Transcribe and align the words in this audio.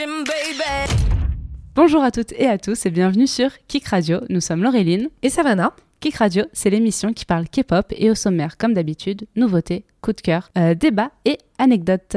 attention, 0.00 0.24
baby. 0.24 0.94
Bonjour 1.74 2.02
à 2.02 2.10
toutes 2.10 2.32
et 2.32 2.46
à 2.46 2.58
tous 2.58 2.86
et 2.86 2.90
bienvenue 2.90 3.26
sur 3.26 3.50
Kick 3.68 3.86
Radio. 3.86 4.20
Nous 4.28 4.40
sommes 4.40 4.62
Laureline. 4.62 5.08
Et 5.22 5.30
Savannah. 5.30 5.74
Kick 6.00 6.16
Radio, 6.16 6.44
c'est 6.52 6.70
l'émission 6.70 7.12
qui 7.12 7.24
parle 7.24 7.46
K-pop 7.46 7.86
et 7.90 8.10
au 8.10 8.14
sommaire, 8.14 8.56
comme 8.56 8.72
d'habitude, 8.72 9.26
nouveautés, 9.36 9.84
coups 10.00 10.16
de 10.16 10.22
cœur, 10.22 10.50
euh, 10.56 10.74
débats 10.74 11.10
et 11.24 11.38
anecdotes. 11.58 12.16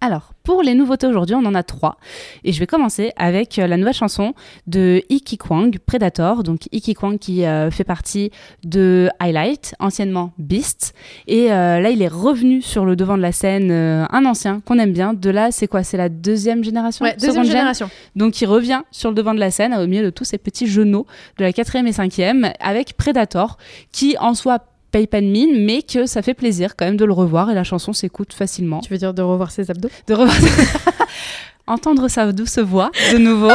Alors, 0.00 0.32
pour 0.44 0.62
les 0.62 0.74
nouveautés 0.74 1.08
aujourd'hui, 1.08 1.34
on 1.34 1.44
en 1.44 1.56
a 1.56 1.64
trois. 1.64 1.96
Et 2.44 2.52
je 2.52 2.60
vais 2.60 2.68
commencer 2.68 3.12
avec 3.16 3.58
euh, 3.58 3.66
la 3.66 3.76
nouvelle 3.76 3.94
chanson 3.94 4.32
de 4.68 5.02
Iki 5.08 5.38
Kwang, 5.38 5.76
Predator. 5.84 6.44
Donc, 6.44 6.68
Iki 6.70 6.94
Kwang 6.94 7.18
qui 7.18 7.44
euh, 7.44 7.70
fait 7.72 7.82
partie 7.82 8.30
de 8.62 9.10
Highlight, 9.18 9.74
anciennement 9.80 10.32
Beast. 10.38 10.94
Et 11.26 11.52
euh, 11.52 11.80
là, 11.80 11.90
il 11.90 12.00
est 12.00 12.08
revenu 12.08 12.62
sur 12.62 12.84
le 12.84 12.94
devant 12.94 13.16
de 13.16 13.22
la 13.22 13.32
scène, 13.32 13.72
euh, 13.72 14.06
un 14.10 14.24
ancien 14.24 14.60
qu'on 14.60 14.78
aime 14.78 14.92
bien. 14.92 15.14
De 15.14 15.30
là, 15.30 15.50
c'est 15.50 15.66
quoi? 15.66 15.82
C'est 15.82 15.96
la 15.96 16.08
deuxième 16.08 16.62
génération? 16.62 17.04
Ouais, 17.04 17.16
deuxième 17.16 17.44
génération. 17.44 17.90
donc 18.14 18.40
il 18.40 18.46
revient 18.46 18.82
sur 18.92 19.10
le 19.10 19.16
devant 19.16 19.34
de 19.34 19.40
la 19.40 19.50
scène 19.50 19.74
au 19.74 19.86
milieu 19.88 20.04
de 20.04 20.10
tous 20.10 20.24
ces 20.24 20.38
petits 20.38 20.68
genoux 20.68 21.06
de 21.38 21.44
la 21.44 21.52
quatrième 21.52 21.88
et 21.88 21.92
cinquième 21.92 22.52
avec 22.60 22.96
Predator 22.96 23.58
qui 23.90 24.16
en 24.20 24.34
soi 24.34 24.60
paye 24.90 25.06
pas 25.06 25.20
de 25.20 25.26
mine 25.26 25.64
mais 25.64 25.82
que 25.82 26.06
ça 26.06 26.22
fait 26.22 26.34
plaisir 26.34 26.76
quand 26.76 26.84
même 26.84 26.96
de 26.96 27.04
le 27.04 27.12
revoir 27.12 27.50
et 27.50 27.54
la 27.54 27.64
chanson 27.64 27.92
s'écoute 27.92 28.32
facilement. 28.32 28.80
Tu 28.80 28.90
veux 28.90 28.98
dire 28.98 29.14
de 29.14 29.22
revoir 29.22 29.50
ses 29.50 29.70
abdos 29.70 29.90
De 30.06 30.14
revoir... 30.14 30.36
Entendre 31.66 32.08
sa 32.08 32.32
douce 32.32 32.58
voix 32.58 32.90
de 33.12 33.18
nouveau 33.18 33.52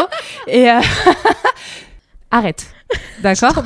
et 0.47 0.69
euh, 0.69 0.79
arrête. 2.31 2.67
D'accord? 3.21 3.53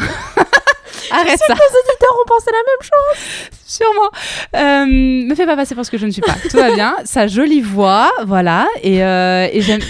Arrête 1.11 1.39
ça. 1.39 1.53
Les 1.53 1.53
auditeurs 1.53 2.15
ont 2.21 2.27
pensé 2.27 2.51
la 2.51 2.57
même 2.57 2.81
chose. 2.81 3.51
Sûrement. 3.65 4.09
Euh, 4.55 5.27
me 5.27 5.35
fais 5.35 5.45
pas 5.45 5.55
passer 5.55 5.75
pour 5.75 5.85
ce 5.85 5.91
que 5.91 5.97
je 5.97 6.05
ne 6.05 6.11
suis 6.11 6.21
pas. 6.21 6.35
Tout 6.49 6.57
va 6.57 6.73
bien. 6.73 6.95
Sa 7.05 7.27
jolie 7.27 7.61
voix, 7.61 8.11
voilà. 8.25 8.67
Et, 8.83 9.03
euh, 9.03 9.47
et 9.51 9.61
j'aime. 9.61 9.81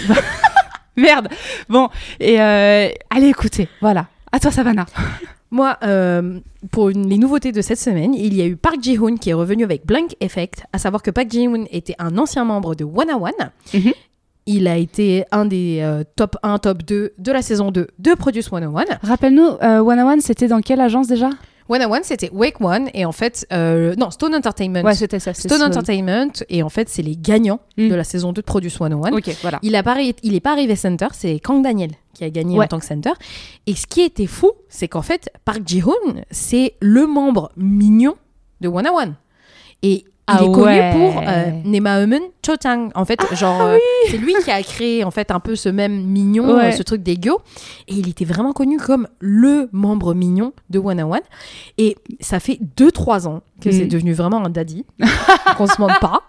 Merde. 0.96 1.28
Bon. 1.68 1.88
Et 2.20 2.40
euh, 2.40 2.88
allez 3.10 3.28
écouter. 3.28 3.68
Voilà. 3.80 4.06
À 4.32 4.40
toi, 4.40 4.50
Savannah. 4.50 4.86
Moi, 5.50 5.76
euh, 5.82 6.40
pour 6.70 6.90
une- 6.90 7.08
les 7.08 7.16
nouveautés 7.18 7.52
de 7.52 7.62
cette 7.62 7.78
semaine, 7.78 8.12
il 8.14 8.34
y 8.34 8.42
a 8.42 8.46
eu 8.46 8.56
Park 8.56 8.76
Ji-hoon 8.82 9.16
qui 9.16 9.30
est 9.30 9.34
revenu 9.34 9.64
avec 9.64 9.86
Blank 9.86 10.14
Effect, 10.20 10.64
à 10.72 10.78
savoir 10.78 11.02
que 11.02 11.10
Park 11.10 11.30
Ji-hoon 11.30 11.64
était 11.70 11.94
un 11.98 12.18
ancien 12.18 12.44
membre 12.44 12.74
de 12.74 12.84
One 12.84 13.10
One. 13.10 13.50
Mhm. 13.72 13.92
Il 14.46 14.66
a 14.66 14.76
été 14.76 15.24
un 15.30 15.44
des 15.44 15.80
euh, 15.82 16.04
top 16.16 16.36
1, 16.42 16.58
top 16.58 16.82
2 16.82 17.12
de 17.18 17.32
la 17.32 17.42
saison 17.42 17.70
2 17.70 17.88
de 17.98 18.14
Produce 18.14 18.46
101. 18.50 18.84
Rappelle-nous, 19.02 19.56
euh, 19.62 19.80
One 19.80 20.00
One, 20.00 20.20
c'était 20.20 20.48
dans 20.48 20.60
quelle 20.60 20.80
agence 20.80 21.06
déjà? 21.06 21.30
101, 21.70 22.02
c'était 22.02 22.30
Wake 22.32 22.58
One, 22.62 22.88
et 22.94 23.04
en 23.04 23.12
fait, 23.12 23.46
euh, 23.52 23.94
non, 23.98 24.10
Stone 24.10 24.34
Entertainment. 24.34 24.82
Ouais, 24.82 24.94
c'était 24.94 25.18
ça. 25.18 25.34
Stone 25.34 25.62
Entertainment, 25.62 26.32
et 26.48 26.62
en 26.62 26.70
fait, 26.70 26.88
c'est 26.88 27.02
les 27.02 27.14
gagnants 27.14 27.60
Mm. 27.76 27.88
de 27.90 27.94
la 27.94 28.04
saison 28.04 28.32
2 28.32 28.40
de 28.40 28.46
Produce 28.46 28.72
101. 28.78 29.12
Ok, 29.12 29.30
voilà. 29.42 29.58
Il 29.62 29.72
n'est 29.72 30.14
il 30.22 30.34
est 30.34 30.40
pas 30.40 30.52
arrivé 30.52 30.76
center, 30.76 31.08
c'est 31.12 31.38
Kang 31.40 31.62
Daniel 31.62 31.90
qui 32.18 32.24
a 32.24 32.30
gagné 32.30 32.58
Ouais. 32.58 32.64
en 32.64 32.68
tant 32.68 32.78
que 32.80 32.84
center. 32.86 33.12
Et 33.66 33.74
ce 33.74 33.86
qui 33.86 34.00
était 34.02 34.26
fou, 34.26 34.50
c'est 34.68 34.88
qu'en 34.88 35.02
fait, 35.02 35.30
Park 35.44 35.60
Ji-hoon, 35.64 36.22
c'est 36.30 36.74
le 36.80 37.06
membre 37.06 37.50
mignon 37.56 38.16
de 38.60 38.68
One 38.68 38.88
One. 38.88 39.14
Et 39.82 40.04
il 40.30 40.34
Ah 40.36 40.42
est 40.42 40.52
connu 40.52 40.64
ouais. 40.66 40.92
pour 40.92 41.22
euh, 41.26 41.50
Nema 41.64 42.02
Eumon 42.02 42.20
Chotang. 42.44 42.90
En 42.94 43.04
fait, 43.06 43.18
genre, 43.34 43.62
euh, 43.62 43.78
c'est 44.10 44.18
lui 44.18 44.34
qui 44.44 44.50
a 44.50 44.62
créé 44.62 45.02
en 45.04 45.10
fait 45.10 45.30
un 45.30 45.40
peu 45.40 45.56
ce 45.56 45.70
même 45.70 46.02
mignon, 46.04 46.54
Ouais. 46.54 46.66
euh, 46.66 46.72
ce 46.72 46.82
truc 46.82 47.02
d'ego. 47.02 47.40
Et 47.86 47.94
il 47.94 48.08
était 48.10 48.26
vraiment 48.26 48.52
connu 48.52 48.76
comme 48.78 49.08
le 49.20 49.68
membre 49.72 50.12
mignon 50.12 50.52
de 50.68 50.78
One 50.80 51.00
One. 51.00 51.20
Et 51.78 51.96
ça 52.20 52.40
fait 52.40 52.58
2-3 52.76 53.26
ans 53.26 53.40
que 53.62 53.68
Mm. 53.70 53.72
c'est 53.72 53.86
devenu 53.86 54.12
vraiment 54.12 54.44
un 54.44 54.50
daddy. 54.50 54.84
qu'on 55.56 55.66
se 55.66 55.80
mente 55.80 55.98
pas. 56.00 56.20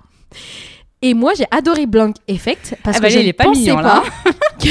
Et 1.01 1.13
moi, 1.13 1.31
j'ai 1.37 1.45
adoré 1.51 1.85
Blank 1.85 2.15
Effect 2.27 2.75
parce 2.83 2.97
Ah 2.97 2.99
que 2.99 3.03
bah, 3.03 3.09
je 3.09 3.19
il 3.19 3.23
est 3.23 3.27
ne 3.27 3.31
pas 3.31 3.45
pensais 3.45 3.59
mignon, 3.61 3.77
pas 3.77 4.03
que- 4.61 4.67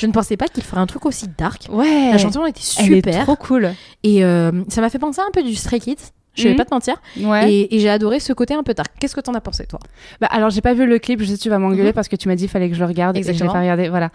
je 0.00 0.06
ne 0.06 0.12
pensais 0.12 0.36
pas 0.36 0.48
qu'il 0.48 0.64
ferait 0.64 0.80
un 0.80 0.86
truc 0.86 1.06
aussi 1.06 1.26
dark. 1.38 1.66
Ouais. 1.70 2.10
La 2.10 2.18
chanson 2.18 2.44
était 2.46 2.60
elle 2.78 2.92
est 2.92 2.96
super 2.96 3.22
trop 3.24 3.36
cool. 3.36 3.72
et 4.02 4.24
euh, 4.24 4.50
ça 4.68 4.80
m'a 4.80 4.90
fait 4.90 4.98
penser 4.98 5.20
un 5.20 5.30
peu 5.32 5.42
du 5.42 5.54
Stray 5.54 5.78
Kids. 5.80 5.96
Je 6.34 6.44
vais 6.44 6.50
Mhm. 6.50 6.56
pas 6.56 6.64
te 6.64 6.74
mentir. 6.74 6.94
Ouais. 7.20 7.52
Et, 7.52 7.74
et 7.76 7.80
j'ai 7.80 7.88
adoré 7.90 8.20
ce 8.20 8.32
côté 8.32 8.54
un 8.54 8.62
peu 8.62 8.72
dark. 8.74 8.92
Qu'est-ce 9.00 9.14
que 9.16 9.20
t'en 9.20 9.34
as 9.34 9.40
pensé, 9.40 9.66
toi? 9.66 9.80
Bah, 10.20 10.28
alors, 10.30 10.50
j'ai 10.50 10.60
pas 10.60 10.72
vu 10.74 10.86
le 10.86 10.98
clip. 11.00 11.20
Je 11.20 11.26
sais 11.26 11.36
que 11.36 11.42
tu 11.42 11.48
vas 11.50 11.58
m'engueuler 11.58 11.88
Mhm. 11.88 11.92
parce 11.94 12.06
que 12.08 12.14
tu 12.16 12.28
m'as 12.28 12.36
dit 12.36 12.44
qu'il 12.44 12.50
fallait 12.50 12.68
que 12.68 12.74
je 12.76 12.80
le 12.80 12.86
regarde 12.86 13.16
et 13.16 13.22
je 13.22 13.26
l'ai 13.26 13.30
Exactement. 13.32 13.52
pas 13.54 13.60
regardé. 13.60 13.88
Voilà. 13.88 14.10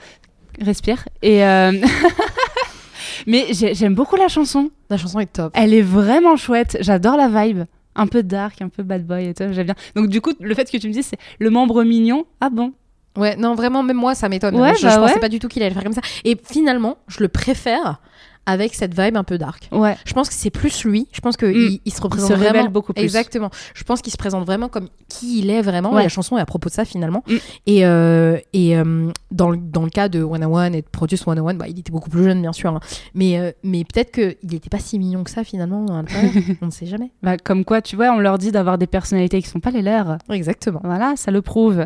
Respire. 0.61 1.03
Et 1.21 1.43
euh, 1.45 1.71
mais 3.27 3.47
j'ai- 3.51 3.73
j'aime 3.73 3.95
beaucoup 3.95 4.15
la 4.15 4.27
chanson. 4.27 4.69
La 4.89 4.97
chanson 4.97 5.19
est 5.19 5.31
top. 5.33 5.51
Elle 5.55 5.73
est 5.73 5.81
vraiment 5.81 6.35
chouette. 6.35 6.77
J'adore 6.81 7.17
la 7.17 7.27
vibe. 7.27 7.63
Un 7.95 8.07
peu 8.07 8.23
dark, 8.23 8.61
un 8.61 8.69
peu 8.69 8.83
bad 8.83 9.05
boy 9.05 9.27
et 9.27 9.33
tout. 9.33 9.45
J'aime 9.51 9.65
bien. 9.65 9.75
Donc, 9.95 10.07
du 10.09 10.21
coup, 10.21 10.31
le 10.39 10.55
fait 10.55 10.69
que 10.69 10.77
tu 10.77 10.87
me 10.87 10.93
dises, 10.93 11.07
c'est 11.07 11.19
le 11.39 11.49
membre 11.49 11.83
mignon. 11.83 12.25
Ah 12.41 12.49
bon? 12.49 12.73
Ouais, 13.15 13.35
non, 13.35 13.53
vraiment, 13.53 13.83
même 13.83 13.97
moi, 13.97 14.15
ça 14.15 14.27
m'étonne. 14.29 14.55
Ouais, 14.59 14.73
je, 14.75 14.83
bah 14.83 14.89
je 14.89 14.97
pensais 14.97 15.19
pas 15.19 15.29
du 15.29 15.39
tout 15.39 15.47
qu'il 15.47 15.61
allait 15.61 15.69
le 15.69 15.75
faire 15.75 15.83
comme 15.83 15.93
ça. 15.93 16.01
Et 16.23 16.35
finalement, 16.43 16.97
je 17.07 17.19
le 17.19 17.27
préfère 17.27 18.01
avec 18.45 18.73
cette 18.75 18.99
vibe 18.99 19.15
un 19.15 19.23
peu 19.23 19.37
dark. 19.37 19.69
Ouais. 19.71 19.95
Je 20.05 20.13
pense 20.13 20.27
que 20.27 20.35
c'est 20.35 20.49
plus 20.49 20.83
lui. 20.83 21.07
Je 21.13 21.21
pense 21.21 21.37
qu'il 21.37 21.47
Mm. 21.75 21.77
il 21.85 21.93
se 21.93 22.01
représente 22.01 22.29
se 22.29 22.33
révèle 22.33 22.51
vraiment 22.53 22.69
beaucoup 22.69 22.91
plus. 22.93 23.01
Exactement. 23.03 23.49
Je 23.73 23.83
pense 23.85 24.01
qu'il 24.01 24.11
se 24.11 24.17
présente 24.17 24.45
vraiment 24.45 24.67
comme 24.67 24.89
qui 25.07 25.39
il 25.39 25.49
est 25.49 25.61
vraiment. 25.61 25.93
Ouais. 25.93 26.01
Et 26.01 26.03
la 26.03 26.09
chanson 26.09 26.37
est 26.37 26.41
à 26.41 26.45
propos 26.45 26.67
de 26.69 26.73
ça 26.73 26.83
finalement. 26.83 27.23
Mm. 27.27 27.35
Et, 27.67 27.85
euh, 27.85 28.37
et 28.51 28.77
euh, 28.77 29.09
dans, 29.31 29.49
le, 29.49 29.57
dans 29.57 29.83
le 29.83 29.89
cas 29.89 30.09
de 30.09 30.21
101 30.25 30.73
et 30.73 30.81
de 30.81 30.87
Produce 30.91 31.21
101, 31.21 31.53
bah, 31.53 31.67
il 31.69 31.79
était 31.79 31.91
beaucoup 31.91 32.09
plus 32.09 32.23
jeune 32.25 32.41
bien 32.41 32.51
sûr. 32.53 32.73
hein. 32.75 32.79
Mais, 33.13 33.39
euh, 33.39 33.51
mais 33.63 33.83
peut-être 33.85 34.11
qu'il 34.11 34.35
n'était 34.51 34.69
pas 34.69 34.79
si 34.79 34.99
mignon 34.99 35.23
que 35.23 35.31
ça 35.31 35.43
finalement. 35.43 35.85
On 36.61 36.65
ne 36.65 36.71
sait 36.71 36.85
jamais. 36.85 37.11
Bah, 37.21 37.37
comme 37.37 37.63
quoi, 37.63 37.81
tu 37.81 37.95
vois, 37.95 38.11
on 38.11 38.19
leur 38.19 38.37
dit 38.37 38.51
d'avoir 38.51 38.77
des 38.77 38.87
personnalités 38.87 39.41
qui 39.41 39.47
sont 39.47 39.59
pas 39.61 39.71
les 39.71 39.81
leurs. 39.81 40.17
Exactement. 40.29 40.81
Voilà, 40.83 41.13
ça 41.15 41.31
le 41.31 41.41
prouve. 41.41 41.85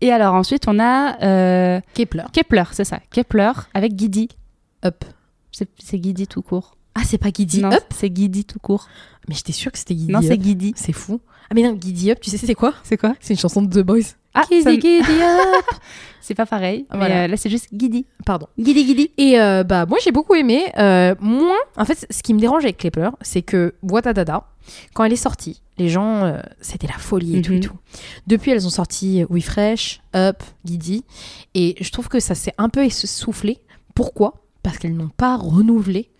Et 0.00 0.10
alors 0.12 0.34
ensuite, 0.34 0.64
on 0.66 0.78
a 0.80 1.80
Kepler. 1.94 2.24
Kepler, 2.32 2.64
c'est 2.72 2.84
ça. 2.84 3.00
Kepler 3.10 3.52
avec 3.74 3.94
Guidi. 3.94 4.28
Up. 4.84 5.04
C'est 5.78 5.98
Guidi 5.98 6.26
tout 6.26 6.42
court. 6.42 6.76
Ah, 6.94 7.02
c'est 7.04 7.18
pas 7.18 7.30
non, 7.60 7.72
Up 7.72 7.84
c'est 7.94 8.10
Guidi 8.10 8.44
tout 8.44 8.58
court. 8.58 8.88
Mais 9.28 9.34
j'étais 9.34 9.52
sûre 9.52 9.70
que 9.70 9.78
c'était 9.78 9.94
Giddy 9.94 10.12
non, 10.12 10.20
c'est. 10.22 10.36
Guidi. 10.36 10.72
C'est 10.76 10.92
fou. 10.92 11.20
Ah, 11.48 11.54
mais 11.54 11.62
non, 11.62 11.76
Giddy 11.80 12.10
Up, 12.10 12.18
tu 12.20 12.30
sais, 12.30 12.36
c'est 12.36 12.54
quoi? 12.54 12.74
C'est 12.82 12.96
quoi? 12.96 13.14
C'est 13.20 13.34
une 13.34 13.38
chanson 13.38 13.62
de 13.62 13.68
The 13.80 13.84
Boys. 13.84 14.00
Ah, 14.34 14.42
Giddy, 14.48 14.62
ça 14.62 14.72
Giddy 14.74 14.98
Up. 15.22 15.64
c'est 16.20 16.34
pas 16.34 16.46
pareil. 16.46 16.86
Mais 16.92 16.96
Voilà. 16.98 17.22
euh, 17.22 17.26
là, 17.28 17.36
c'est 17.36 17.50
juste 17.50 17.68
Guidi. 17.72 18.06
Pardon. 18.24 18.46
Guidi, 18.58 18.84
Guidi. 18.84 19.10
Et 19.18 19.40
euh, 19.40 19.62
bah 19.64 19.86
moi 19.86 19.98
j'ai 20.02 20.12
beaucoup 20.12 20.34
aimé. 20.34 20.64
Euh, 20.78 21.14
moins, 21.20 21.58
en 21.76 21.84
fait, 21.84 22.06
ce 22.10 22.22
qui 22.22 22.34
me 22.34 22.40
dérange 22.40 22.64
avec 22.64 22.76
Kepler, 22.76 23.10
c'est 23.20 23.42
que 23.42 23.74
Dada, 23.82 24.44
quand 24.94 25.04
elle 25.04 25.12
est 25.12 25.16
sortie, 25.16 25.60
les 25.78 25.88
gens, 25.88 26.24
euh, 26.24 26.40
c'était 26.60 26.86
la 26.86 26.98
folie 26.98 27.36
et 27.38 27.42
tout 27.42 27.52
et 27.52 27.56
Mhm. 27.56 27.62
tout. 27.62 27.76
Depuis, 28.26 28.50
elles 28.52 28.66
ont 28.66 28.70
sorti 28.70 29.24
We 29.30 29.44
Fresh, 29.44 30.00
Up, 30.14 30.42
Giddy, 30.64 31.04
et 31.54 31.76
je 31.80 31.90
trouve 31.90 32.08
que 32.08 32.20
ça 32.20 32.34
s'est 32.34 32.54
un 32.58 32.68
peu 32.68 32.84
essoufflé. 32.84 33.58
Pourquoi? 33.94 34.34
Parce 34.62 34.78
qu'elles 34.78 34.96
n'ont 34.96 35.08
pas 35.08 35.36
renouvelé 35.36 36.10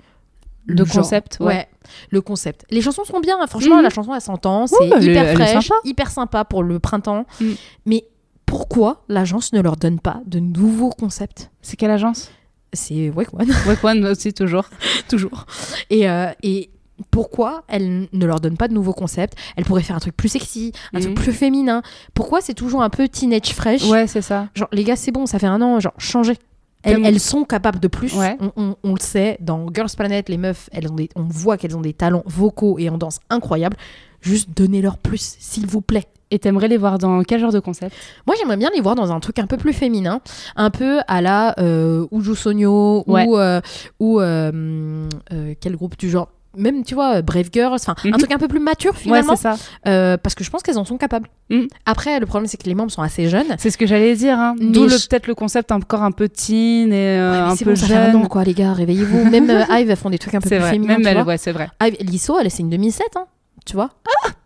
Le 0.66 0.84
concept, 0.84 1.38
ouais. 1.40 1.68
le 2.10 2.20
concept. 2.20 2.64
Les 2.70 2.80
chansons 2.82 3.04
sont 3.04 3.20
bien, 3.20 3.36
hein. 3.40 3.46
franchement, 3.46 3.76
Mhm. 3.76 3.82
la 3.82 3.90
chanson 3.90 4.14
elle 4.14 4.20
s'entend, 4.20 4.66
c'est 4.66 4.76
Ouais, 4.78 4.98
est- 5.04 5.10
hyper 5.10 5.24
elle 5.26 5.36
fraîche, 5.36 5.66
sympa. 5.68 5.80
hyper 5.84 6.10
sympa 6.10 6.44
pour 6.44 6.62
le 6.62 6.78
printemps. 6.78 7.26
Mhm. 7.40 7.54
Mais 7.86 8.04
pourquoi 8.46 9.04
l'agence 9.08 9.52
ne 9.52 9.60
leur 9.60 9.76
donne 9.76 10.00
pas 10.00 10.20
de 10.26 10.38
nouveaux 10.38 10.90
concepts? 10.90 11.50
C'est 11.62 11.76
quelle 11.76 11.90
agence? 11.90 12.30
C'est 12.72 13.10
Wake 13.10 13.32
One. 13.34 13.48
Wake 13.66 13.82
One 13.84 14.04
aussi, 14.06 14.32
toujours. 14.32 14.64
toujours. 15.08 15.46
Et, 15.90 16.08
euh, 16.08 16.30
et 16.42 16.70
pourquoi 17.10 17.64
elle 17.68 18.06
ne 18.12 18.26
leur 18.26 18.40
donne 18.40 18.56
pas 18.56 18.68
de 18.68 18.74
nouveaux 18.74 18.92
concepts? 18.92 19.36
Elle 19.56 19.64
pourrait 19.64 19.82
faire 19.82 19.96
un 19.96 20.00
truc 20.00 20.16
plus 20.16 20.28
sexy, 20.28 20.72
un 20.92 20.98
Mhm. 20.98 21.02
truc 21.04 21.14
plus 21.16 21.32
féminin. 21.32 21.82
Pourquoi 22.14 22.40
c'est 22.40 22.54
toujours 22.54 22.82
un 22.82 22.90
peu 22.90 23.08
teenage 23.08 23.54
fresh? 23.54 23.88
Ouais, 23.88 24.06
c'est 24.06 24.22
ça. 24.22 24.48
Genre, 24.54 24.68
les 24.72 24.84
gars, 24.84 24.97
c'est 24.97 25.10
bon, 25.10 25.26
ça 25.26 25.38
fait 25.38 25.47
un 25.47 25.60
an, 25.62 25.80
genre, 25.80 25.94
changez. 25.98 26.36
Elles, 26.82 27.21
sont 27.21 27.44
capables 27.44 27.78
de 27.80 27.88
plus. 27.88 28.15
Ouais. 28.15 28.36
On, 28.41 28.53
on- 28.56 28.77
on 28.82 28.94
le 28.94 29.00
sait, 29.00 29.36
dans 29.41 29.66
Girls 29.72 29.91
Planet, 29.97 30.28
les 30.28 30.38
meufs, 30.38 30.68
elles 30.72 30.91
ont 30.91 30.94
des, 30.94 31.09
on 31.16 31.22
voit 31.24 31.56
qu'elles 31.56 31.77
ont 31.77 31.80
des 31.82 31.92
talents 31.92 32.22
vocaux 32.27 32.78
et 32.78 32.88
en 32.88 32.97
danse 32.98 33.21
incroyables. 33.28 33.77
Juste 34.22 34.48
donnez-leur 34.56 34.98
plus, 34.98 35.36
s'il 35.38 35.66
vous 35.66 35.80
plaît. 35.80 36.06
Et 36.30 36.38
t'aimerais 36.38 36.68
les 36.68 36.77
voir 36.77 36.98
dans 36.98 37.22
quel 37.22 37.41
genre 37.41 37.53
de 37.53 37.59
concept? 37.59 37.94
Moi, 38.27 38.36
j'aimerais 38.38 38.56
bien 38.56 38.71
les 38.74 38.80
voir 38.80 38.94
dans 38.94 39.10
un 39.10 39.18
truc 39.18 39.38
un 39.41 39.47
peu 39.47 39.56
plus 39.56 39.72
féminin, 39.72 40.21
un 40.54 40.71
peu 40.71 41.00
à 41.09 41.21
la 41.21 41.59
euh, 41.59 42.06
Uju 42.12 42.36
Sonyo 42.36 43.03
Ouais. 43.09 43.27
ou, 43.27 43.36
euh, 43.36 43.60
ou 43.98 44.21
euh, 44.21 45.09
euh, 45.32 45.54
quel 45.60 45.74
groupe 45.77 45.97
du 45.98 46.09
genre? 46.09 46.28
Même 46.56 46.84
tu 46.84 46.94
vois 46.94 47.22
Brave 47.22 47.48
Girls, 47.52 47.74
enfin 47.74 47.94
Mhm. 48.04 48.14
un 48.14 48.18
truc 48.18 48.32
un 48.32 48.38
peu 48.38 48.48
plus 48.48 48.60
mature 48.60 48.92
Ouais, 48.92 48.98
finalement, 49.00 49.36
c'est 49.36 49.42
ça. 49.42 49.56
euh, 49.86 50.16
parce 50.16 50.34
que 50.34 50.42
je 50.44 50.50
pense 50.50 50.62
qu'elles 50.62 50.78
en 50.78 50.84
sont 50.84 50.97
capables. 50.98 51.28
Mhm. 51.50 51.68
Après, 51.86 52.18
le 52.18 52.26
problème 52.26 52.48
c'est 52.48 52.56
que 52.56 52.66
les 52.66 52.74
membres 52.74 52.91
sont 52.91 53.02
assez 53.02 53.28
jeunes. 53.28 53.54
C'est 53.58 53.70
ce 53.70 53.78
que 53.78 53.86
j'allais 53.86 54.14
dire. 54.16 54.38
Hein. 54.38 54.54
D'où 54.60 54.88
je- 54.88 55.06
peut-être 55.08 55.26
le 55.26 55.34
concept 55.34 55.70
encore 55.72 56.02
un 56.02 56.12
peu 56.12 56.28
teen 56.28 56.92
et 56.92 57.18
euh, 57.18 57.32
Ouais, 57.47 57.52
un 57.52 57.56
peu 57.56 57.64
bon, 57.66 57.74
jeune. 57.76 58.16
an 58.16 58.26
quoi, 58.26 58.44
les 58.44 58.54
gars, 58.54 58.72
réveillez-vous. 58.72 59.30
Même 59.30 59.48
euh, 59.50 59.64
Ive, 59.70 59.91
elles 59.91 59.97
font 59.97 60.10
des 60.10 60.18
trucs 60.18 60.34
un 60.34 60.41
peu 60.41 60.48
plus 60.48 60.58
vrai. 60.58 60.70
féminins. 60.70 60.98
Même 60.98 61.06
elle, 61.06 61.22
ouais, 61.24 61.38
c'est 61.38 61.52
vrai. 61.52 61.68
Ive, 61.82 61.97
Liso, 62.00 62.38
elle 62.38 62.50
c'est 62.50 62.62
une 62.62 62.70
2007, 62.70 63.06
hein, 63.16 63.26
tu 63.64 63.74
vois. 63.74 63.91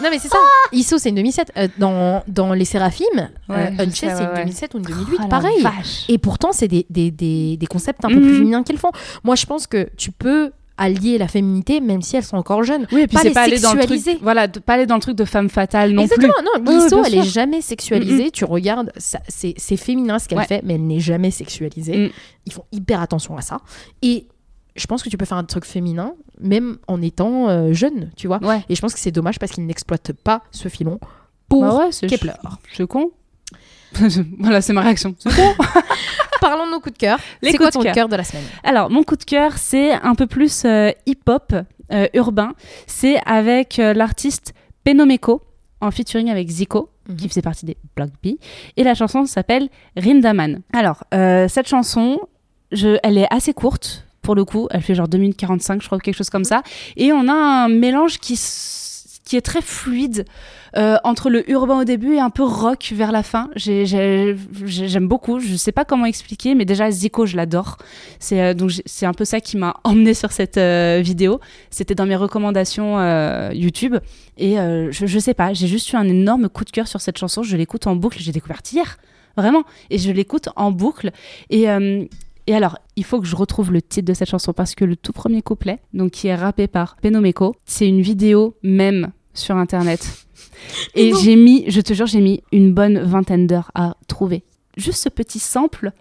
non 0.02 0.10
mais 0.12 0.20
c'est 0.20 0.28
ça. 0.28 0.38
Iso 0.74 0.98
c'est 0.98 1.10
une 1.10 1.16
2007. 1.16 1.52
Euh, 1.58 1.68
dans, 1.78 2.22
dans 2.28 2.54
les 2.54 2.66
Séraphimes, 2.66 3.06
Ouais, 3.48 3.72
euh, 3.80 3.86
sais, 3.92 3.94
c'est 3.94 4.06
ouais, 4.08 4.12
une 4.24 4.28
ouais. 4.30 4.36
2007 4.40 4.74
ou 4.74 4.78
une 4.80 4.84
2008, 4.84 5.20
Oh, 5.24 5.28
pareil. 5.28 5.64
Et 6.10 6.18
pourtant, 6.18 6.50
c'est 6.52 6.68
des, 6.68 6.86
des, 6.90 7.12
des, 7.12 7.56
des 7.58 7.66
concepts 7.68 8.04
un 8.04 8.10
peu 8.10 8.16
Mhm. 8.16 8.22
plus 8.22 8.38
féminins 8.38 8.64
qu'elles 8.64 8.78
font. 8.78 8.92
Moi, 9.24 9.36
je 9.36 9.46
pense 9.46 9.68
que 9.68 9.90
tu 9.96 10.12
peux 10.12 10.52
allier 10.78 11.18
la 11.18 11.28
féminité, 11.28 11.80
même 11.82 12.02
si 12.02 12.16
elles 12.18 12.24
sont 12.24 12.38
encore 12.38 12.64
jeunes. 12.64 12.86
Oui, 12.92 13.02
et 13.02 13.08
puis 13.08 13.16
Pas 13.18 13.24
les 13.24 13.32
pas 13.32 13.42
aller 13.42 13.60
dans 13.60 13.74
le 13.74 13.84
truc. 13.86 14.02
Voilà, 14.22 14.48
de- 14.48 14.60
pas 14.60 14.74
aller 14.74 14.86
dans 14.86 14.96
le 14.96 15.02
truc 15.02 15.16
de 15.16 15.26
femme 15.26 15.50
fatale 15.50 15.92
non 15.92 16.04
Exactement, 16.04 16.34
plus. 16.34 16.62
non, 16.62 16.72
oui, 16.72 16.76
Liso, 16.84 16.96
bien 16.98 17.04
elle 17.06 17.16
est 17.16 17.22
sûr. 17.24 17.32
jamais 17.32 17.62
sexualisée. 17.62 18.32
Tu 18.32 18.44
regardes, 18.46 18.92
c'est 18.98 19.78
féminin 19.78 20.20
ce 20.20 20.28
qu'elle 20.28 20.40
Ouais. 20.40 20.46
fait, 20.46 20.62
mais 20.64 20.76
elle 20.76 20.86
n'est 20.86 21.00
jamais 21.00 21.32
sexualisée. 21.32 22.08
Mm. 22.08 22.10
Ils 22.48 22.54
font 22.54 22.66
hyper 22.72 23.00
attention 23.02 23.38
à 23.38 23.42
ça. 23.42 23.60
Et 24.02 24.28
je 24.76 24.86
pense 24.88 25.02
que 25.04 25.10
tu 25.10 25.16
peux 25.18 25.26
faire 25.26 25.38
un 25.38 25.46
truc 25.46 25.64
féminin, 25.66 26.14
même 26.42 26.78
en 26.88 27.02
étant 27.02 27.48
euh, 27.48 27.72
jeune, 27.72 28.12
tu 28.18 28.28
vois. 28.28 28.44
Ouais. 28.44 28.64
Et 28.68 28.76
je 28.76 28.82
pense 28.82 28.94
que 28.94 29.00
c'est 29.00 29.12
dommage 29.12 29.40
parce 29.40 29.54
qu'ils 29.54 29.66
n'exploitent 29.66 30.12
pas 30.12 30.42
ce 30.52 30.68
filon 30.68 31.00
pour 31.48 31.62
Bah 31.62 31.76
ouais, 31.78 32.08
Kepler. 32.10 32.34
C'est 32.76 32.86
con. 32.88 33.12
voilà, 34.40 34.62
c'est 34.62 34.74
ma 34.74 34.82
réaction. 34.82 35.16
Parlons 36.42 36.66
de 36.68 36.72
nos 36.72 36.80
coups 36.80 36.94
de 36.94 37.00
cœur. 37.00 37.20
Les 37.42 37.52
C'est 37.52 37.58
quoi 37.58 37.72
ton 37.72 37.80
coup 37.80 37.86
de 37.88 37.92
cœur. 37.94 38.08
de 38.10 38.16
la 38.16 38.24
semaine 38.24 38.44
Alors, 38.64 38.90
mon 38.90 39.04
coup 39.04 39.16
de 39.16 39.24
cœur, 39.24 39.58
c'est 39.58 39.94
un 39.94 40.16
peu 40.16 40.28
plus 40.28 40.64
euh, 40.66 40.92
hip-hop 41.06 41.54
euh, 41.92 42.08
urbain. 42.14 42.54
C'est 42.88 43.18
avec 43.26 43.80
euh, 43.80 43.94
l'artiste 43.94 44.54
Penomeko 44.84 45.42
en 45.82 45.92
featuring 45.92 46.30
avec 46.30 46.50
Zico, 46.50 46.90
Mhm. 47.08 47.18
qui 47.18 47.30
faisait 47.30 47.42
partie 47.44 47.66
des 47.68 47.78
Block 47.96 48.10
B. 48.24 48.30
Et 48.78 48.84
la 48.84 48.96
chanson 48.96 49.26
s'appelle 49.26 49.70
Rindaman. 49.96 50.62
Alors, 50.74 51.04
cette 51.12 51.68
chanson, 51.68 52.20
je, 52.72 52.98
elle 53.04 53.20
est 53.20 53.28
assez 53.32 53.54
courte. 53.54 54.08
Pour 54.24 54.34
le 54.34 54.44
coup, 54.44 54.68
elle 54.72 54.82
fait 54.82 54.96
genre 54.96 55.08
2 55.08 55.20
minutes 55.20 55.38
45, 55.38 55.84
je 55.84 55.86
crois, 55.86 56.00
quelque 56.00 56.16
chose 56.18 56.32
comme 56.32 56.44
ça. 56.46 56.64
Et 56.98 57.14
on 57.14 57.28
a 57.28 57.34
un 57.34 57.68
mélange 57.70 58.18
qui, 58.18 58.40
qui 59.24 59.38
est 59.38 59.42
très 59.42 59.62
fluide 59.62 60.26
euh, 60.78 60.98
entre 61.04 61.30
le 61.30 61.50
urbain 61.50 61.80
au 61.80 61.84
début 61.84 62.16
et 62.16 62.20
un 62.20 62.30
peu 62.30 62.44
rock 62.44 62.92
vers 62.94 63.12
la 63.12 63.24
fin. 63.24 63.50
J'ai- 63.56 63.86
j'ai- 63.86 64.36
j'ai- 64.66 64.88
J'aime 64.88 65.08
beaucoup. 65.08 65.40
Je 65.40 65.56
sais 65.56 65.72
pas 65.72 65.86
comment 65.86 66.06
expliquer, 66.06 66.54
mais 66.56 66.66
déjà 66.66 66.92
Zico, 66.92 67.26
je 67.26 67.36
l'adore. 67.38 67.78
C'est 68.20 68.42
euh, 68.42 68.54
un 69.04 69.14
peu 69.14 69.26
ça 69.26 69.40
qui 69.40 69.58
m'a 69.58 69.76
emmené 69.84 70.14
sur 70.14 70.32
cette 70.32 70.58
euh, 70.58 71.02
vidéo. 71.04 71.40
C'était 71.70 71.96
dans 71.96 72.06
mes 72.06 72.16
recommandations 72.16 72.98
YouTube 73.52 73.96
et 74.38 74.56
je, 74.56 75.06
je 75.06 75.20
sais 75.20 75.34
pas, 75.34 75.54
j'ai 75.54 75.68
juste 75.68 75.92
eu 75.94 75.96
un 75.96 76.08
énorme 76.08 76.50
coup 76.50 76.66
de 76.66 76.72
cœur 76.72 76.88
sur 76.88 77.00
cette 77.02 77.18
chanson. 77.18 77.42
Je 77.44 77.56
l'écoute 77.58 77.88
en 77.88 77.96
boucle. 77.96 78.20
J'ai 78.20 78.32
découvert 78.32 78.60
hier, 78.74 78.98
vraiment, 79.38 79.64
et 79.90 79.98
je 79.98 80.12
l'écoute 80.12 80.50
en 80.56 80.72
boucle. 80.72 81.12
Et 81.50 81.68
alors, 82.54 82.78
il 82.96 83.04
faut 83.04 83.20
que 83.20 83.26
je 83.28 83.36
retrouve 83.36 83.72
le 83.72 83.82
titre 83.82 84.08
de 84.08 84.14
cette 84.14 84.30
chanson 84.30 84.54
parce 84.54 84.76
que 84.76 84.86
le 84.86 84.96
tout 84.96 85.14
premier 85.14 85.42
couplet, 85.42 85.80
donc 85.94 86.12
qui 86.12 86.28
est 86.28 86.36
rappé 86.36 86.68
par 86.68 86.96
Penomeko, 87.02 87.56
c'est 87.66 87.88
une 87.88 88.02
vidéo 88.02 88.56
même 88.62 89.12
sur 89.36 89.56
internet. 89.58 90.26
Et 90.96 91.14
j'ai 91.22 91.36
mis, 91.36 91.66
je 91.68 91.82
te 91.82 91.94
jure, 91.94 92.08
j'ai 92.08 92.22
mis 92.22 92.42
une 92.52 92.74
bonne 92.74 93.00
vingtaine 93.00 93.46
d'heures 93.46 93.70
à 93.76 93.96
trouver. 94.08 94.44
Juste 94.78 95.04
ce 95.04 95.10
petit 95.10 95.40
sample 95.40 95.92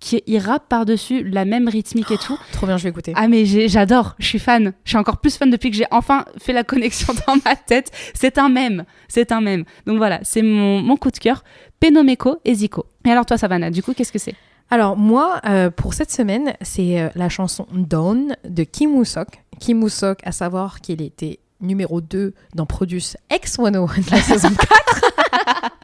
qui 0.00 0.20
rappe 0.38 0.68
par-dessus 0.68 1.22
la 1.22 1.44
même 1.44 1.68
rythmique 1.68 2.10
et 2.10 2.18
tout. 2.18 2.36
Trop 2.50 2.66
bien, 2.66 2.76
je 2.76 2.82
vais 2.82 2.90
écouter. 2.90 3.12
Ah 3.14 3.28
mais 3.28 3.44
j'adore, 3.46 4.16
je 4.18 4.26
suis 4.26 4.40
fan. 4.40 4.72
Je 4.84 4.90
suis 4.90 4.98
encore 4.98 5.18
plus 5.18 5.36
fan 5.36 5.48
depuis 5.48 5.70
que 5.70 5.76
j'ai 5.76 5.86
enfin 5.92 6.24
fait 6.38 6.52
la 6.52 6.64
connexion 6.64 7.14
dans 7.26 7.36
ma 7.44 7.54
tête. 7.54 7.92
C'est 8.12 8.36
un 8.36 8.48
mème, 8.48 8.84
c'est 9.08 9.30
un 9.30 9.40
mème. 9.40 9.64
Donc 9.86 9.98
voilà, 9.98 10.18
c'est 10.24 10.42
mon, 10.42 10.82
mon 10.82 10.96
coup 10.96 11.12
de 11.12 11.18
cœur. 11.18 11.44
Penomeko 11.78 12.38
et 12.44 12.54
Zico. 12.54 12.86
Et 13.06 13.10
alors 13.10 13.26
toi 13.26 13.38
Savannah, 13.38 13.70
du 13.70 13.82
coup 13.82 13.94
qu'est-ce 13.94 14.12
que 14.12 14.18
c'est? 14.18 14.34
Alors 14.70 14.96
moi, 14.96 15.40
euh, 15.46 15.70
pour 15.70 15.94
cette 15.94 16.10
semaine, 16.10 16.54
c'est 16.62 17.00
euh, 17.00 17.08
la 17.14 17.28
chanson 17.28 17.66
Dawn 17.72 18.36
de 18.48 18.64
Kim 18.64 18.96
Woo-sok. 18.96 19.28
Kim 19.60 19.82
Woo-sok, 19.82 20.18
à 20.24 20.32
savoir 20.32 20.80
qu'il 20.80 21.00
était 21.02 21.38
numéro 21.62 22.00
2 22.00 22.34
dans 22.54 22.66
Produce 22.66 23.16
X101 23.30 24.04
de 24.04 24.10
la 24.10 24.20
saison 24.20 24.48
4. 24.50 25.72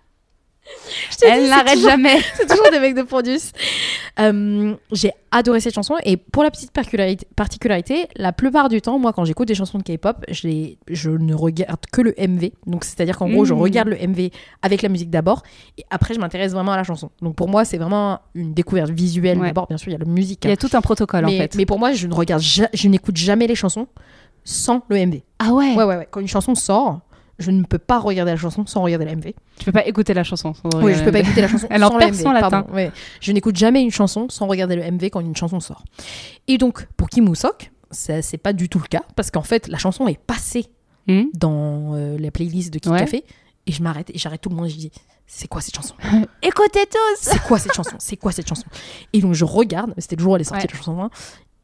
Je 1.10 1.16
te 1.16 1.24
dis, 1.24 1.30
Elle 1.32 1.48
n'arrête 1.48 1.78
jamais. 1.78 2.18
C'est 2.34 2.46
toujours 2.46 2.70
des 2.70 2.78
mecs 2.78 2.94
de 2.94 3.02
Produce. 3.02 3.52
Euh, 4.20 4.74
J'ai 4.92 5.12
adoré 5.30 5.60
cette 5.60 5.74
chanson 5.74 5.94
et 6.04 6.16
pour 6.18 6.42
la 6.42 6.50
petite 6.50 6.72
particularité, 6.72 8.06
la 8.16 8.32
plupart 8.32 8.68
du 8.68 8.82
temps, 8.82 8.98
moi, 8.98 9.12
quand 9.14 9.24
j'écoute 9.24 9.48
des 9.48 9.54
chansons 9.54 9.78
de 9.78 9.82
K-pop, 9.82 10.16
je, 10.30 10.74
je 10.88 11.10
ne 11.10 11.34
regarde 11.34 11.80
que 11.90 12.02
le 12.02 12.14
MV. 12.18 12.50
Donc, 12.66 12.84
c'est-à-dire 12.84 13.16
qu'en 13.16 13.28
gros, 13.30 13.44
je 13.46 13.54
Mhm. 13.54 13.60
regarde 13.60 13.88
le 13.88 13.96
MV 13.96 14.30
avec 14.62 14.82
la 14.82 14.88
musique 14.90 15.10
d'abord 15.10 15.42
et 15.78 15.84
après, 15.90 16.12
je 16.14 16.20
m'intéresse 16.20 16.52
vraiment 16.52 16.72
à 16.72 16.76
la 16.76 16.84
chanson. 16.84 17.10
Donc, 17.22 17.34
pour 17.34 17.48
moi, 17.48 17.64
c'est 17.64 17.78
vraiment 17.78 18.20
une 18.34 18.52
découverte 18.52 18.90
visuelle 18.90 19.38
Ouais. 19.38 19.48
d'abord. 19.48 19.66
Bien 19.68 19.78
sûr, 19.78 19.88
il 19.88 19.92
y 19.92 19.96
a 19.96 19.98
la 19.98 20.04
musique. 20.04 20.44
Il 20.44 20.50
y 20.50 20.52
a 20.52 20.56
tout 20.56 20.70
un 20.74 20.80
protocole 20.82 21.24
mais, 21.26 21.34
en 21.36 21.38
fait. 21.42 21.54
mais 21.54 21.64
pour 21.66 21.78
moi, 21.78 21.92
je 21.92 22.06
ne 22.06 22.14
regarde, 22.14 22.42
ja- 22.42 22.68
je 22.74 22.88
n'écoute 22.88 23.16
jamais 23.16 23.46
les 23.46 23.54
chansons 23.54 23.86
sans 24.50 24.82
le 24.88 25.04
MV. 25.06 25.20
Ah 25.38 25.52
ouais. 25.52 25.74
Ouais, 25.74 25.84
ouais, 25.84 25.96
ouais. 25.96 26.08
Quand 26.10 26.20
une 26.20 26.28
chanson 26.28 26.54
sort, 26.54 27.00
je 27.38 27.50
ne 27.50 27.62
peux 27.64 27.78
pas 27.78 27.98
regarder 27.98 28.32
la 28.32 28.36
chanson 28.38 28.64
sans 28.66 28.82
regarder 28.82 29.04
le 29.04 29.14
MV. 29.16 29.32
Tu 29.58 29.64
peux 29.66 29.72
pas 29.72 29.86
écouter 29.86 30.14
la 30.14 30.24
chanson. 30.24 30.54
sans 30.54 30.62
Oui, 30.64 30.70
je 30.94 30.98
regarder. 31.00 31.04
peux 31.04 31.12
pas 31.12 31.18
écouter 31.20 31.40
la 31.42 31.48
chanson 31.48 31.66
Elle 31.70 31.84
en 31.84 31.90
sans 31.90 31.98
perd 31.98 32.10
le 32.12 32.16
MV. 32.16 32.22
son 32.24 32.32
latin. 32.32 32.66
ouais. 32.72 32.90
Je 33.20 33.32
n'écoute 33.32 33.56
jamais 33.56 33.82
une 33.82 33.90
chanson 33.90 34.26
sans 34.30 34.46
regarder 34.46 34.74
le 34.76 34.82
MV 34.90 35.10
quand 35.10 35.20
une 35.20 35.36
chanson 35.36 35.60
sort. 35.60 35.84
Et 36.48 36.56
donc, 36.58 36.86
pour 36.96 37.08
Kim 37.10 37.32
ça 37.90 38.20
c'est 38.22 38.38
pas 38.38 38.52
du 38.52 38.68
tout 38.68 38.78
le 38.78 38.86
cas 38.88 39.02
parce 39.16 39.30
qu'en 39.30 39.42
fait, 39.42 39.68
la 39.68 39.78
chanson 39.78 40.08
est 40.08 40.18
passée 40.18 40.66
Hmm 41.06 41.24
dans 41.34 41.94
euh, 41.94 42.18
la 42.18 42.30
playlist 42.30 42.70
de 42.72 42.78
Kid 42.78 42.92
Ouais. 42.92 42.98
Café 42.98 43.24
et 43.66 43.72
je 43.72 43.82
m'arrête 43.82 44.10
et 44.10 44.18
j'arrête 44.18 44.40
tout 44.42 44.48
le 44.50 44.56
monde 44.56 44.66
et 44.66 44.70
je 44.70 44.76
dis 44.76 44.90
c'est 45.26 45.46
quoi 45.48 45.60
cette 45.60 45.74
chanson? 45.74 45.94
Écoutez 46.42 46.84
tous. 46.90 47.18
C'est 47.20 47.42
quoi 47.42 47.58
cette 47.58 47.74
chanson? 47.74 47.96
C'est 47.98 48.16
quoi 48.16 48.32
cette 48.32 48.48
chanson? 48.48 48.64
Et 49.12 49.20
donc 49.20 49.32
je 49.34 49.44
regarde, 49.44 49.94
c'était 49.98 50.16
le 50.16 50.22
jour 50.22 50.32
où 50.32 50.36
elle 50.36 50.40
est 50.42 50.44
sortie 50.44 50.66
Ouais. 50.66 50.70
la 50.72 50.78
chanson 50.78 51.00
1 51.02 51.10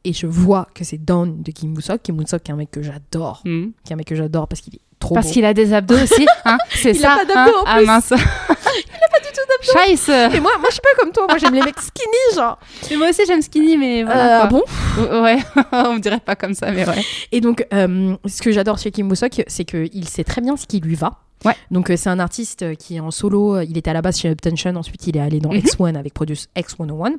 et 0.05 0.13
je 0.13 0.27
vois 0.27 0.67
que 0.73 0.83
c'est 0.83 1.03
Dawn 1.03 1.41
de 1.41 1.51
Kim 1.51 1.73
Woo-sok. 1.75 2.01
Kim 2.03 2.17
Woo-sok 2.17 2.43
qui 2.43 2.51
est 2.51 2.53
un 2.53 2.57
mec 2.57 2.71
que 2.71 2.81
j'adore, 2.81 3.41
Hmm. 3.45 3.67
qui 3.83 3.91
est 3.91 3.93
un 3.93 3.97
mec 3.97 4.07
que 4.07 4.15
j'adore 4.15 4.47
parce 4.47 4.61
qu'il 4.61 4.75
est 4.75 4.79
trop 4.99 5.13
Parce 5.15 5.29
qu'il 5.31 5.43
a 5.45 5.53
des 5.53 5.73
abdos 5.73 5.95
aussi. 6.01 6.25
Hein 6.45 6.57
c'est 6.69 6.91
Il 6.91 6.99
ça. 6.99 7.13
a 7.13 7.17
pas 7.17 7.25
d'abdos 7.25 7.57
hein 7.57 7.61
en 7.61 7.63
ah 7.65 7.77
plus. 7.77 7.85
mince. 7.85 8.09
il 8.11 8.15
a 8.15 9.09
pas 9.11 9.19
du 9.19 9.27
tout 9.33 9.41
d'abdos. 9.49 9.87
Scheiße. 9.87 10.09
Et 10.35 10.39
moi, 10.39 10.51
moi 10.59 10.67
je 10.69 10.73
suis 10.73 10.81
pas 10.81 10.89
comme 11.01 11.11
toi, 11.11 11.25
moi 11.27 11.37
j'aime 11.37 11.53
les 11.53 11.61
mecs 11.61 11.79
skinny 11.79 12.35
genre. 12.35 12.57
Mais 12.89 12.95
moi 12.97 13.09
aussi 13.09 13.21
j'aime 13.27 13.41
skinny, 13.41 13.77
mais 13.77 14.03
Euh, 14.03 14.05
voilà. 14.05 14.41
ah 14.43 14.47
quoi. 14.47 14.61
bon 14.97 15.23
Ouais. 15.23 15.37
On 15.73 15.97
dirait 15.97 16.19
pas 16.19 16.35
comme 16.35 16.53
ça, 16.53 16.71
mais 16.71 16.87
ouais. 16.87 17.03
Et 17.31 17.41
donc, 17.41 17.65
euh, 17.73 18.15
ce 18.25 18.41
que 18.41 18.51
j'adore 18.51 18.77
chez 18.77 18.91
Kim 18.91 19.09
Woo-sok, 19.09 19.43
c'est 19.47 19.65
qu'il 19.65 20.07
sait 20.07 20.23
très 20.23 20.41
bien 20.41 20.55
ce 20.55 20.65
qui 20.65 20.79
lui 20.79 20.95
va. 20.95 21.19
Ouais. 21.43 21.53
Donc, 21.69 21.89
euh, 21.91 21.97
c'est 21.97 22.09
un 22.09 22.17
artiste 22.19 22.63
euh, 22.63 22.73
qui 22.75 22.95
est 22.95 22.99
en 23.01 23.11
solo. 23.11 23.59
Il 23.61 23.77
était 23.77 23.89
à 23.89 23.93
la 23.93 24.01
base 24.01 24.17
chez 24.19 24.29
Uptension, 24.31 24.75
ensuite 24.77 25.05
il 25.07 25.17
est 25.17 25.19
allé 25.19 25.39
dans 25.39 25.51
Mhm. 25.51 25.59
X1 25.59 25.95
avec 25.95 26.13
Produce 26.13 26.47
X101. 26.55 27.15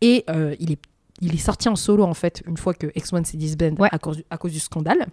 Et 0.00 0.24
euh, 0.30 0.54
il, 0.60 0.72
est, 0.72 0.78
il 1.20 1.34
est 1.34 1.38
sorti 1.38 1.68
en 1.68 1.76
solo, 1.76 2.04
en 2.04 2.14
fait, 2.14 2.42
une 2.46 2.56
fois 2.56 2.74
que 2.74 2.86
X1 2.88 3.24
s'est 3.24 3.36
disband 3.36 3.78
Ouais. 3.78 3.88
à, 3.92 3.98
cause 3.98 4.18
du, 4.18 4.24
à 4.30 4.36
cause 4.38 4.52
du 4.52 4.60
scandale. 4.60 5.06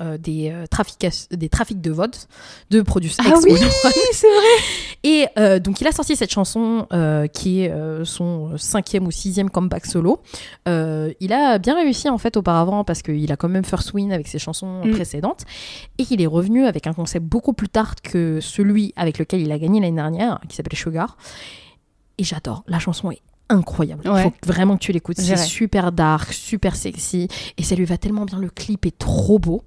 euh, 0.00 0.16
des, 0.16 0.48
euh, 0.50 0.64
trafics, 0.66 1.06
des 1.30 1.50
trafics 1.50 1.78
de 1.82 1.90
votes 1.90 2.26
de 2.70 2.80
Produce 2.80 3.16
Ah 3.18 3.24
X101. 3.24 3.42
oui, 3.44 3.52
c'est 4.12 4.26
vrai. 4.26 4.56
Et 5.02 5.26
euh, 5.38 5.58
donc 5.58 5.82
il 5.82 5.86
a 5.86 5.92
sorti 5.92 6.16
cette 6.16 6.30
chanson 6.32 6.86
qui 7.34 7.60
est 7.60 8.04
son 8.06 8.56
cinquième 8.56 9.06
ou 9.06 9.10
sixième 9.10 9.50
comeback 9.50 9.84
solo. 9.84 10.22
Il 10.66 11.32
a 11.34 11.58
bien 11.58 11.74
réussi 11.74 12.08
en 12.08 12.16
fait 12.16 12.38
auparavant 12.38 12.82
parce 12.82 13.02
qu'il 13.02 13.30
a 13.30 13.36
quand 13.36 13.50
même 13.50 13.62
first 13.64 13.92
win 13.92 14.10
avec 14.10 14.26
ses 14.26 14.38
chansons 14.38 14.82
Mm. 14.86 14.92
précédentes 14.92 15.44
et 15.98 16.06
qu'il 16.06 16.22
est 16.22 16.26
revenu 16.26 16.64
avec 16.64 16.86
un 16.86 16.94
concept 16.94 17.26
beaucoup 17.26 17.52
plus 17.52 17.68
tard 17.68 17.94
que 18.02 18.40
celui 18.40 18.94
avec 18.96 19.18
lequel 19.18 19.42
il 19.42 19.52
a 19.52 19.58
gagné 19.58 19.80
l'année 19.82 19.96
dernière 19.96 20.40
qui 20.48 20.56
s'appelait 20.56 20.78
Sugar. 20.78 21.18
Et 22.16 22.24
j'adore, 22.24 22.64
la 22.68 22.78
chanson 22.78 23.10
est 23.10 23.20
incroyable. 23.50 24.02
Il 24.04 24.10
Ouais. 24.10 24.22
faut 24.22 24.32
vraiment 24.46 24.76
que 24.76 24.80
tu 24.82 24.92
l'écoutes. 24.92 25.18
C'est 25.20 25.36
super 25.36 25.92
dark, 25.92 26.32
super 26.32 26.76
sexy 26.76 27.28
et 27.58 27.62
ça 27.62 27.74
lui 27.74 27.84
va 27.84 27.98
tellement 27.98 28.24
bien. 28.24 28.38
Le 28.38 28.48
clip 28.50 28.86
est 28.86 28.96
trop 28.98 29.38
beau. 29.38 29.62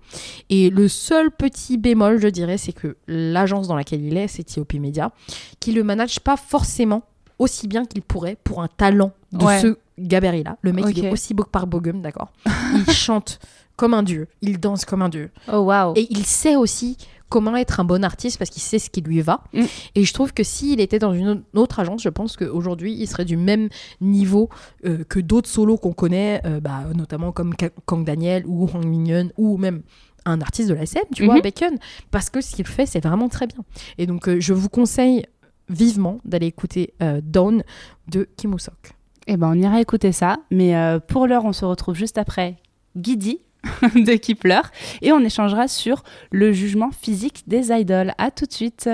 Et 0.50 0.70
le 0.70 0.88
seul 0.88 1.30
petit 1.32 1.78
bémol, 1.78 2.20
je 2.22 2.28
dirais, 2.28 2.58
c'est 2.58 2.74
que 2.74 2.96
l'agence 3.08 3.68
dans 3.68 3.76
laquelle 3.76 4.04
il 4.04 4.18
est, 4.18 4.28
c'est 4.28 4.44
T.O.P. 4.44 4.80
Media, 4.80 5.12
qui 5.60 5.72
le 5.74 5.84
manage 5.84 6.20
pas 6.20 6.38
forcément 6.38 7.04
aussi 7.40 7.68
bien 7.68 7.86
qu'il 7.86 8.02
pourrait 8.02 8.38
pour 8.44 8.62
un 8.62 8.68
talent 8.68 9.12
de 9.32 9.44
Ouais. 9.44 9.60
ce 9.62 9.78
gabarit-là. 10.00 10.58
Le 10.62 10.72
mec, 10.74 10.86
il 10.90 11.00
Ok. 11.00 11.04
est 11.06 11.12
aussi 11.12 11.34
beau 11.34 11.44
que 11.44 11.50
par 11.50 11.68
Bogum, 11.68 12.02
d'accord? 12.02 12.32
Il 12.76 12.86
chante 12.94 13.40
comme 13.76 13.94
un 13.94 14.04
dieu, 14.04 14.28
il 14.42 14.60
danse 14.60 14.86
comme 14.86 15.02
un 15.02 15.10
dieu. 15.10 15.32
Oh 15.52 15.58
waouh. 15.60 15.94
Et 15.96 16.08
il 16.12 16.26
sait 16.26 16.56
aussi 16.56 16.98
comment 17.34 17.56
être 17.58 17.80
un 17.80 17.84
bon 17.84 18.04
artiste 18.04 18.38
parce 18.38 18.52
qu'il 18.52 18.62
sait 18.62 18.78
ce 18.78 18.90
qui 18.92 19.02
lui 19.02 19.22
va. 19.22 19.44
Mm. 19.54 19.64
Et 19.96 20.04
je 20.04 20.14
trouve 20.14 20.34
que 20.34 20.44
s'il 20.44 20.80
était 20.80 21.00
dans 21.00 21.14
une 21.14 21.44
autre 21.56 21.80
agence, 21.80 22.04
je 22.04 22.10
pense 22.10 22.38
qu'aujourd'hui, 22.38 22.94
il 22.94 23.08
serait 23.08 23.26
du 23.26 23.38
même 23.38 23.70
niveau 24.02 24.50
euh, 24.86 25.04
que 25.04 25.20
d'autres 25.20 25.50
solos 25.50 25.78
qu'on 25.78 25.94
connaît, 25.94 26.42
euh, 26.46 26.60
bah, 26.60 26.82
notamment 26.96 27.32
comme 27.32 27.56
Ka- 27.56 27.72
Kang 27.88 28.06
Daniel 28.06 28.44
ou 28.46 28.68
Hwang 28.68 28.86
Minhyun 28.86 29.30
ou 29.38 29.58
même 29.58 29.82
un 30.26 30.40
artiste 30.42 30.70
de 30.70 30.76
la 30.76 30.84
SM, 30.84 31.02
tu 31.16 31.26
vois, 31.26 31.36
Mhm. 31.36 31.42
Bacon, 31.42 31.78
parce 32.12 32.30
que 32.30 32.40
ce 32.42 32.56
qu'il 32.56 32.68
fait, 32.68 32.86
c'est 32.86 33.04
vraiment 33.04 33.30
très 33.30 33.48
bien. 33.48 33.60
Et 33.98 34.06
donc, 34.06 34.30
euh, 34.30 34.40
je 34.40 34.54
vous 34.54 34.70
conseille 34.70 35.26
vivement 35.70 36.20
d'aller 36.26 36.48
écouter 36.48 36.94
Dawn 37.24 37.64
de 38.10 38.28
Kim 38.38 38.52
Woo-sok. 38.54 38.92
Eh 39.28 39.38
ben, 39.38 39.50
on 39.50 39.54
ira 39.60 39.80
écouter 39.82 40.12
ça. 40.12 40.38
Mais 40.52 40.74
pour 41.08 41.26
l'heure, 41.26 41.46
on 41.46 41.54
se 41.54 41.64
retrouve 41.66 41.96
juste 41.96 42.18
après 42.18 42.58
Guidi 42.98 43.40
de 43.96 44.16
qui 44.16 44.36
pleure. 44.36 44.72
Et 45.02 45.12
on 45.12 45.20
échangera 45.20 45.68
sur 45.68 46.04
le 46.32 46.52
jugement 46.52 46.92
physique 46.92 47.44
des 47.48 47.72
idoles. 47.72 48.14
À 48.18 48.32
tout 48.32 48.46
de 48.46 48.54
suite. 48.54 48.90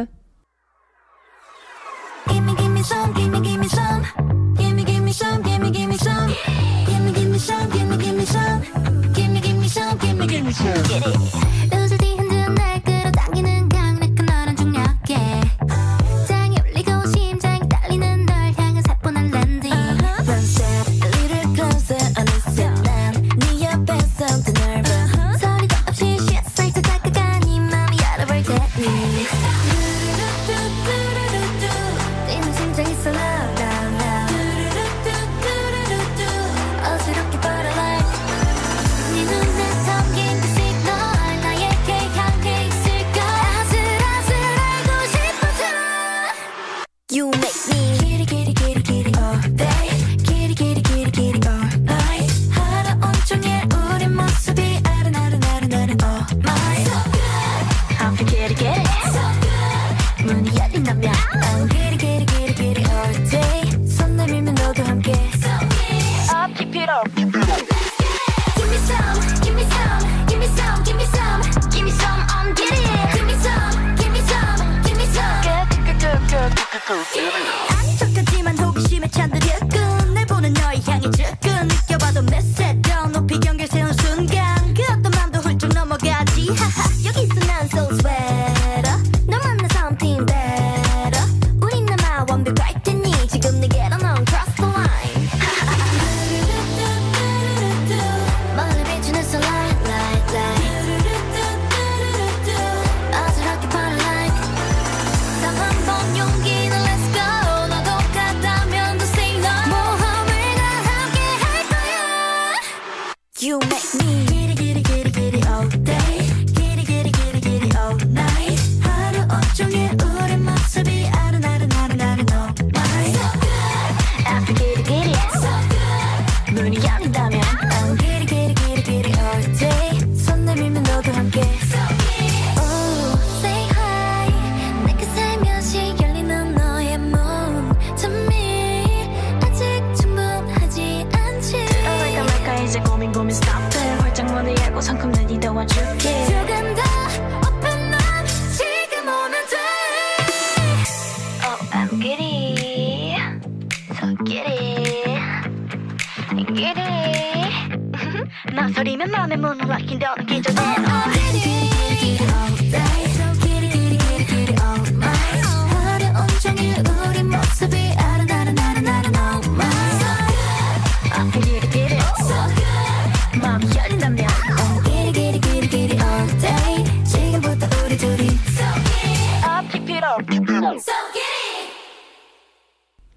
Lift 28.90 29.34
up. 29.46 29.79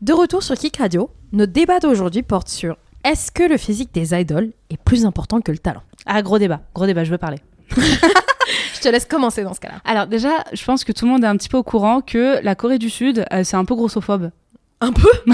De 0.02 0.12
retour 0.12 0.42
sur 0.42 0.56
Kick 0.56 0.78
Radio, 0.78 1.10
notre 1.30 1.52
débat 1.52 1.78
d'aujourd'hui 1.78 2.24
porte 2.24 2.48
sur 2.48 2.76
est-ce 3.04 3.30
que 3.30 3.44
le 3.44 3.56
physique 3.56 3.94
des 3.94 4.12
idoles 4.20 4.50
est 4.68 4.76
plus 4.76 5.06
important 5.06 5.40
que 5.40 5.52
le 5.52 5.58
talent? 5.58 5.82
Ah, 6.06 6.22
gros 6.22 6.40
débat, 6.40 6.58
gros 6.74 6.86
débat, 6.86 7.04
je 7.04 7.12
veux 7.12 7.18
parler. 7.18 7.38
Je 7.76 8.80
te 8.80 8.88
laisse 8.88 9.04
commencer 9.04 9.44
dans 9.44 9.54
ce 9.54 9.60
cas-là. 9.60 9.76
Alors 9.84 10.08
déjà, 10.08 10.42
je 10.52 10.64
pense 10.64 10.82
que 10.82 10.90
tout 10.90 11.04
le 11.04 11.12
monde 11.12 11.22
est 11.22 11.28
un 11.28 11.36
petit 11.36 11.48
peu 11.48 11.56
au 11.56 11.62
courant 11.62 12.00
que 12.00 12.42
la 12.42 12.56
Corée 12.56 12.78
du 12.78 12.90
Sud, 12.90 13.24
euh, 13.32 13.44
c'est 13.44 13.54
un 13.54 13.64
peu 13.64 13.76
grossophobe. 13.76 14.32
Un 14.80 14.92
peu? 14.92 15.08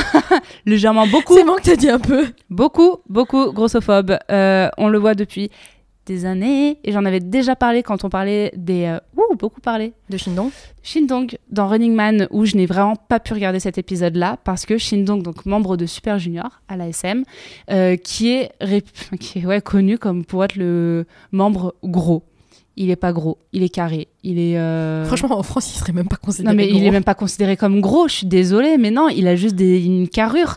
Légèrement, 0.67 1.07
beaucoup, 1.07 1.35
C'est 1.35 1.45
moi 1.45 1.57
que 1.57 1.63
t'as 1.63 1.77
dit 1.77 1.89
un 1.89 1.99
peu. 1.99 2.27
beaucoup, 2.51 2.99
beaucoup 3.09 3.51
grossophobe. 3.53 4.19
Euh, 4.31 4.69
on 4.77 4.91
le 4.91 4.99
voit 4.99 5.15
depuis 5.15 5.51
des 6.09 6.25
années, 6.25 6.79
et 6.83 6.91
j'en 6.93 7.05
avais 7.05 7.21
déjà 7.21 7.55
parlé 7.55 7.83
quand 7.85 8.03
on 8.05 8.09
parlait 8.09 8.51
des... 8.57 8.85
euh, 8.87 8.99
ouh, 9.17 9.37
beaucoup 9.37 9.61
parlé. 9.61 9.93
De 10.11 10.17
Shindong 10.17 10.51
Shindong 10.83 11.37
dans 11.51 11.69
Running 11.69 11.95
Man, 11.95 12.27
où 12.31 12.45
je 12.45 12.57
n'ai 12.57 12.67
vraiment 12.67 12.97
pas 12.97 13.21
pu 13.21 13.35
regarder 13.35 13.61
cet 13.61 13.79
épisode-là, 13.79 14.39
parce 14.43 14.67
que 14.67 14.79
Shindong, 14.79 15.23
donc 15.23 15.47
membre 15.47 15.77
de 15.77 15.87
Super 15.87 16.19
Junior 16.19 16.61
à 16.67 16.77
l'ASM, 16.77 17.23
euh, 17.71 17.97
qui 17.97 18.31
est, 18.33 18.51
rép- 18.61 19.17
qui 19.21 19.39
est 19.39 19.47
ouais, 19.47 19.61
connu 19.61 19.99
comme 19.99 20.25
pour 20.25 20.43
être 20.45 20.57
le 20.57 21.05
membre 21.31 21.75
gros. 21.85 22.25
Il 22.81 22.91
est 22.91 22.97
pas 22.97 23.13
gros, 23.13 23.39
il 23.53 23.63
est 23.65 23.69
carré, 23.69 24.09
il 24.23 24.39
est... 24.39 24.57
euh, 24.57 25.05
Franchement, 25.05 25.37
en 25.39 25.43
France, 25.43 25.75
il 25.75 25.79
serait 25.79 25.93
même 25.93 26.07
pas 26.09 26.17
considéré. 26.17 26.55
Non, 26.55 26.57
mais 26.57 26.69
il 26.69 26.85
est 26.85 26.91
même 26.93 27.05
pas 27.05 27.15
considéré 27.15 27.57
comme 27.57 27.81
gros, 27.81 28.09
je 28.09 28.15
suis 28.15 28.27
désolée, 28.27 28.79
mais 28.79 28.91
non, 28.93 29.09
il 29.09 29.27
a 29.29 29.35
juste 29.37 29.57
des- 29.57 29.85
une 29.85 30.09
carrure. 30.09 30.57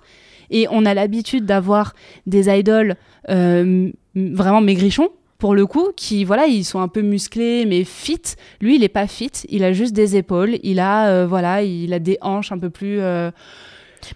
Et 0.54 0.68
on 0.70 0.86
a 0.86 0.94
l'habitude 0.94 1.46
d'avoir 1.46 1.96
des 2.28 2.48
idoles 2.50 2.96
euh, 3.30 3.90
vraiment 4.16 4.60
maigrichons, 4.62 5.10
pour 5.42 5.56
le 5.56 5.66
coup, 5.66 5.88
qui, 5.96 6.24
voilà, 6.24 6.46
ils 6.46 6.64
sont 6.64 6.80
un 6.80 6.88
peu 6.88 7.02
musclés, 7.02 7.66
mais 7.66 7.84
fit. 7.84 8.22
Lui, 8.62 8.76
il 8.78 8.84
est 8.84 8.90
pas 8.90 9.08
fit, 9.08 9.32
il 9.50 9.64
a 9.64 9.74
juste 9.74 9.92
des 9.92 10.16
épaules, 10.16 10.58
il 10.64 10.80
a, 10.80 11.08
euh, 11.10 11.28
voilà, 11.28 11.64
il 11.64 11.92
a 11.94 12.00
des 12.00 12.18
hanches 12.22 12.52
un 12.54 12.60
peu 12.60 12.70
plus. 12.70 13.00
euh, 13.02 13.32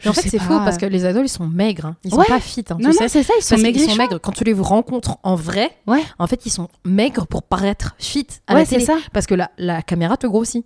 Mais 0.03 0.09
en 0.11 0.13
fait, 0.13 0.29
c'est 0.29 0.39
faux 0.39 0.59
parce 0.59 0.77
que 0.77 0.85
les 0.85 1.01
idoles, 1.03 1.25
ils 1.25 1.29
sont 1.29 1.47
maigres. 1.47 1.85
hein. 1.87 1.95
Ils 2.03 2.11
sont 2.11 2.17
Ouais. 2.17 2.25
pas 2.27 2.39
fit. 2.39 2.63
hein, 2.69 2.77
Non, 2.79 2.89
non, 2.89 3.07
c'est 3.07 3.23
ça, 3.23 3.33
ils 3.37 3.43
sont 3.43 3.55
qu'ils 3.55 3.63
maigrichons. 3.63 3.89
sont 3.91 3.97
maigres. 3.97 4.19
Quand 4.21 4.31
tu 4.31 4.43
les 4.43 4.53
rencontres 4.53 5.17
en 5.23 5.35
vrai, 5.35 5.71
Ouais. 5.87 6.01
en 6.19 6.27
fait, 6.27 6.45
ils 6.45 6.51
sont 6.51 6.69
maigres 6.85 7.27
pour 7.27 7.43
paraître 7.43 7.95
fit 7.99 8.27
à 8.47 8.53
Ouais, 8.55 8.63
c'est 8.65 8.79
ça. 8.79 8.97
Parce 9.11 9.25
que 9.25 9.33
la, 9.35 9.49
la 9.57 9.81
caméra 9.81 10.17
te 10.17 10.27
grossit. 10.27 10.63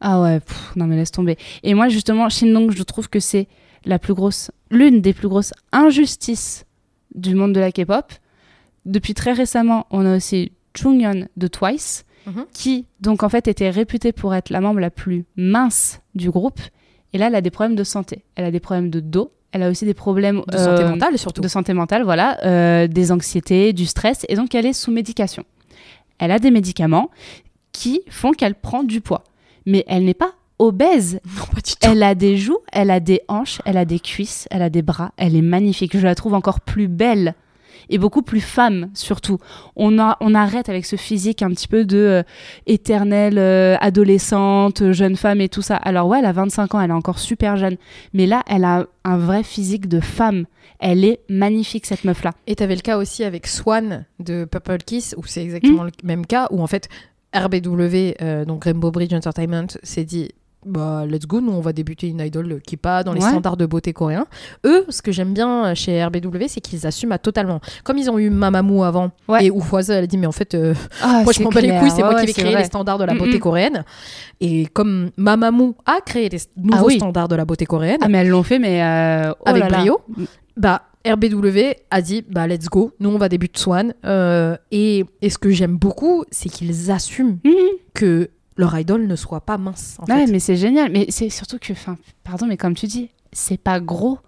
Ah 0.00 0.20
ouais, 0.22 0.40
pff, 0.40 0.72
non 0.76 0.86
mais 0.86 0.96
laisse 0.96 1.10
tomber. 1.12 1.36
Et 1.64 1.74
moi 1.74 1.88
justement, 1.88 2.28
Shindong, 2.28 2.70
je 2.70 2.82
trouve 2.82 3.08
que 3.10 3.20
c'est 3.20 3.46
la 3.84 3.98
plus 3.98 4.14
grosse, 4.14 4.50
l'une 4.70 5.00
des 5.00 5.12
plus 5.12 5.28
grosses 5.28 5.52
injustices 5.72 6.64
du 7.14 7.34
monde 7.34 7.52
de 7.52 7.60
la 7.60 7.72
K-pop. 7.72 8.12
Depuis 8.84 9.14
très 9.14 9.32
récemment, 9.32 9.86
on 9.90 10.04
a 10.06 10.16
aussi 10.16 10.52
Chungyeon 10.74 11.26
de 11.36 11.46
Twice, 11.46 12.04
Mhm. 12.26 12.44
qui 12.52 12.86
donc 13.00 13.22
en 13.22 13.28
fait 13.30 13.48
était 13.48 13.70
réputée 13.70 14.12
pour 14.12 14.34
être 14.34 14.50
la 14.50 14.60
membre 14.60 14.80
la 14.80 14.90
plus 14.90 15.24
mince 15.36 16.00
du 16.14 16.30
groupe. 16.30 16.60
Et 17.14 17.18
là, 17.18 17.28
elle 17.28 17.34
a 17.34 17.40
des 17.40 17.50
problèmes 17.50 17.76
de 17.76 17.84
santé. 17.84 18.22
Elle 18.34 18.44
a 18.44 18.50
des 18.50 18.60
problèmes 18.60 18.90
de 18.90 19.00
dos. 19.00 19.32
Elle 19.52 19.62
a 19.62 19.70
aussi 19.70 19.86
des 19.86 19.94
problèmes 19.94 20.42
De 20.46 20.58
santé 20.58 20.82
euh, 20.82 20.90
mentale, 20.90 21.16
surtout. 21.16 21.40
de 21.40 21.48
santé 21.48 21.72
mentale, 21.72 22.02
voilà, 22.02 22.36
euh, 22.44 22.86
des 22.86 23.12
anxiétés, 23.12 23.72
du 23.72 23.86
stress, 23.86 24.26
et 24.28 24.34
donc 24.36 24.54
elle 24.54 24.66
est 24.66 24.74
sous 24.74 24.90
médication. 24.90 25.44
Elle 26.18 26.32
a 26.32 26.38
des 26.38 26.50
médicaments 26.50 27.10
qui 27.72 28.02
font 28.10 28.32
qu'elle 28.32 28.54
prend 28.56 28.82
du 28.84 29.00
poids, 29.00 29.24
mais 29.64 29.84
elle 29.88 30.04
n'est 30.04 30.12
pas 30.12 30.32
obèse. 30.58 31.20
Non, 31.38 31.44
pas 31.46 31.60
du 31.62 31.72
tout. 31.72 31.78
Elle 31.90 32.02
a 32.02 32.14
des 32.14 32.36
joues, 32.36 32.58
elle 32.72 32.90
a 32.90 33.00
des 33.00 33.22
hanches, 33.28 33.62
elle 33.64 33.78
a 33.78 33.86
des 33.86 34.00
cuisses, 34.00 34.46
elle 34.50 34.60
a 34.62 34.68
des 34.68 34.82
bras, 34.82 35.12
elle 35.16 35.34
est 35.34 35.40
magnifique. 35.42 35.96
Je 35.96 36.04
la 36.04 36.14
trouve 36.14 36.34
encore 36.34 36.60
plus 36.60 36.88
belle 36.88 37.34
et 37.90 37.98
beaucoup 37.98 38.22
plus 38.22 38.40
femme 38.40 38.90
surtout. 38.94 39.38
On, 39.76 39.98
a, 39.98 40.16
on 40.20 40.34
arrête 40.34 40.68
avec 40.68 40.86
ce 40.86 40.96
physique 40.96 41.42
un 41.42 41.50
petit 41.50 41.68
peu 41.68 41.84
de 41.84 41.98
euh, 41.98 42.22
éternelle 42.66 43.38
euh, 43.38 43.76
adolescente, 43.80 44.92
jeune 44.92 45.16
femme 45.16 45.40
et 45.40 45.48
tout 45.48 45.62
ça. 45.62 45.76
Alors 45.76 46.08
ouais, 46.08 46.18
elle 46.18 46.26
a 46.26 46.32
25 46.32 46.74
ans, 46.74 46.80
elle 46.80 46.90
est 46.90 46.94
encore 46.94 47.18
super 47.18 47.56
jeune, 47.56 47.76
mais 48.12 48.26
là, 48.26 48.42
elle 48.46 48.64
a 48.64 48.86
un 49.04 49.18
vrai 49.18 49.42
physique 49.42 49.88
de 49.88 50.00
femme. 50.00 50.44
Elle 50.80 51.04
est 51.04 51.20
magnifique 51.28 51.86
cette 51.86 52.04
meuf-là. 52.04 52.32
Et 52.46 52.54
t'avais 52.54 52.76
le 52.76 52.82
cas 52.82 52.98
aussi 52.98 53.24
avec 53.24 53.46
Swan 53.46 54.04
de 54.20 54.44
Purple 54.44 54.78
Kiss, 54.78 55.14
où 55.18 55.24
c'est 55.26 55.42
exactement 55.42 55.82
le 55.82 55.90
même 56.04 56.24
cas, 56.24 56.46
où 56.50 56.62
en 56.62 56.68
fait 56.68 56.88
RBW, 57.34 58.14
euh, 58.22 58.44
donc 58.44 58.64
Rainbow 58.64 58.90
Bridge 58.90 59.12
Entertainment, 59.12 59.66
s'est 59.82 60.04
dit 60.04 60.30
bah 60.68 61.04
let's 61.06 61.26
go, 61.26 61.40
nous 61.40 61.52
on 61.52 61.60
va 61.60 61.72
débuter 61.72 62.08
une 62.08 62.20
idol 62.20 62.60
qui 62.66 62.74
est 62.74 62.78
pas 62.78 63.02
dans 63.02 63.12
les 63.12 63.20
Ouais. 63.22 63.28
standards 63.30 63.56
de 63.56 63.66
beauté 63.66 63.92
coréens. 63.92 64.26
Eux, 64.64 64.84
ce 64.88 65.02
que 65.02 65.10
j'aime 65.12 65.32
bien 65.34 65.74
chez 65.74 66.04
RBW, 66.04 66.44
c'est 66.48 66.60
qu'ils 66.60 66.86
assument 66.86 67.12
à 67.12 67.18
totalement. 67.18 67.60
Comme 67.84 67.98
ils 67.98 68.08
ont 68.10 68.18
eu 68.18 68.30
Mamamoo 68.30 68.82
avant, 68.84 69.10
Ouais. 69.28 69.46
et 69.46 69.50
Foisa 69.60 69.94
elle 69.96 70.04
a 70.04 70.06
dit 70.06 70.18
mais 70.18 70.26
en 70.26 70.32
fait 70.32 70.54
euh, 70.54 70.74
Ah, 71.02 71.20
moi 71.24 71.32
je 71.32 71.42
m'en 71.42 71.50
bats 71.50 71.60
les 71.60 71.76
couilles, 71.78 71.90
c'est 71.90 72.02
moi 72.02 72.14
qui 72.20 72.26
vais 72.26 72.32
créer 72.32 72.50
les 72.52 72.56
les 72.56 72.64
standards 72.64 72.98
de 72.98 73.04
la 73.04 73.14
Mm, 73.14 73.18
beauté 73.18 73.36
mm. 73.36 73.40
coréenne. 73.40 73.84
Et 74.40 74.66
comme 74.66 75.10
Mamamoo 75.16 75.74
a 75.86 76.00
créé 76.04 76.28
les 76.28 76.38
nouveaux 76.56 76.78
Ah 76.78 76.84
oui. 76.86 76.96
standards 76.96 77.28
de 77.28 77.36
la 77.36 77.44
beauté 77.44 77.66
coréenne, 77.66 77.98
Ah 78.02 78.08
mais 78.08 78.18
elles 78.18 78.28
l'ont 78.28 78.42
fait 78.42 78.58
mais 78.58 78.82
euh, 78.82 79.32
oh 79.40 79.42
avec 79.46 79.62
là 79.64 79.68
là. 79.70 79.78
brio. 79.78 80.00
Bah, 80.56 80.82
RBW 81.06 81.74
a 81.90 82.02
dit 82.02 82.22
bah 82.28 82.46
let's 82.46 82.66
go, 82.66 82.92
nous 83.00 83.08
on 83.10 83.18
va 83.18 83.28
débuter 83.28 83.58
Swan. 83.60 83.94
Euh, 84.04 84.56
et, 84.72 85.04
et 85.22 85.30
ce 85.30 85.38
que 85.38 85.50
j'aime 85.50 85.76
beaucoup, 85.76 86.24
c'est 86.30 86.48
qu'ils 86.48 86.90
assument 86.90 87.38
que 87.94 88.28
leur 88.58 88.78
idol 88.78 89.06
ne 89.06 89.16
soit 89.16 89.40
pas 89.40 89.56
mince. 89.56 89.96
En 90.00 90.04
Ouais, 90.12 90.26
fait. 90.26 90.32
mais 90.32 90.38
c'est 90.40 90.56
génial. 90.56 90.92
Mais 90.92 91.06
c'est 91.08 91.30
surtout 91.30 91.58
que, 91.58 91.72
enfin, 91.72 91.96
pardon, 92.24 92.46
mais 92.46 92.56
comme 92.58 92.74
tu 92.74 92.86
dis, 92.86 93.08
c'est 93.32 93.56
pas 93.56 93.80
gros. 93.80 94.18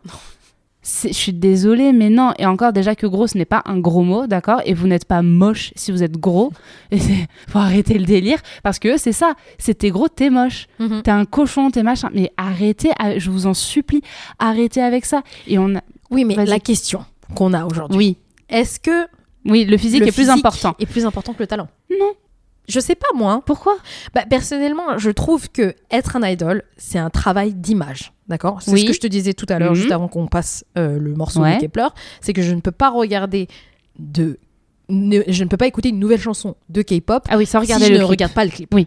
Je 0.82 1.12
suis 1.12 1.34
désolée, 1.34 1.92
mais 1.92 2.08
non. 2.08 2.32
Et 2.38 2.46
encore, 2.46 2.72
déjà 2.72 2.94
que 2.94 3.06
gros, 3.06 3.26
ce 3.26 3.36
n'est 3.36 3.44
pas 3.44 3.62
un 3.66 3.78
gros 3.78 4.02
mot, 4.02 4.26
d'accord? 4.26 4.62
Et 4.64 4.72
vous 4.72 4.86
n'êtes 4.86 5.04
pas 5.04 5.20
moche 5.20 5.72
si 5.76 5.92
vous 5.92 6.02
êtes 6.02 6.16
gros. 6.16 6.52
Et 6.90 6.98
faut 7.48 7.58
arrêter 7.58 7.98
le 7.98 8.06
délire. 8.06 8.38
Parce 8.62 8.78
que 8.78 8.96
c'est 8.96 9.12
ça. 9.12 9.34
C'est 9.58 9.74
t'es 9.74 9.90
gros, 9.90 10.08
t'es 10.08 10.30
moche. 10.30 10.68
Mhm. 10.78 11.02
T'es 11.02 11.10
un 11.10 11.26
cochon, 11.26 11.70
t'es 11.70 11.82
machin. 11.82 12.08
Mais 12.14 12.32
arrêtez, 12.38 12.92
je 13.18 13.30
vous 13.30 13.46
en 13.46 13.52
supplie, 13.52 14.00
arrêtez 14.38 14.80
avec 14.80 15.04
ça. 15.04 15.22
Et 15.46 15.58
on 15.58 15.74
a... 15.76 15.80
Oui, 16.10 16.24
mais 16.24 16.34
la 16.46 16.58
question 16.60 17.04
qu'on 17.34 17.52
a 17.52 17.66
aujourd'hui, 17.66 17.96
Oui. 17.98 18.16
est-ce 18.48 18.80
que 18.80 19.06
Oui, 19.44 19.66
le 19.66 19.76
physique 19.76 20.00
le 20.00 20.08
est 20.08 20.12
plus 20.12 20.30
important. 20.30 20.74
est 20.78 20.86
plus 20.86 21.04
important 21.04 21.34
que 21.34 21.40
le 21.40 21.46
talent? 21.46 21.68
Je 22.68 22.78
sais 22.78 22.94
pas 22.94 23.08
moi. 23.14 23.32
hein. 23.32 23.42
Pourquoi? 23.44 23.76
Bah, 24.14 24.24
personnellement, 24.28 24.96
je 24.98 25.10
trouve 25.10 25.50
que 25.50 25.74
être 25.90 26.16
un 26.16 26.26
idol, 26.28 26.62
c'est 26.76 26.98
un 26.98 27.10
travail 27.10 27.52
d'image. 27.54 28.12
D'accord? 28.28 28.62
C'est 28.62 28.70
Oui. 28.70 28.82
ce 28.82 28.86
que 28.86 28.92
je 28.92 29.00
te 29.00 29.06
disais 29.08 29.32
tout 29.34 29.46
à 29.48 29.58
l'heure, 29.58 29.70
Mhm. 29.72 29.76
juste 29.76 29.90
avant 29.92 30.06
qu'on 30.06 30.26
passe 30.28 30.64
euh, 30.78 30.98
le 30.98 31.14
morceau 31.14 31.40
Ouais. 31.40 31.56
de 31.56 31.60
Kepler. 31.62 31.88
C'est 32.20 32.32
que 32.32 32.42
je 32.42 32.54
ne 32.54 32.60
peux 32.60 32.70
pas 32.70 32.90
regarder 32.90 33.48
de. 33.98 34.38
ne- 34.88 35.22
je 35.26 35.42
ne 35.44 35.48
peux 35.48 35.56
pas 35.56 35.66
écouter 35.66 35.88
une 35.90 35.98
nouvelle 35.98 36.20
chanson 36.20 36.56
de 36.68 36.82
K-pop 36.82 37.24
Ah 37.28 37.36
oui, 37.38 37.46
sans 37.46 37.60
regarder 37.60 37.84
si 37.86 37.90
le 37.90 37.96
je 37.96 38.00
ne 38.02 38.06
clip. 38.06 38.10
regarde 38.10 38.32
pas 38.32 38.44
le 38.44 38.50
clip. 38.50 38.72
Oui. 38.74 38.86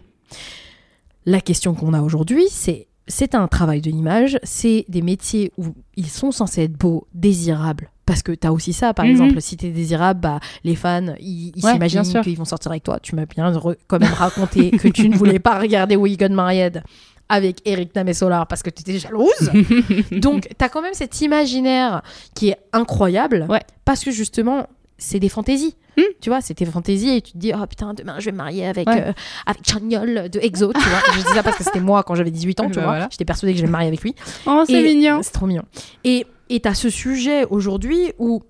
La 1.26 1.40
question 1.40 1.74
qu'on 1.74 1.92
a 1.94 2.00
aujourd'hui, 2.02 2.44
c'est 2.50 2.88
c'est 3.06 3.34
un 3.34 3.48
travail 3.48 3.82
de 3.82 3.90
l'image, 3.90 4.38
c'est 4.44 4.86
des 4.88 5.02
métiers 5.02 5.52
où 5.58 5.66
ils 5.96 6.08
sont 6.08 6.30
censés 6.32 6.62
être 6.62 6.72
beaux, 6.72 7.06
désirables. 7.12 7.90
Parce 8.06 8.22
que 8.22 8.32
tu 8.32 8.46
as 8.46 8.52
aussi 8.52 8.72
ça, 8.72 8.92
par 8.92 9.04
Mhm. 9.06 9.10
exemple, 9.12 9.40
si 9.40 9.56
tu 9.56 9.66
es 9.66 9.70
désirable, 9.70 10.20
bah, 10.20 10.40
les 10.62 10.76
fans, 10.76 11.14
ils, 11.20 11.52
Ouais, 11.62 11.72
s'imaginent 11.72 12.04
sûr. 12.04 12.20
qu'ils 12.22 12.36
vont 12.36 12.44
sortir 12.44 12.70
avec 12.70 12.82
toi. 12.82 12.98
Tu 13.00 13.14
m'as 13.14 13.24
bien 13.26 13.52
quand 13.86 13.98
même 13.98 14.12
raconté 14.12 14.70
que 14.72 14.88
tu 14.88 15.08
ne 15.08 15.16
voulais 15.16 15.38
pas 15.38 15.58
regarder 15.58 15.96
We 15.96 16.16
Got 16.18 16.28
Married 16.28 16.82
avec 17.30 17.62
Eric 17.64 17.94
Namesolar 17.94 18.46
parce 18.46 18.62
que 18.62 18.68
tu 18.68 18.82
étais 18.82 18.98
jalouse. 18.98 19.50
Donc, 20.12 20.48
tu 20.58 20.64
as 20.64 20.68
quand 20.68 20.82
même 20.82 20.92
cet 20.94 21.20
imaginaire 21.22 22.02
qui 22.34 22.50
est 22.50 22.58
incroyable 22.74 23.46
Ouais. 23.48 23.62
parce 23.86 24.04
que 24.04 24.10
justement, 24.10 24.66
c'est 24.98 25.18
des 25.18 25.28
fantaisies. 25.30 25.74
Hmm. 25.96 26.02
Tu 26.20 26.28
vois, 26.28 26.40
c'est 26.40 26.58
des 26.58 26.66
fantaisies 26.66 27.16
et 27.16 27.20
tu 27.22 27.32
te 27.32 27.38
dis, 27.38 27.52
oh 27.54 27.66
putain, 27.66 27.94
demain 27.94 28.16
je 28.18 28.26
vais 28.26 28.32
me 28.32 28.36
marier 28.38 28.66
avec, 28.66 28.88
Ouais. 28.88 29.04
euh, 29.08 29.12
avec 29.46 29.66
Chagnol 29.66 30.28
de 30.28 30.40
EXO, 30.40 30.72
tu 30.72 30.80
vois. 30.80 30.98
je 31.12 31.18
dis 31.18 31.32
ça 31.34 31.42
parce 31.44 31.56
que 31.56 31.62
c'était 31.64 31.80
moi 31.80 32.02
quand 32.02 32.14
j'avais 32.16 32.32
18 32.32 32.60
ans, 32.60 32.64
tu 32.68 32.74
Bah 32.74 32.82
vois. 32.82 32.90
voilà. 32.90 33.08
J'étais 33.10 33.24
persuadée 33.24 33.52
que 33.52 33.58
je 33.58 33.62
vais 33.62 33.68
me 33.68 33.72
marier 33.72 33.88
avec 33.88 34.02
lui. 34.02 34.14
Oh, 34.46 34.64
c'est 34.66 34.82
mignon. 34.82 35.20
C'est 35.22 35.32
trop 35.32 35.46
mignon. 35.46 35.62
Et 36.02 36.26
et 36.50 36.60
t'as 36.60 36.74
ce 36.74 36.90
sujet 36.90 37.44
aujourd'hui 37.46 38.12
où, 38.18 38.42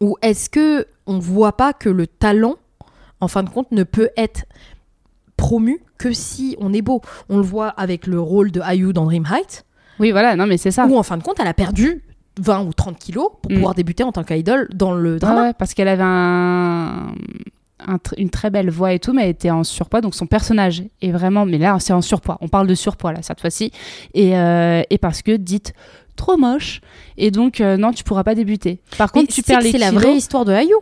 où 0.00 0.16
est-ce 0.22 0.48
que 0.50 0.86
on 1.06 1.18
voit 1.18 1.56
pas 1.56 1.72
que 1.72 1.88
le 1.88 2.06
talent, 2.06 2.56
en 3.20 3.28
fin 3.28 3.42
de 3.42 3.48
compte, 3.50 3.70
ne 3.72 3.82
peut 3.84 4.10
être 4.16 4.44
promu 5.36 5.80
que 5.98 6.12
si 6.12 6.56
on 6.60 6.72
est 6.72 6.82
beau? 6.82 7.00
On 7.28 7.36
le 7.36 7.42
voit 7.42 7.68
avec 7.68 8.06
le 8.06 8.20
rôle 8.20 8.50
de 8.50 8.60
IU 8.74 8.92
dans 8.92 9.04
Dream 9.04 9.26
Height, 9.30 9.64
Oui, 9.98 10.10
voilà, 10.10 10.36
non, 10.36 10.46
mais 10.46 10.56
c'est 10.58 10.70
ça. 10.70 10.86
où 10.86 10.96
en 10.96 11.02
fin 11.02 11.16
de 11.16 11.22
compte, 11.22 11.38
elle 11.40 11.46
a 11.46 11.54
perdu 11.54 12.02
20 12.40 12.64
ou 12.66 12.72
30 12.74 12.98
kilos 12.98 13.30
pour 13.42 13.50
Mm. 13.50 13.54
pouvoir 13.54 13.74
débuter 13.74 14.02
en 14.04 14.12
tant 14.12 14.24
qu'idol 14.24 14.68
dans 14.74 14.92
le 14.92 15.18
drama. 15.18 15.42
ouais, 15.44 15.52
parce 15.54 15.72
qu'elle 15.72 15.88
avait 15.88 16.02
un, 16.04 17.14
un 17.86 17.96
tr- 17.96 18.14
une 18.18 18.28
très 18.30 18.50
belle 18.50 18.68
voix 18.70 18.92
et 18.92 18.98
tout, 18.98 19.14
mais 19.14 19.22
elle 19.24 19.30
était 19.30 19.50
en 19.50 19.64
surpoids, 19.64 20.02
donc 20.02 20.14
son 20.14 20.26
personnage 20.26 20.82
est 21.00 21.12
vraiment. 21.12 21.46
Mais 21.46 21.56
là, 21.58 21.76
c'est 21.80 21.92
en 21.94 22.02
surpoids. 22.02 22.36
On 22.42 22.48
parle 22.48 22.66
de 22.66 22.74
surpoids 22.74 23.12
là 23.12 23.22
cette 23.22 23.40
fois-ci, 23.40 23.70
et, 24.12 24.36
euh, 24.36 24.82
et 24.90 24.98
parce 24.98 25.22
que 25.22 25.34
dite 25.36 25.72
trop 26.16 26.36
moche, 26.36 26.80
et 27.16 27.30
donc 27.30 27.60
euh, 27.60 27.76
non, 27.76 27.92
tu 27.92 28.02
pourras 28.04 28.24
pas 28.24 28.34
débuter. 28.34 28.80
Par 28.98 29.10
Mais 29.14 29.20
contre, 29.22 29.32
tu 29.34 29.42
perds 29.42 29.60
les 29.60 29.70
c'est 29.72 29.78
la 29.78 29.90
vraie 29.92 30.14
histoire 30.16 30.44
de 30.44 30.52
IU. 30.52 30.74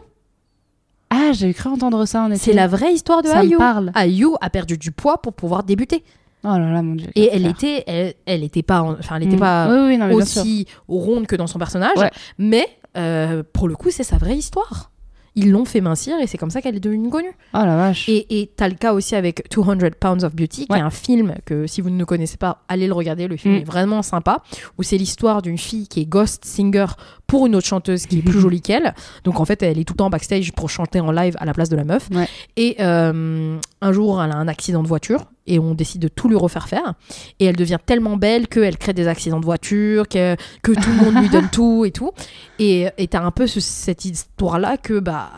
Ah, 1.10 1.30
j'ai 1.32 1.52
cru 1.54 1.68
entendre 1.70 2.06
ça 2.06 2.22
en 2.22 2.30
effet. 2.30 2.38
C'est 2.50 2.52
la 2.52 2.66
vraie 2.66 2.92
histoire 2.92 3.22
de 3.22 3.28
Ça 3.28 3.42
me 3.42 3.50
IU. 3.50 3.56
parle. 3.58 3.92
IU 3.96 4.28
a 4.40 4.50
perdu 4.50 4.76
du 4.78 4.90
poids 4.90 5.20
pour 5.22 5.32
pouvoir 5.34 5.62
débuter. 5.62 6.02
Oh 6.44 6.48
là 6.48 6.72
là, 6.72 6.82
mon 6.82 6.94
dieu. 6.96 7.08
Et 7.14 7.30
elle 7.32 7.46
était, 7.46 7.84
elle, 7.86 8.14
elle 8.26 8.42
était 8.44 8.62
pas, 8.62 8.82
en- 8.82 8.92
enfin, 8.98 9.16
elle 9.16 9.22
était 9.24 9.36
Mm. 9.36 9.40
pas 9.40 9.68
Oui, 9.70 9.78
oui, 9.88 9.96
non, 9.98 10.12
aussi 10.12 10.66
ronde 10.88 11.26
que 11.26 11.36
dans 11.36 11.46
son 11.46 11.58
personnage, 11.58 11.96
Ouais. 11.96 12.10
mais 12.38 12.66
euh, 12.96 13.42
pour 13.52 13.66
le 13.68 13.76
coup, 13.76 13.90
c'est 13.90 14.02
sa 14.04 14.18
vraie 14.18 14.36
histoire. 14.36 14.90
Ils 15.36 15.50
l'ont 15.50 15.64
fait 15.64 15.80
mincir 15.80 16.14
et 16.20 16.26
c'est 16.28 16.38
comme 16.38 16.50
ça 16.50 16.62
qu'elle 16.62 16.76
est 16.76 16.80
devenue 16.80 17.10
connue. 17.10 17.32
Oh 17.54 17.58
la 17.58 17.76
vache. 17.76 18.08
Et 18.08 18.50
t'as 18.56 18.68
le 18.68 18.74
cas 18.76 18.92
aussi 18.92 19.16
avec 19.16 19.50
200 19.50 19.78
Pounds 19.98 20.22
of 20.24 20.34
Beauty, 20.36 20.66
qui 20.66 20.76
est 20.76 20.80
un 20.80 20.90
film 20.90 21.34
que 21.44 21.66
si 21.66 21.80
vous 21.80 21.90
ne 21.90 21.98
le 21.98 22.06
connaissez 22.06 22.36
pas, 22.36 22.62
allez 22.68 22.86
le 22.86 22.92
regarder. 22.92 23.26
Le 23.26 23.36
film 23.36 23.54
Mm. 23.54 23.58
est 23.58 23.64
vraiment 23.64 24.02
sympa. 24.02 24.42
Où 24.78 24.82
c'est 24.84 24.96
l'histoire 24.96 25.42
d'une 25.42 25.58
fille 25.58 25.88
qui 25.88 26.00
est 26.00 26.06
ghost 26.06 26.44
singer 26.44 26.86
pour 27.26 27.46
une 27.46 27.56
autre 27.56 27.66
chanteuse 27.66 28.06
qui 28.06 28.18
est 28.18 28.22
plus 28.22 28.38
jolie 28.40 28.60
qu'elle. 28.60 28.94
Donc 29.24 29.40
en 29.40 29.44
fait, 29.44 29.62
elle 29.62 29.78
est 29.78 29.84
tout 29.84 29.94
le 29.94 29.98
temps 29.98 30.10
backstage 30.10 30.52
pour 30.52 30.70
chanter 30.70 31.00
en 31.00 31.10
live 31.12 31.36
à 31.38 31.44
la 31.44 31.54
place 31.54 31.68
de 31.68 31.76
la 31.76 31.84
meuf. 31.84 32.08
Ouais. 32.14 32.28
Et 32.56 32.76
euh, 32.80 33.58
un 33.80 33.92
jour, 33.92 34.22
elle 34.22 34.30
a 34.30 34.36
un 34.36 34.48
accident 34.48 34.82
de 34.82 34.88
voiture 34.88 35.24
et 35.46 35.58
on 35.58 35.74
décide 35.74 36.00
de 36.00 36.08
tout 36.08 36.28
lui 36.28 36.36
refaire 36.36 36.68
faire. 36.68 36.94
Et 37.40 37.44
elle 37.46 37.56
devient 37.56 37.78
tellement 37.84 38.16
belle 38.16 38.48
qu'elle 38.48 38.78
crée 38.78 38.92
des 38.94 39.08
accidents 39.08 39.40
de 39.40 39.44
voiture, 39.44 40.08
que, 40.08 40.36
que 40.62 40.72
tout 40.72 40.90
le 40.90 41.04
monde 41.04 41.22
lui 41.22 41.28
donne 41.28 41.48
tout 41.52 41.84
et 41.84 41.90
tout. 41.90 42.12
Et 42.58 42.88
t'as 43.10 43.22
un 43.22 43.30
peu 43.30 43.46
ce- 43.46 43.60
cette 43.60 44.04
histoire-là 44.04 44.76
que, 44.78 44.98
bah, 45.00 45.30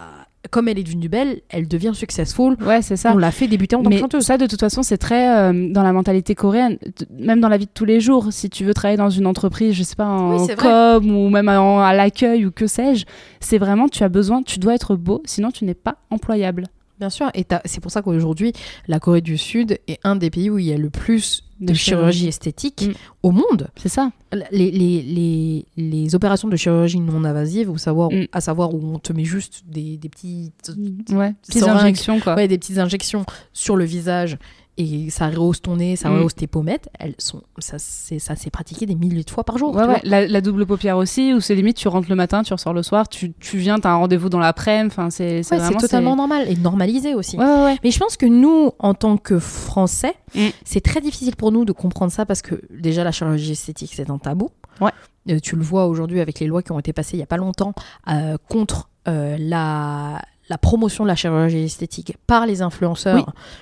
comme 0.51 0.69
elle 0.69 0.79
est 0.79 0.83
devenue 0.83 1.09
belle, 1.09 1.41
elle 1.49 1.69
devient 1.69 1.93
successful. 1.95 2.57
Ouais, 2.65 2.83
c'est 2.83 2.97
ça. 2.97 3.13
On 3.15 3.19
l'a 3.19 3.31
fait 3.31 3.47
débuter 3.49 3.77
en 3.77 3.83
tant 3.83 3.91
que 3.91 3.95
Mais 3.95 4.01
chanteuse. 4.01 4.25
ça, 4.25 4.39
de 4.39 4.47
toute 4.47 4.61
façon, 4.61 4.83
c'est 4.83 4.99
très 4.99 5.29
euh, 5.37 5.73
dans 5.73 5.83
la 5.83 5.93
mentalité 5.93 6.35
coréenne, 6.35 6.79
même 7.19 7.41
dans 7.41 7.49
la 7.49 7.57
vie 7.57 7.67
de 7.67 7.71
tous 7.73 7.85
les 7.85 8.01
jours. 8.01 8.29
Si 8.31 8.51
tu 8.51 8.65
veux 8.65 8.75
travailler 8.75 8.99
dans 8.99 9.11
une 9.11 9.27
entreprise, 9.27 9.75
je 9.75 9.83
sais 9.83 9.97
pas, 9.97 10.07
en 10.07 10.33
Oui, 10.39 10.47
vrai. 10.47 10.57
com 10.57 11.11
ou 11.11 11.29
même 11.31 11.49
en- 11.49 11.81
à 11.81 11.93
l'accueil 11.95 12.47
ou 12.47 12.51
que 12.51 12.67
sais-je, 12.67 13.05
c'est 13.41 13.59
vraiment, 13.59 13.89
tu 13.89 14.03
as 14.03 14.09
besoin, 14.09 14.43
tu 14.43 14.59
dois 14.59 14.75
être 14.75 14.97
beau, 14.97 15.23
sinon 15.25 15.51
tu 15.51 15.65
n'es 15.65 15.75
pas 15.75 15.97
employable. 16.11 16.67
Bien 16.99 17.11
sûr, 17.11 17.31
et 17.35 17.45
c'est 17.67 17.81
pour 17.83 17.91
ça 17.91 18.01
qu'aujourd'hui, 18.01 18.53
la 18.89 18.99
Corée 19.01 19.21
du 19.21 19.37
Sud 19.37 19.79
est 19.87 19.99
un 20.03 20.17
des 20.17 20.31
pays 20.31 20.49
où 20.49 20.59
il 20.59 20.65
y 20.67 20.73
a 20.73 20.79
le 20.79 20.89
plus 20.89 21.45
de, 21.61 21.66
De 21.66 21.75
chirurgie, 21.75 22.29
esthétique 22.29 22.88
Mm. 22.88 22.92
au 23.23 23.31
monde. 23.31 23.69
C'est 23.77 23.88
ça. 23.88 24.11
Les, 24.53 24.71
les, 24.71 25.03
les, 25.03 25.64
les 25.77 26.14
opérations 26.14 26.49
de 26.49 26.57
chirurgie 26.57 27.01
non 27.01 27.25
invasive, 27.25 27.71
ou 27.71 27.79
savoir, 27.79 28.11
Mm. 28.11 28.27
à 28.33 28.40
savoir 28.40 28.75
où 28.75 28.81
on 28.95 28.99
te 28.99 29.12
met 29.12 29.25
juste 29.25 29.62
des, 29.66 29.97
des 29.97 30.09
petites, 30.09 30.73
Ouais. 31.11 31.35
Petites 31.47 31.62
injections, 31.64 32.21
quoi. 32.21 32.35
ouais, 32.35 32.47
des 32.49 32.59
petites 32.59 32.79
injections 32.79 33.25
sur 33.53 33.77
le 33.77 33.85
visage 33.85 34.37
et 34.79 35.09
ça 35.11 35.29
rehausse 35.29 35.62
ton 35.62 35.77
nez, 35.77 35.97
ça 35.97 36.11
Mm. 36.11 36.19
rehausse 36.19 36.35
tes 36.35 36.47
pommettes, 36.47 36.89
elles 36.99 37.15
sont, 37.19 37.43
ça 37.59 37.79
s'est 37.79 38.51
pratiqué 38.51 38.85
des 38.87 38.95
milliers 38.95 39.25
de 39.25 39.31
fois 39.31 39.43
par 39.45 39.57
jour. 39.59 39.75
Ouais, 39.75 39.83
tu 39.83 39.89
ouais. 39.89 39.95
vois. 39.95 40.01
La, 40.05 40.27
la 40.27 40.41
double 40.41 40.67
paupière 40.67 40.97
aussi, 40.99 41.33
où 41.33 41.41
c'est 41.41 41.55
limite, 41.55 41.77
tu 41.77 41.89
rentres 41.89 42.09
le 42.11 42.15
matin, 42.17 42.43
tu 42.43 42.53
ressors 42.53 42.75
le 42.75 42.83
soir, 42.83 43.09
tu, 43.09 43.33
tu 43.35 43.57
viens, 43.59 43.79
t'as 43.79 43.91
un 43.91 43.97
rendez-vous 43.97 44.29
dans 44.29 44.39
l'après-midi, 44.39 44.89
enfin, 44.93 45.11
c'est 45.11 45.41
Ouais, 45.51 45.75
totalement 45.79 46.15
normal 46.17 46.47
et 46.49 46.57
normalisé 46.57 47.15
aussi. 47.15 47.37
Ouais, 47.39 47.45
ouais, 47.45 47.65
ouais. 47.65 47.77
Mais 47.83 47.91
je 47.91 47.99
pense 47.99 48.17
que 48.17 48.27
nous, 48.27 48.71
en 48.79 48.95
tant 48.95 49.17
que 49.17 49.39
Français, 49.39 50.15
Mm. 50.35 50.49
c'est 50.65 50.81
très 50.83 51.01
difficile 51.01 51.37
pour 51.37 51.53
nous 51.53 51.65
de 51.65 51.73
comprendre 51.73 52.12
ça 52.12 52.27
parce 52.27 52.43
que 52.43 52.61
déjà 52.71 53.05
la 53.05 53.12
chirurgie 53.12 53.53
esthétique 53.53 53.93
c'est 53.95 54.11
un 54.11 54.19
tabou. 54.19 54.51
Ouais. 54.81 54.91
Euh, 55.31 55.39
tu 55.41 55.57
le 55.57 55.62
vois 55.62 55.87
aujourd'hui 55.87 56.21
avec 56.21 56.39
les 56.41 56.47
lois 56.47 56.62
qui 56.62 56.73
ont 56.73 56.79
été 56.79 56.93
passées 56.93 57.17
il 57.17 57.21
y 57.21 57.23
a 57.23 57.27
pas 57.27 57.37
longtemps 57.39 57.73
euh, 58.09 58.37
contre 58.49 58.91
euh, 59.09 59.37
la 59.39 60.21
la 60.49 60.59
promotion 60.59 61.05
de 61.05 61.09
la 61.09 61.17
chirurgie 61.17 61.65
esthétique 61.65 62.17
par 62.27 62.47
les 62.47 62.63
influenceurs 62.63 63.17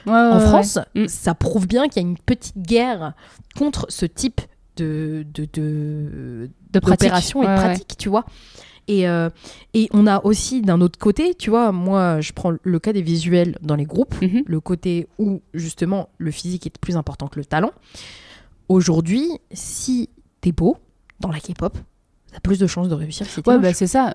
Oui. 0.06 0.12
Ouais, 0.12 0.12
ouais, 0.12 0.28
en 0.34 0.40
France, 0.40 0.78
Mm. 0.94 1.06
ça 1.08 1.34
prouve 1.34 1.66
bien 1.66 1.88
qu'il 1.88 2.02
y 2.02 2.04
a 2.04 2.08
une 2.08 2.18
petite 2.18 2.58
guerre 2.58 3.14
contre 3.56 3.86
ce 3.88 4.06
type 4.06 4.40
de, 4.76 5.24
de, 5.32 5.46
de, 5.52 6.50
De 6.72 6.78
pratique. 6.80 7.00
d'opération 7.00 7.42
et 7.42 7.46
de 7.46 7.54
pratique, 7.56 7.96
tu 7.98 8.08
vois. 8.08 8.24
Et, 8.86 9.08
euh, 9.08 9.30
et 9.72 9.88
on 9.94 10.06
a 10.06 10.22
aussi 10.26 10.60
d'un 10.60 10.82
autre 10.82 10.98
côté, 10.98 11.34
tu 11.34 11.48
vois, 11.48 11.72
moi 11.72 12.20
je 12.20 12.32
prends 12.34 12.52
le 12.62 12.78
cas 12.78 12.92
des 12.92 13.00
visuels 13.00 13.56
dans 13.62 13.76
les 13.76 13.86
groupes, 13.86 14.14
Mhm. 14.20 14.42
le 14.46 14.60
côté 14.60 15.08
où 15.18 15.40
justement 15.54 16.10
le 16.18 16.30
physique 16.30 16.66
est 16.66 16.78
plus 16.78 16.96
important 16.98 17.28
que 17.28 17.38
le 17.38 17.46
talent. 17.46 17.70
Aujourd'hui, 18.68 19.26
si 19.52 20.08
t'es 20.40 20.52
beau 20.52 20.76
dans 21.20 21.30
la 21.30 21.38
K-pop, 21.40 21.76
t'as 22.34 22.40
plus 22.40 22.58
de 22.58 22.66
chances 22.66 22.88
de 22.88 22.94
réussir 22.94 23.26
si 23.26 23.40
t'es 23.42 23.48
Ouais, 23.48 23.54
moche. 23.56 23.62
bah, 23.62 23.72
c'est 23.74 23.86
ça. 23.86 24.12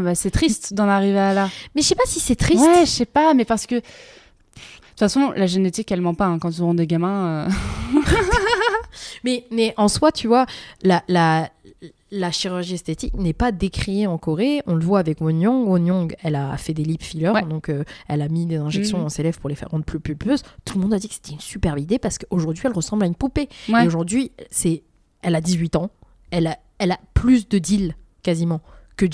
Bah, 0.00 0.14
c'est 0.14 0.30
triste 0.30 0.74
d'en 0.74 0.86
arriver 0.88 1.18
à 1.18 1.32
là. 1.34 1.48
Mais 1.74 1.82
je 1.82 1.86
sais 1.88 1.94
pas 1.94 2.04
si 2.06 2.20
c'est 2.20 2.36
triste. 2.36 2.62
Ouais, 2.62 2.82
je 2.84 2.90
sais 2.90 3.06
pas, 3.06 3.32
mais 3.34 3.44
parce 3.46 3.66
que. 3.66 3.76
De 3.76 3.80
toute 3.80 4.98
façon, 4.98 5.32
la 5.34 5.46
génétique, 5.46 5.90
elle 5.90 6.02
ment 6.02 6.14
pas. 6.14 6.26
hein. 6.26 6.38
Quand 6.38 6.50
ils 6.50 6.62
auront 6.62 6.74
des 6.74 6.86
gamins. 6.86 7.46
euh, 7.48 7.48
Mais, 9.24 9.46
mais 9.50 9.72
en 9.76 9.88
soi, 9.88 10.12
tu 10.12 10.26
vois, 10.28 10.46
la, 10.82 11.02
la, 11.08 11.48
la 12.10 12.30
chirurgie 12.30 12.74
esthétique 12.74 13.14
n'est 13.14 13.32
pas 13.32 13.52
décriée 13.52 14.06
en 14.06 14.18
Corée. 14.18 14.62
On 14.66 14.74
le 14.74 14.84
voit 14.84 14.98
avec 14.98 15.20
Won 15.20 15.30
Young. 15.40 15.66
Won 15.66 15.84
Young, 15.86 16.14
elle 16.22 16.34
a 16.36 16.56
fait 16.58 16.74
des 16.74 16.84
lip 16.84 17.02
fillers, 17.02 17.30
Ouais. 17.30 17.42
donc 17.42 17.68
euh, 17.68 17.84
elle 18.08 18.20
a 18.22 18.28
mis 18.28 18.44
des 18.46 18.56
injections 18.56 18.98
Mhm. 18.98 19.04
dans 19.04 19.08
ses 19.08 19.22
lèvres 19.22 19.38
pour 19.40 19.48
les 19.48 19.54
faire 19.56 19.70
rendre 19.70 19.84
plus 19.84 19.98
pulpeuses. 20.00 20.42
Tout 20.64 20.76
le 20.76 20.82
monde 20.82 20.94
a 20.94 20.98
dit 20.98 21.08
que 21.08 21.14
c'était 21.14 21.32
une 21.32 21.40
superbe 21.40 21.78
idée 21.78 21.98
parce 21.98 22.18
qu'aujourd'hui, 22.18 22.62
elle 22.66 22.72
ressemble 22.72 23.04
à 23.04 23.06
une 23.06 23.14
poupée. 23.14 23.48
Ouais. 23.68 23.84
Et 23.84 23.86
aujourd'hui, 23.86 24.30
c'est, 24.50 24.82
elle 25.22 25.34
a 25.34 25.40
18 25.40 25.76
ans. 25.76 25.90
Elle 26.30 26.46
a, 26.48 26.58
elle 26.82 26.92
a 26.92 26.98
plus 27.14 27.48
de 27.48 27.58
deals 27.58 27.94
quasiment 28.22 28.60
que 28.96 29.06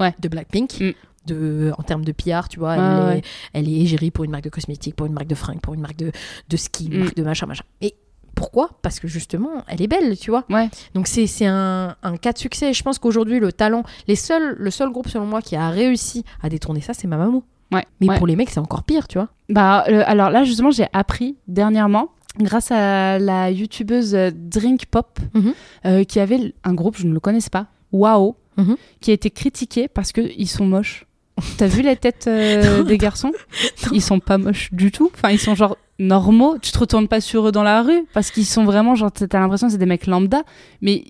Ouais. 0.00 0.14
de 0.20 0.28
Blackpink. 0.28 0.80
Mm. 0.80 0.92
De, 1.26 1.70
en 1.76 1.82
termes 1.82 2.04
de 2.04 2.12
PR, 2.12 2.48
tu 2.48 2.58
vois, 2.58 2.74
elle, 2.76 3.04
ouais. 3.06 3.18
Est, 3.18 3.22
elle 3.52 3.68
est 3.68 3.72
égérie 3.76 4.10
pour 4.10 4.24
une 4.24 4.30
marque 4.30 4.44
de 4.44 4.48
cosmétiques, 4.48 4.96
pour 4.96 5.06
une 5.06 5.12
marque 5.12 5.26
de 5.26 5.34
fringues, 5.34 5.60
pour 5.60 5.74
une 5.74 5.80
marque 5.82 5.96
de, 5.96 6.12
de 6.48 6.56
ski, 6.56 6.88
Mm. 6.90 6.98
marque 6.98 7.14
de 7.14 7.22
machin, 7.22 7.46
machin. 7.46 7.62
Et 7.82 7.94
pourquoi? 8.34 8.70
Parce 8.80 8.98
que 9.00 9.06
justement, 9.06 9.62
elle 9.68 9.82
est 9.82 9.86
belle, 9.86 10.18
tu 10.18 10.30
vois. 10.30 10.44
Ouais. 10.48 10.70
Donc 10.94 11.06
c'est 11.06 11.26
c'est 11.26 11.44
un, 11.46 11.94
un 12.02 12.16
cas 12.16 12.32
de 12.32 12.38
succès. 12.38 12.72
Je 12.72 12.82
pense 12.82 12.98
qu'aujourd'hui, 12.98 13.38
le 13.38 13.52
talent, 13.52 13.82
les 14.08 14.16
seuls, 14.16 14.56
le 14.58 14.70
seul 14.70 14.90
groupe 14.90 15.08
selon 15.08 15.26
moi 15.26 15.42
qui 15.42 15.56
a 15.56 15.68
réussi 15.68 16.24
à 16.42 16.48
détourner 16.48 16.80
ça, 16.80 16.94
c'est 16.94 17.06
Mamamoo. 17.06 17.44
Ouais. 17.70 17.84
Mais 18.00 18.08
ouais. 18.08 18.16
pour 18.18 18.26
les 18.26 18.34
mecs, 18.34 18.48
c'est 18.50 18.58
encore 18.60 18.82
pire, 18.84 19.06
tu 19.06 19.18
vois. 19.18 19.28
Bah, 19.50 19.84
euh, 19.88 20.02
alors 20.06 20.30
là, 20.30 20.42
justement, 20.44 20.70
j'ai 20.70 20.86
appris 20.94 21.36
dernièrement, 21.46 22.08
grâce 22.38 22.70
à 22.70 23.18
la 23.18 23.50
youtubeuse 23.50 24.14
euh, 24.14 24.30
Drink 24.34 24.86
Pop, 24.86 25.18
Mhm. 25.34 25.52
euh, 25.86 26.04
qui 26.04 26.20
avait 26.20 26.54
un 26.64 26.74
groupe, 26.74 26.96
je 26.98 27.06
ne 27.06 27.12
le 27.12 27.20
connaissais 27.20 27.50
pas, 27.50 27.66
Wow, 27.92 28.36
Mhm. 28.56 28.76
qui 29.00 29.10
a 29.10 29.14
été 29.14 29.30
critiqué 29.30 29.88
parce 29.88 30.12
qu'ils 30.12 30.48
sont 30.48 30.66
moches. 30.66 31.06
T'as 31.56 31.66
vu 31.66 31.82
les 31.82 31.96
têtes 31.96 32.26
euh, 32.26 32.82
des 32.84 32.98
garçons? 32.98 33.32
Ils 33.92 34.02
sont 34.02 34.20
pas 34.20 34.36
moches 34.38 34.68
du 34.72 34.90
tout. 34.92 35.10
Enfin, 35.14 35.30
ils 35.30 35.38
sont 35.38 35.54
genre 35.54 35.78
normaux. 35.98 36.58
Tu 36.60 36.70
te 36.70 36.78
retournes 36.78 37.08
pas 37.08 37.20
sur 37.22 37.48
eux 37.48 37.52
dans 37.52 37.62
la 37.62 37.82
rue 37.82 38.04
parce 38.12 38.30
qu'ils 38.30 38.44
sont 38.44 38.64
vraiment 38.64 38.94
genre. 38.94 39.10
T'as 39.10 39.40
l'impression 39.40 39.66
que 39.68 39.72
c'est 39.72 39.78
des 39.78 39.86
mecs 39.86 40.06
lambda. 40.06 40.42
Mais 40.82 41.02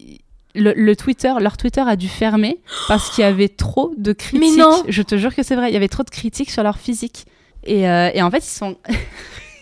le, 0.54 0.72
le 0.76 0.94
Twitter, 0.96 1.32
leur 1.40 1.56
Twitter 1.56 1.80
a 1.84 1.96
dû 1.96 2.06
fermer 2.08 2.60
parce 2.86 3.10
qu'il 3.10 3.22
y 3.22 3.26
avait 3.26 3.48
trop 3.48 3.92
de 3.98 4.12
critiques. 4.14 4.56
non 4.58 4.82
Je 4.88 5.02
te 5.02 5.16
jure 5.16 5.34
que 5.34 5.42
c'est 5.42 5.56
vrai. 5.56 5.70
Il 5.70 5.74
y 5.74 5.76
avait 5.76 5.88
trop 5.88 6.04
de 6.04 6.10
critiques 6.10 6.50
sur 6.50 6.62
leur 6.62 6.78
physique. 6.78 7.24
Et, 7.64 7.88
euh, 7.88 8.10
et 8.14 8.22
en 8.22 8.30
fait, 8.30 8.38
ils 8.38 8.50
sont. 8.50 8.76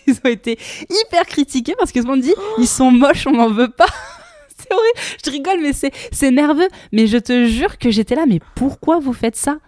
Ils 0.09 0.19
ont 0.25 0.29
été 0.29 0.57
hyper 0.89 1.25
critiqués 1.25 1.75
parce 1.77 1.91
tout 1.91 1.99
le 1.99 2.05
monde 2.05 2.21
dit 2.21 2.33
ils 2.57 2.67
sont 2.67 2.91
moches, 2.91 3.25
on 3.27 3.31
m'en 3.33 3.49
veut 3.49 3.69
pas. 3.71 3.87
c'est 4.57 4.71
horrible. 4.73 5.17
Je 5.25 5.31
rigole, 5.31 5.59
mais 5.61 5.73
c'est 5.73 5.91
c'est 6.11 6.31
nerveux. 6.31 6.67
Mais 6.91 7.07
je 7.07 7.17
te 7.17 7.45
jure 7.45 7.77
que 7.77 7.89
j'étais 7.91 8.15
là, 8.15 8.25
mais 8.27 8.39
pourquoi 8.55 8.99
vous 8.99 9.13
faites 9.13 9.35
ça? 9.35 9.57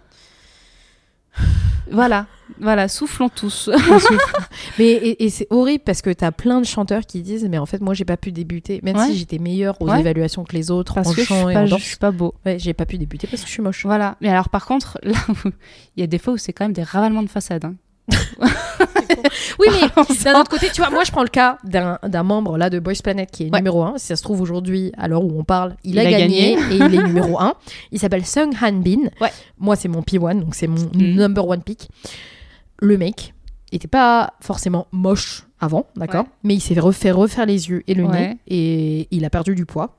Voilà, 1.90 2.26
voilà, 2.58 2.88
soufflons 2.88 3.28
tous. 3.28 3.68
Mais 4.78 4.92
et, 4.92 5.24
et 5.24 5.30
c'est 5.30 5.46
horrible 5.50 5.82
parce 5.84 6.00
que 6.00 6.08
t'as 6.10 6.30
plein 6.30 6.60
de 6.60 6.64
chanteurs 6.64 7.02
qui 7.04 7.20
disent 7.20 7.46
mais 7.50 7.58
en 7.58 7.66
fait 7.66 7.80
moi 7.82 7.92
j'ai 7.92 8.06
pas 8.06 8.16
pu 8.16 8.32
débuter 8.32 8.80
même 8.82 8.96
Ouais. 8.96 9.06
si 9.08 9.16
j'étais 9.18 9.38
meilleure 9.38 9.76
aux 9.82 9.90
Ouais. 9.90 10.00
évaluations 10.00 10.44
que 10.44 10.54
les 10.54 10.70
autres 10.70 10.94
parce 10.94 11.08
en 11.08 11.12
que 11.12 11.20
je 11.20 11.26
chant 11.26 11.42
suis, 11.42 11.50
et 11.50 11.54
pas, 11.54 11.62
en 11.64 11.66
je 11.78 11.84
suis 11.84 11.96
pas 11.98 12.10
beau. 12.12 12.34
Ouais, 12.46 12.58
j'ai 12.58 12.72
pas 12.72 12.86
pu 12.86 12.96
débuter 12.96 13.26
parce 13.26 13.42
que 13.42 13.48
je 13.48 13.52
suis 13.52 13.60
moche. 13.62 13.84
Voilà. 13.84 14.16
Mais 14.22 14.28
alors, 14.30 14.48
par 14.48 14.64
contre, 14.64 14.96
là 15.02 15.18
il 15.96 16.00
y 16.00 16.02
a 16.02 16.06
des 16.06 16.18
fois 16.18 16.32
où 16.34 16.38
c'est 16.38 16.52
quand 16.54 16.64
même 16.64 16.72
des 16.72 16.84
ravalements 16.84 17.24
de 17.24 17.28
façade. 17.28 17.64
hein. 17.66 17.74
Oui, 19.58 19.66
mais 19.70 20.24
d'un 20.24 20.40
autre 20.40 20.50
côté, 20.50 20.68
tu 20.72 20.80
vois, 20.80 20.90
moi 20.90 21.04
je 21.04 21.10
prends 21.12 21.22
le 21.22 21.28
cas 21.28 21.58
d'un 21.64 21.98
d'un 22.06 22.22
membre 22.22 22.56
là 22.58 22.70
de 22.70 22.78
Boys 22.78 22.94
Planet 23.02 23.30
qui 23.30 23.44
est 23.44 23.50
Ouais. 23.52 23.58
numéro 23.60 23.82
1. 23.82 23.98
Si 23.98 24.06
ça 24.06 24.16
se 24.16 24.22
trouve 24.22 24.40
aujourd'hui, 24.40 24.92
à 24.96 25.08
l'heure 25.08 25.24
où 25.24 25.38
on 25.38 25.44
parle, 25.44 25.76
il, 25.84 25.92
Il 25.92 25.98
a, 25.98 26.02
a 26.02 26.10
gagné, 26.10 26.54
gagné. 26.56 26.74
et 26.74 26.76
il 26.76 26.94
est 26.94 27.02
numéro 27.06 27.38
1. 27.40 27.54
Il 27.92 27.98
s'appelle 27.98 28.24
Sung 28.26 28.50
Han 28.62 28.72
Bin. 28.72 29.08
Ouais. 29.20 29.30
Moi, 29.58 29.76
c'est 29.76 29.88
mon 29.88 30.00
P1, 30.02 30.40
donc 30.40 30.54
c'est 30.54 30.66
mon 30.66 30.82
Mm. 30.94 31.14
number 31.16 31.46
one 31.46 31.62
pick. 31.62 31.88
Le 32.80 32.98
mec 32.98 33.34
était 33.70 33.88
pas 33.88 34.34
forcément 34.40 34.86
moche 34.92 35.46
avant, 35.60 35.86
d'accord 35.96 36.24
Ouais. 36.24 36.30
Mais 36.44 36.54
il 36.54 36.60
s'est 36.60 36.78
refait 36.78 37.10
refaire 37.12 37.46
les 37.46 37.68
yeux 37.70 37.82
et 37.86 37.94
le 37.94 38.04
nez 38.04 38.36
et 38.48 39.08
il 39.10 39.24
a 39.24 39.30
perdu 39.30 39.54
du 39.54 39.64
poids. 39.66 39.96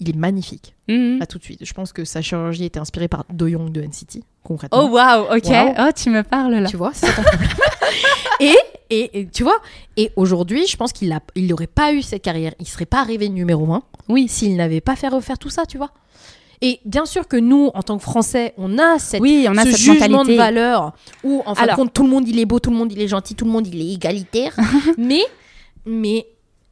Il 0.00 0.10
est 0.10 0.16
magnifique. 0.16 0.74
Pas 1.18 1.26
tout 1.26 1.38
de 1.38 1.44
suite. 1.44 1.64
Je 1.64 1.72
pense 1.74 1.92
que 1.92 2.04
sa 2.04 2.22
chirurgie 2.22 2.64
était 2.64 2.78
inspirée 2.78 3.08
par 3.08 3.24
Do 3.32 3.46
Young 3.46 3.72
de 3.72 3.82
NCT, 3.82 4.22
concrètement. 4.44 4.84
Oh 4.84 4.88
waouh, 4.90 5.36
ok. 5.36 5.52
Oh, 5.78 5.88
tu 5.94 6.10
me 6.10 6.22
parles 6.22 6.54
là. 6.54 6.68
Tu 6.68 6.76
vois, 6.76 6.92
c'est 6.94 7.06
ça 7.06 7.14
ton 7.14 7.22
problème. 7.22 7.48
et, 8.40 8.56
et, 8.90 9.20
et 9.20 9.26
tu 9.26 9.42
vois, 9.42 9.58
et 9.96 10.12
aujourd'hui, 10.16 10.66
je 10.66 10.76
pense 10.76 10.92
qu'il 10.92 11.18
il 11.34 11.46
n'aurait 11.48 11.66
pas 11.66 11.92
eu 11.92 12.02
cette 12.02 12.22
carrière. 12.22 12.54
Il 12.60 12.66
serait 12.68 12.86
pas 12.86 13.00
arrivé 13.00 13.28
numéro 13.28 13.70
1 13.72 13.82
Oui. 14.08 14.28
s'il 14.28 14.56
n'avait 14.56 14.80
pas 14.80 14.94
fait 14.96 15.08
refaire 15.08 15.38
tout 15.38 15.50
ça, 15.50 15.66
tu 15.66 15.78
vois. 15.78 15.90
Et 16.60 16.80
bien 16.84 17.06
sûr 17.06 17.28
que 17.28 17.36
nous, 17.36 17.70
en 17.74 17.82
tant 17.82 17.98
que 17.98 18.02
Français, 18.02 18.54
on 18.56 18.78
a 18.78 18.98
cette, 18.98 19.20
Oui, 19.20 19.46
on 19.48 19.56
a 19.56 19.64
ce 19.64 19.70
cette 19.72 19.80
jugement 19.80 20.08
mentalité. 20.08 20.32
de 20.32 20.38
valeur 20.38 20.92
où, 21.22 21.42
en 21.46 21.54
fin 21.54 21.66
de 21.66 21.72
compte, 21.74 21.92
tout 21.92 22.02
le 22.02 22.08
monde 22.08 22.26
il 22.28 22.38
est 22.38 22.46
beau, 22.46 22.58
tout 22.58 22.70
le 22.70 22.76
monde 22.76 22.92
il 22.92 23.00
est 23.00 23.08
gentil, 23.08 23.34
tout 23.34 23.44
le 23.44 23.50
monde 23.50 23.66
il 23.66 23.80
est 23.80 23.94
égalitaire. 23.94 24.56
mais, 24.98 25.22
mais 25.86 26.26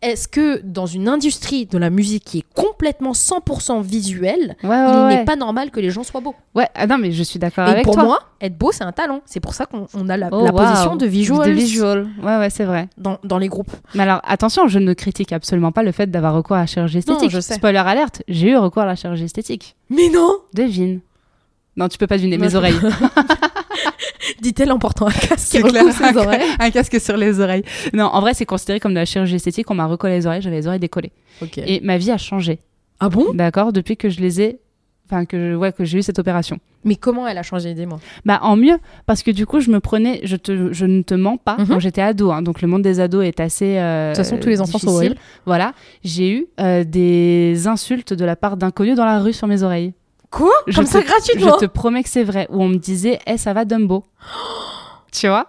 est-ce 0.06 0.28
que 0.28 0.60
dans 0.62 0.86
une 0.86 1.08
industrie 1.08 1.66
de 1.66 1.78
la 1.78 1.90
musique 1.90 2.24
qui 2.24 2.38
est 2.38 2.44
complètement 2.54 3.12
100% 3.12 3.82
visuelle, 3.82 4.56
Ouais, 4.62 4.68
ouais, 4.68 4.76
il 4.88 4.96
ouais. 5.04 5.16
n'est 5.16 5.24
pas 5.24 5.36
normal 5.36 5.70
que 5.70 5.80
les 5.80 5.90
gens 5.90 6.02
soient 6.04 6.20
beaux? 6.20 6.34
Ouais, 6.54 6.68
ah 6.74 6.86
non, 6.86 6.96
mais 6.98 7.12
je 7.12 7.22
suis 7.22 7.38
d'accord 7.38 7.66
avec 7.68 7.84
pour 7.84 7.94
toi. 7.94 8.04
moi, 8.04 8.20
être 8.40 8.56
beau, 8.56 8.72
c'est 8.72 8.84
un 8.84 8.92
talent. 8.92 9.20
C'est 9.26 9.40
pour 9.40 9.54
ça 9.54 9.66
qu'on 9.66 9.86
on 9.94 10.08
a 10.08 10.16
la, 10.16 10.28
Oh, 10.32 10.44
la 10.44 10.52
position 10.52 10.96
de 10.96 11.06
visual, 11.06 11.48
De 11.48 11.52
visual. 11.54 12.08
Ouais, 12.22 12.36
ouais, 12.38 12.50
c'est 12.50 12.64
vrai. 12.64 12.88
Dans, 12.98 13.18
dans 13.24 13.38
les 13.38 13.48
groupes. 13.48 13.70
Mais 13.94 14.04
alors, 14.04 14.20
attention, 14.24 14.68
je 14.68 14.78
ne 14.78 14.92
critique 14.94 15.32
absolument 15.32 15.72
pas 15.72 15.82
le 15.82 15.92
fait 15.92 16.10
d'avoir 16.10 16.34
recours 16.34 16.56
à 16.56 16.60
la 16.60 16.66
chirurgie 16.66 16.96
Non, 17.06 17.14
esthétique. 17.14 17.30
je 17.30 17.40
sais. 17.40 17.54
Spoiler 17.54 17.78
alerte, 17.78 18.22
j'ai 18.28 18.50
eu 18.50 18.56
recours 18.56 18.82
à 18.82 18.86
la 18.86 18.94
chirurgie 18.96 19.24
esthétique. 19.24 19.76
Mais 19.90 20.08
non 20.08 20.38
Devine. 20.54 21.00
Non, 21.76 21.88
tu 21.88 21.98
peux 21.98 22.06
pas 22.06 22.16
deviner 22.16 22.38
Non, 22.38 22.44
mes 22.44 22.50
je- 22.50 22.56
oreilles. 22.56 22.78
Dit-elle 24.40 24.72
en 24.72 24.78
portant 24.78 25.06
un 25.06 25.12
casque 25.12 25.50
qui 25.56 25.62
clair. 25.62 25.84
oreilles. 26.16 26.40
Un 26.58 26.70
casque 26.70 27.00
sur 27.00 27.16
les 27.16 27.40
oreilles. 27.40 27.64
Non, 27.92 28.06
en 28.06 28.20
vrai, 28.20 28.34
c'est 28.34 28.46
considéré 28.46 28.80
comme 28.80 28.92
de 28.94 28.98
la 28.98 29.04
chirurgie 29.04 29.36
esthétique. 29.36 29.70
On 29.70 29.74
m'a 29.74 29.86
recollé 29.86 30.14
les 30.14 30.26
oreilles, 30.26 30.42
j'avais 30.42 30.56
les 30.56 30.66
oreilles 30.66 30.80
décollées. 30.80 31.12
Ok. 31.42 31.58
Et 31.58 31.80
ma 31.82 31.96
vie 31.98 32.10
a 32.10 32.18
changé. 32.18 32.58
Ah 33.00 33.08
bon? 33.08 33.26
D'accord 33.34 33.72
Depuis 33.72 33.96
que 33.96 34.08
je 34.08 34.20
les 34.20 34.40
ai. 34.40 34.58
Enfin, 35.08 35.24
que, 35.24 35.52
je- 35.52 35.54
ouais, 35.54 35.70
que 35.72 35.84
j'ai 35.84 35.98
eu 35.98 36.02
cette 36.02 36.18
opération. 36.18 36.58
Mais 36.84 36.96
comment 36.96 37.28
elle 37.28 37.38
a 37.38 37.44
changé 37.44 37.74
dis-moi? 37.74 38.00
Bah, 38.24 38.40
en 38.42 38.56
mieux, 38.56 38.76
parce 39.06 39.22
que 39.22 39.30
du 39.30 39.46
coup, 39.46 39.60
je 39.60 39.70
me 39.70 39.78
prenais. 39.78 40.20
Je, 40.24 40.34
te, 40.34 40.72
je 40.72 40.84
ne 40.84 41.02
te 41.02 41.14
mens 41.14 41.36
pas. 41.36 41.56
Mhm. 41.58 41.68
Quand 41.68 41.78
j'étais 41.78 42.02
ado, 42.02 42.32
hein, 42.32 42.42
donc 42.42 42.60
le 42.60 42.66
monde 42.66 42.82
des 42.82 42.98
ados 42.98 43.24
est 43.24 43.38
assez. 43.38 43.76
euh, 43.78 44.10
De 44.10 44.16
toute 44.16 44.24
façon, 44.24 44.38
tous 44.38 44.48
les 44.48 44.60
enfants 44.60 44.78
sont 44.78 44.88
horribles. 44.88 45.14
Voilà. 45.44 45.74
J'ai 46.02 46.30
eu 46.32 46.46
euh, 46.58 46.82
des 46.82 47.68
insultes 47.68 48.14
de 48.14 48.24
la 48.24 48.34
part 48.34 48.56
d'inconnus 48.56 48.96
dans 48.96 49.04
la 49.04 49.20
rue 49.20 49.32
sur 49.32 49.46
mes 49.46 49.62
oreilles. 49.62 49.92
Quoi 50.36 50.52
Je 50.66 50.76
Comme 50.76 50.84
te- 50.84 50.90
ça 50.90 51.00
gratuitement 51.00 51.54
Je 51.60 51.66
te 51.66 51.70
promets 51.70 52.02
que 52.02 52.08
c'est 52.10 52.24
vrai. 52.24 52.46
Où 52.50 52.62
on 52.62 52.68
me 52.68 52.76
disait, 52.76 53.18
eh, 53.26 53.38
ça 53.38 53.52
va 53.54 53.64
Dumbo. 53.64 54.04
tu 55.12 55.28
vois 55.28 55.46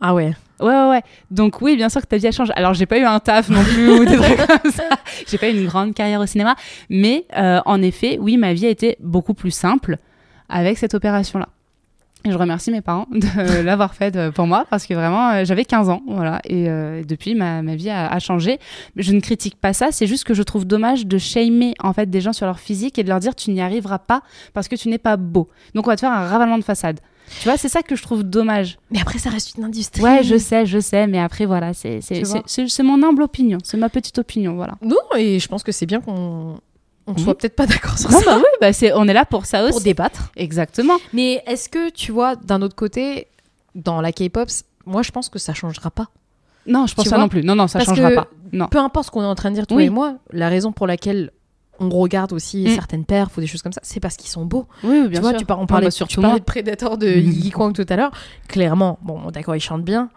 Ah 0.00 0.14
ouais. 0.14 0.32
Ouais, 0.60 0.68
ouais, 0.74 0.88
ouais. 0.90 1.02
Donc 1.30 1.60
oui, 1.62 1.76
bien 1.76 1.88
sûr 1.88 2.00
que 2.02 2.06
ta 2.06 2.16
vie 2.18 2.26
a 2.26 2.32
changé. 2.32 2.52
Alors, 2.56 2.74
j'ai 2.74 2.86
pas 2.86 2.98
eu 2.98 3.04
un 3.04 3.18
taf 3.20 3.48
non 3.48 3.62
plus 3.62 3.90
ou 4.00 4.04
des 4.04 4.16
trucs 4.16 4.36
comme 4.46 4.70
ça. 4.72 4.84
J'ai 5.26 5.36
pas 5.38 5.48
eu 5.48 5.52
une 5.58 5.66
grande 5.66 5.94
carrière 5.94 6.20
au 6.20 6.26
cinéma. 6.26 6.54
Mais 6.90 7.26
euh, 7.36 7.60
en 7.66 7.80
effet, 7.82 8.18
oui, 8.20 8.36
ma 8.36 8.52
vie 8.54 8.66
a 8.66 8.70
été 8.70 8.96
beaucoup 9.00 9.34
plus 9.34 9.50
simple 9.50 9.98
avec 10.48 10.78
cette 10.78 10.94
opération-là. 10.94 11.48
Et 12.26 12.32
je 12.32 12.36
remercie 12.36 12.70
mes 12.72 12.80
parents 12.80 13.06
de 13.12 13.62
l'avoir 13.62 13.94
faite 13.94 14.16
euh, 14.16 14.30
pour 14.32 14.46
moi 14.46 14.64
parce 14.68 14.84
que 14.86 14.94
vraiment, 14.94 15.30
euh, 15.30 15.44
j'avais 15.44 15.64
15 15.64 15.88
ans. 15.88 16.02
Voilà. 16.08 16.40
Et 16.44 16.68
euh, 16.68 17.02
depuis, 17.04 17.34
ma, 17.34 17.62
ma 17.62 17.76
vie 17.76 17.88
a, 17.90 18.08
a 18.08 18.18
changé. 18.18 18.58
Mais 18.96 19.02
je 19.02 19.12
ne 19.12 19.20
critique 19.20 19.56
pas 19.56 19.72
ça. 19.72 19.88
C'est 19.92 20.06
juste 20.06 20.24
que 20.24 20.34
je 20.34 20.42
trouve 20.42 20.64
dommage 20.64 21.06
de 21.06 21.18
shamer 21.18 21.74
en 21.82 21.92
fait, 21.92 22.10
des 22.10 22.20
gens 22.20 22.32
sur 22.32 22.46
leur 22.46 22.58
physique 22.58 22.98
et 22.98 23.04
de 23.04 23.08
leur 23.08 23.20
dire 23.20 23.34
tu 23.34 23.50
n'y 23.50 23.60
arriveras 23.60 23.98
pas 23.98 24.22
parce 24.54 24.66
que 24.68 24.74
tu 24.76 24.88
n'es 24.88 24.98
pas 24.98 25.16
beau. 25.16 25.48
Donc, 25.74 25.86
on 25.86 25.90
va 25.90 25.96
te 25.96 26.00
faire 26.00 26.12
un 26.12 26.26
ravalement 26.26 26.58
de 26.58 26.64
façade. 26.64 27.00
Tu 27.40 27.48
vois, 27.48 27.56
c'est 27.56 27.68
ça 27.68 27.82
que 27.82 27.96
je 27.96 28.02
trouve 28.02 28.22
dommage. 28.22 28.78
Mais 28.92 29.00
après, 29.00 29.18
ça 29.18 29.30
reste 29.30 29.56
une 29.56 29.64
industrie. 29.64 30.00
Ouais, 30.02 30.22
je 30.22 30.36
sais, 30.36 30.64
je 30.64 30.78
sais, 30.78 31.06
mais 31.08 31.18
après, 31.18 31.44
voilà, 31.44 31.74
c'est 31.74 32.00
c'est- 32.00 32.20
Tu 32.20 32.24
c'est- 32.24 32.32
vois. 32.32 32.42
c'est- 32.46 32.68
c'est 32.68 32.82
mon 32.84 33.02
humble 33.02 33.22
opinion, 33.22 33.58
c'est 33.64 33.76
ma 33.76 33.88
petite 33.88 34.18
opinion, 34.18 34.54
voilà. 34.54 34.74
Non, 34.80 34.96
et 35.18 35.40
je 35.40 35.48
pense 35.48 35.64
que 35.64 35.72
c'est 35.72 35.86
bien 35.86 36.00
qu'on 36.00 36.58
on 37.06 37.12
Mhm. 37.12 37.18
soit 37.18 37.36
peut-être 37.38 37.56
pas 37.56 37.66
d'accord 37.66 37.98
sur 37.98 38.10
Non, 38.10 38.18
ça. 38.18 38.24
bah 38.24 38.36
oui, 38.38 38.44
bah 38.60 38.72
c'est, 38.72 38.92
on 38.92 39.06
est 39.08 39.12
là 39.12 39.24
pour 39.24 39.46
ça 39.46 39.64
Pour 39.66 39.76
aussi. 39.76 39.84
débattre. 39.84 40.30
Exactement. 40.36 40.96
Mais 41.12 41.42
est-ce 41.46 41.68
que, 41.68 41.90
tu 41.90 42.12
vois, 42.12 42.36
d'un 42.36 42.62
autre 42.62 42.74
côté, 42.74 43.28
dans 43.74 44.00
la 44.00 44.12
K-pop, 44.12 44.48
moi, 44.86 45.02
je 45.02 45.10
pense 45.10 45.28
que 45.28 45.38
ça 45.38 45.54
changera 45.54 45.90
pas. 45.90 46.06
Non, 46.66 46.86
je 46.86 46.94
pense 46.94 47.08
pas 47.08 47.18
non 47.18 47.28
plus. 47.28 47.42
Non, 47.44 47.54
non, 47.54 47.68
ça 47.68 47.78
Parce 47.78 47.90
changera 47.90 48.10
que- 48.10 48.14
pas. 48.16 48.26
Non. 48.52 48.66
Peu 48.68 48.78
importe 48.78 49.06
ce 49.06 49.10
qu'on 49.12 49.22
est 49.22 49.26
en 49.26 49.34
train 49.36 49.50
de 49.50 49.54
dire, 49.54 49.66
toi 49.66 49.76
Oui. 49.76 49.84
et 49.84 49.90
moi, 49.90 50.16
la 50.32 50.48
raison 50.48 50.72
pour 50.72 50.86
laquelle 50.88 51.30
on 51.78 51.90
regarde 51.90 52.32
aussi 52.32 52.64
Mm. 52.66 52.74
certaines 52.74 53.04
perfs 53.04 53.36
ou 53.36 53.40
des 53.40 53.46
choses 53.46 53.60
comme 53.62 53.72
ça, 53.72 53.80
c'est 53.84 54.00
parce 54.00 54.16
qu'ils 54.16 54.30
sont 54.30 54.44
beaux. 54.46 54.66
Oui, 54.82 54.98
oui, 55.02 55.08
bien 55.08 55.18
tu 55.18 55.20
vois, 55.20 55.30
sûr. 55.30 55.38
tu, 55.40 55.44
par- 55.44 55.60
on 55.60 55.66
parlait, 55.66 55.88
bah, 55.88 56.06
tu 56.08 56.20
parlais 56.20 56.40
de 56.40 56.44
Predator 56.44 56.96
de. 56.98 57.06
Iggy 57.06 57.50
Kwang 57.50 57.72
tout 57.74 57.84
à 57.88 57.96
l'heure. 57.96 58.10
Clairement, 58.48 58.98
bon, 59.02 59.30
d'accord, 59.30 59.54
il 59.54 59.60
chante 59.60 59.84
bien, 59.84 60.08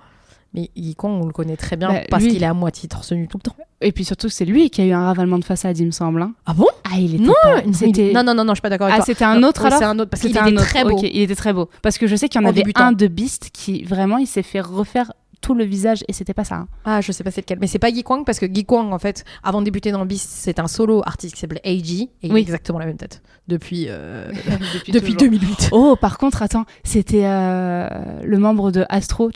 mais 0.53 0.69
Kwang, 0.97 1.21
on 1.21 1.25
le 1.27 1.31
connaît 1.33 1.57
très 1.57 1.75
bien 1.77 1.89
Bah, 1.89 1.99
parce 2.09 2.23
lui- 2.23 2.31
qu'il 2.33 2.43
est 2.43 2.47
à 2.47 2.53
moitié 2.53 2.89
torse 2.89 3.11
nu 3.11 3.27
tout 3.27 3.37
le 3.37 3.43
temps. 3.43 3.55
Et 3.81 3.91
puis 3.91 4.03
surtout, 4.03 4.29
c'est 4.29 4.45
lui 4.45 4.69
qui 4.69 4.81
a 4.81 4.85
eu 4.85 4.91
un 4.91 5.05
ravalement 5.05 5.39
de 5.39 5.45
façade, 5.45 5.77
il 5.77 5.85
me 5.85 5.91
semble. 5.91 6.21
hein. 6.21 6.33
Ah 6.45 6.53
bon? 6.53 6.67
Ah, 6.83 6.97
il 6.99 7.15
était 7.15 7.23
Non, 7.23 7.33
pas- 7.41 7.61
non, 7.61 8.23
non, 8.23 8.33
non, 8.35 8.43
non, 8.45 8.51
je 8.53 8.55
suis 8.55 8.61
pas 8.61 8.69
d'accord 8.69 8.87
avec 8.87 8.99
Ah, 9.01 9.05
c'était 9.05 9.23
un 9.25 9.39
Non, 9.39 9.49
autre 9.49 9.61
ouais, 9.61 9.67
alors 9.67 9.79
C'est 9.79 9.85
un 9.85 9.99
autre 9.99 10.09
parce 10.09 10.21
qu'il 10.21 10.31
était 10.35 10.55
très 10.55 10.83
beau. 10.83 10.97
Il 11.01 11.21
était 11.21 11.35
très 11.35 11.53
beau. 11.53 11.69
Parce 11.81 11.97
que 11.97 12.07
je 12.07 12.15
sais 12.15 12.27
qu'il 12.29 12.41
y 12.41 12.43
en 12.43 12.47
En 12.47 12.49
avait 12.49 12.61
débutant. 12.61 12.85
un 12.85 12.91
de 12.91 13.07
Beast 13.07 13.49
qui 13.53 13.83
vraiment, 13.83 14.17
il 14.17 14.27
s'est 14.27 14.43
fait 14.43 14.59
refaire 14.61 15.11
tout 15.41 15.53
le 15.53 15.63
visage 15.63 16.03
et 16.09 16.13
c'était 16.13 16.33
pas 16.33 16.43
ça. 16.43 16.55
hein. 16.55 16.67
Ah, 16.83 16.99
je 16.99 17.13
sais 17.13 17.23
pas 17.23 17.31
c'est 17.31 17.39
lequel, 17.39 17.59
mais 17.61 17.67
c'est 17.67 17.79
pas 17.79 17.91
Guy 17.91 18.03
Kwang 18.03 18.25
parce 18.25 18.39
que 18.39 18.45
Guy 18.45 18.65
Kwang, 18.65 18.91
en 18.91 18.99
fait, 18.99 19.23
avant 19.41 19.59
de 19.61 19.65
débuter 19.65 19.91
dans 19.93 20.05
Beast, 20.05 20.27
c'est 20.29 20.59
un 20.59 20.67
solo 20.67 21.01
artiste 21.05 21.35
qui 21.35 21.45
et 21.65 21.73
il 22.23 22.33
Oui. 22.33 22.41
exactement 22.41 22.77
la 22.77 22.85
même 22.85 22.97
tête 22.97 23.21
depuis 23.47 23.85
euh, 23.87 24.29
Depuis, 24.83 24.91
depuis 24.91 25.13
toujours. 25.15 25.31
2008. 25.31 25.69
Oh, 25.71 25.95
par 25.95 26.17
contre, 26.17 26.41
attends, 26.41 26.65
c'était 26.83 27.23
euh, 27.23 27.87
le 28.23 28.37
membre 28.37 28.71
de 28.71 28.85
Astro, 28.89 29.29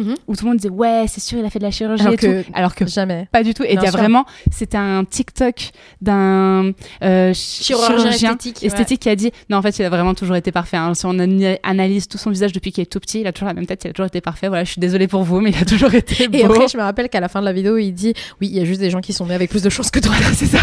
Mhm. 0.00 0.14
où 0.26 0.34
tout 0.36 0.44
le 0.44 0.48
monde 0.50 0.58
disait 0.58 0.70
ouais, 0.70 1.04
c'est 1.08 1.20
sûr, 1.20 1.38
il 1.38 1.44
a 1.44 1.50
fait 1.50 1.58
de 1.58 1.64
la 1.64 1.70
chirurgie 1.70 2.02
Alors 2.02 2.14
et 2.14 2.16
que- 2.16 2.42
tout. 2.42 2.50
Alors 2.54 2.74
que 2.74 2.86
Jamais. 2.86 3.28
pas 3.32 3.42
du 3.42 3.54
tout. 3.54 3.62
Et 3.64 3.72
il 3.72 3.74
y 3.74 3.78
a 3.78 3.90
sûr. 3.90 3.98
vraiment, 3.98 4.24
c'était 4.50 4.76
un 4.76 5.04
TikTok 5.04 5.70
d'un 6.00 6.72
euh, 7.02 7.32
ch- 7.34 7.62
Chirurgien 7.62 8.10
esthétique, 8.10 8.62
esthétique 8.64 9.00
qui 9.02 9.08
a 9.08 9.16
dit 9.16 9.30
non, 9.48 9.58
en 9.58 9.62
fait, 9.62 9.78
il 9.78 9.84
a 9.84 9.90
vraiment 9.90 10.14
toujours 10.14 10.36
été 10.36 10.52
parfait. 10.52 10.76
hein. 10.76 10.94
Si 10.94 11.04
on 11.06 11.18
ana- 11.18 11.58
analyse 11.62 12.08
tout 12.08 12.18
son 12.18 12.30
visage 12.30 12.52
depuis 12.52 12.72
qu'il 12.72 12.82
est 12.82 12.86
tout 12.86 13.00
petit, 13.00 13.20
il 13.20 13.26
a 13.26 13.32
toujours 13.32 13.48
la 13.48 13.54
même 13.54 13.66
tête, 13.66 13.84
il 13.84 13.88
a 13.88 13.92
toujours 13.92 14.06
été 14.06 14.20
parfait. 14.20 14.48
Voilà, 14.48 14.64
je 14.64 14.72
suis 14.72 14.80
désolée 14.80 15.08
pour 15.08 15.22
vous, 15.22 15.40
mais 15.40 15.50
il 15.50 15.58
a 15.58 15.64
toujours 15.64 15.92
été 15.94 16.28
beau. 16.28 16.38
Et 16.38 16.44
après, 16.44 16.68
je 16.68 16.76
me 16.76 16.82
rappelle 16.82 17.08
qu'à 17.08 17.20
la 17.20 17.28
fin 17.28 17.40
de 17.40 17.44
la 17.44 17.52
vidéo, 17.52 17.76
il 17.76 17.92
dit 17.92 18.14
Oui, 18.40 18.48
il 18.50 18.56
y 18.56 18.60
a 18.60 18.64
juste 18.64 18.80
des 18.80 18.90
gens 18.90 19.00
qui 19.00 19.12
sont 19.12 19.26
nés 19.26 19.34
avec 19.34 19.50
plus 19.50 19.62
de 19.62 19.68
chance 19.70 19.90
que 19.90 19.98
toi. 20.00 20.12
Voilà, 20.16 20.32
c'est 20.34 20.46
ça. 20.46 20.58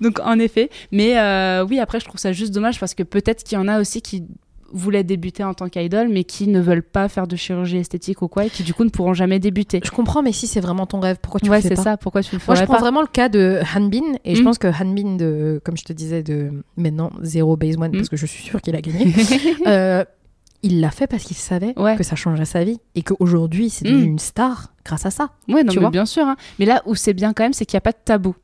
Donc 0.00 0.20
en 0.20 0.38
effet, 0.38 0.70
mais 0.92 1.18
euh, 1.18 1.64
oui, 1.68 1.78
après 1.80 2.00
je 2.00 2.04
trouve 2.04 2.20
ça 2.20 2.32
juste 2.32 2.52
dommage 2.54 2.78
parce 2.78 2.94
que 2.94 3.02
peut-être 3.02 3.42
qu'il 3.42 3.56
y 3.58 3.60
en 3.60 3.68
a 3.68 3.80
aussi 3.80 4.00
qui 4.00 4.24
voulaient 4.72 5.04
débuter 5.04 5.42
en 5.44 5.54
tant 5.54 5.68
qu'idole 5.68 6.08
mais 6.08 6.24
qui 6.24 6.46
ne 6.48 6.60
veulent 6.60 6.82
pas 6.82 7.08
faire 7.08 7.26
de 7.26 7.36
chirurgie 7.36 7.78
esthétique 7.78 8.22
ou 8.22 8.28
quoi 8.28 8.44
et 8.46 8.50
qui 8.50 8.62
du 8.62 8.74
coup 8.74 8.84
ne 8.84 8.90
pourront 8.90 9.14
jamais 9.14 9.38
débuter. 9.38 9.80
Je 9.84 9.90
comprends, 9.90 10.22
mais 10.22 10.32
si 10.32 10.46
c'est 10.46 10.60
vraiment 10.60 10.86
ton 10.86 11.00
rêve, 11.00 11.16
pourquoi 11.22 11.40
tu 11.40 11.48
ouais, 11.50 11.56
le 11.56 11.62
fais 11.62 11.68
c'est 11.70 11.74
pas 11.76 11.82
ça, 11.82 11.96
pourquoi 11.96 12.22
tu 12.22 12.36
le 12.36 12.42
Moi, 12.46 12.54
je 12.56 12.64
prends 12.64 12.74
pas 12.74 12.80
vraiment 12.80 13.00
le 13.00 13.06
cas 13.06 13.28
de 13.28 13.60
Hanbin, 13.74 14.16
et 14.24 14.34
je 14.34 14.40
Mm. 14.42 14.44
pense 14.44 14.58
que 14.58 14.68
Hanbin, 14.68 15.16
de, 15.16 15.60
comme 15.64 15.76
je 15.76 15.84
te 15.84 15.92
disais, 15.92 16.22
de 16.22 16.50
maintenant 16.76 17.10
zéro 17.22 17.56
base 17.56 17.76
one, 17.76 17.90
Mm. 17.92 17.96
parce 17.96 18.08
que 18.08 18.16
je 18.16 18.26
suis 18.26 18.42
sûre 18.44 18.60
qu'il 18.60 18.76
a 18.76 18.80
gagné, 18.80 19.06
euh, 19.66 20.04
il 20.62 20.80
l'a 20.80 20.90
fait 20.90 21.06
parce 21.06 21.22
qu'il 21.24 21.36
savait 21.36 21.72
Ouais. 21.78 21.96
que 21.96 22.02
ça 22.02 22.16
changerait 22.16 22.44
sa 22.44 22.64
vie 22.64 22.78
et 22.94 23.02
qu'aujourd'hui, 23.02 23.70
c'est 23.70 23.84
devenu 23.84 24.02
Mm. 24.02 24.12
une 24.12 24.18
star 24.18 24.72
grâce 24.84 25.06
à 25.06 25.10
ça. 25.10 25.30
Ouais, 25.48 25.62
non, 25.62 25.70
Tu 25.72 25.78
mais 25.78 25.82
vois 25.82 25.90
bien 25.90 26.04
sûr. 26.06 26.24
hein. 26.26 26.36
Mais 26.58 26.64
là 26.66 26.82
où 26.86 26.94
c'est 26.94 27.14
bien 27.14 27.32
quand 27.32 27.44
même, 27.44 27.52
c'est 27.52 27.64
qu'il 27.64 27.76
n'y 27.76 27.78
a 27.78 27.82
pas 27.82 27.92
de 27.92 27.98
tabou. 28.04 28.34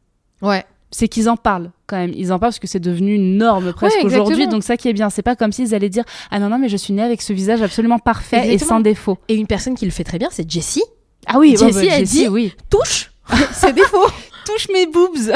Ouais. 0.42 0.64
C'est 0.96 1.08
qu'ils 1.08 1.28
en 1.28 1.36
parlent 1.36 1.72
quand 1.88 1.96
même. 1.96 2.12
Ils 2.14 2.32
en 2.32 2.38
parlent 2.38 2.52
parce 2.52 2.60
que 2.60 2.68
c'est 2.68 2.78
devenu 2.78 3.14
une 3.14 3.36
norme 3.36 3.72
presque 3.72 3.96
Ouais, 3.96 4.04
aujourd'hui. 4.04 4.46
Donc 4.46 4.62
ça 4.62 4.76
qui 4.76 4.88
est 4.88 4.92
bien. 4.92 5.10
C'est 5.10 5.22
pas 5.22 5.34
comme 5.34 5.50
s'ils 5.50 5.74
allaient 5.74 5.88
dire 5.88 6.04
Ah 6.30 6.38
non, 6.38 6.48
non, 6.48 6.56
mais 6.58 6.68
je 6.68 6.76
suis 6.76 6.94
née 6.94 7.02
avec 7.02 7.20
ce 7.20 7.32
visage 7.32 7.62
absolument 7.62 7.98
parfait 7.98 8.54
et 8.54 8.58
sans 8.58 8.78
défaut. 8.78 9.18
Et 9.26 9.34
une 9.34 9.48
personne 9.48 9.74
qui 9.74 9.86
le 9.86 9.90
fait 9.90 10.04
très 10.04 10.18
bien, 10.18 10.28
c'est 10.30 10.48
Jessie. 10.48 10.84
Ah 11.26 11.38
oui, 11.40 11.50
Jessie, 11.50 11.64
ouais, 11.64 11.72
bah, 11.72 11.80
elle 11.94 12.00
Jessie, 12.06 12.18
dit- 12.18 12.28
oui. 12.28 12.52
Touche 12.70 13.10
ses 13.52 13.72
défauts. 13.72 14.06
touche 14.46 14.68
mes 14.72 14.86
boobs. 14.86 15.32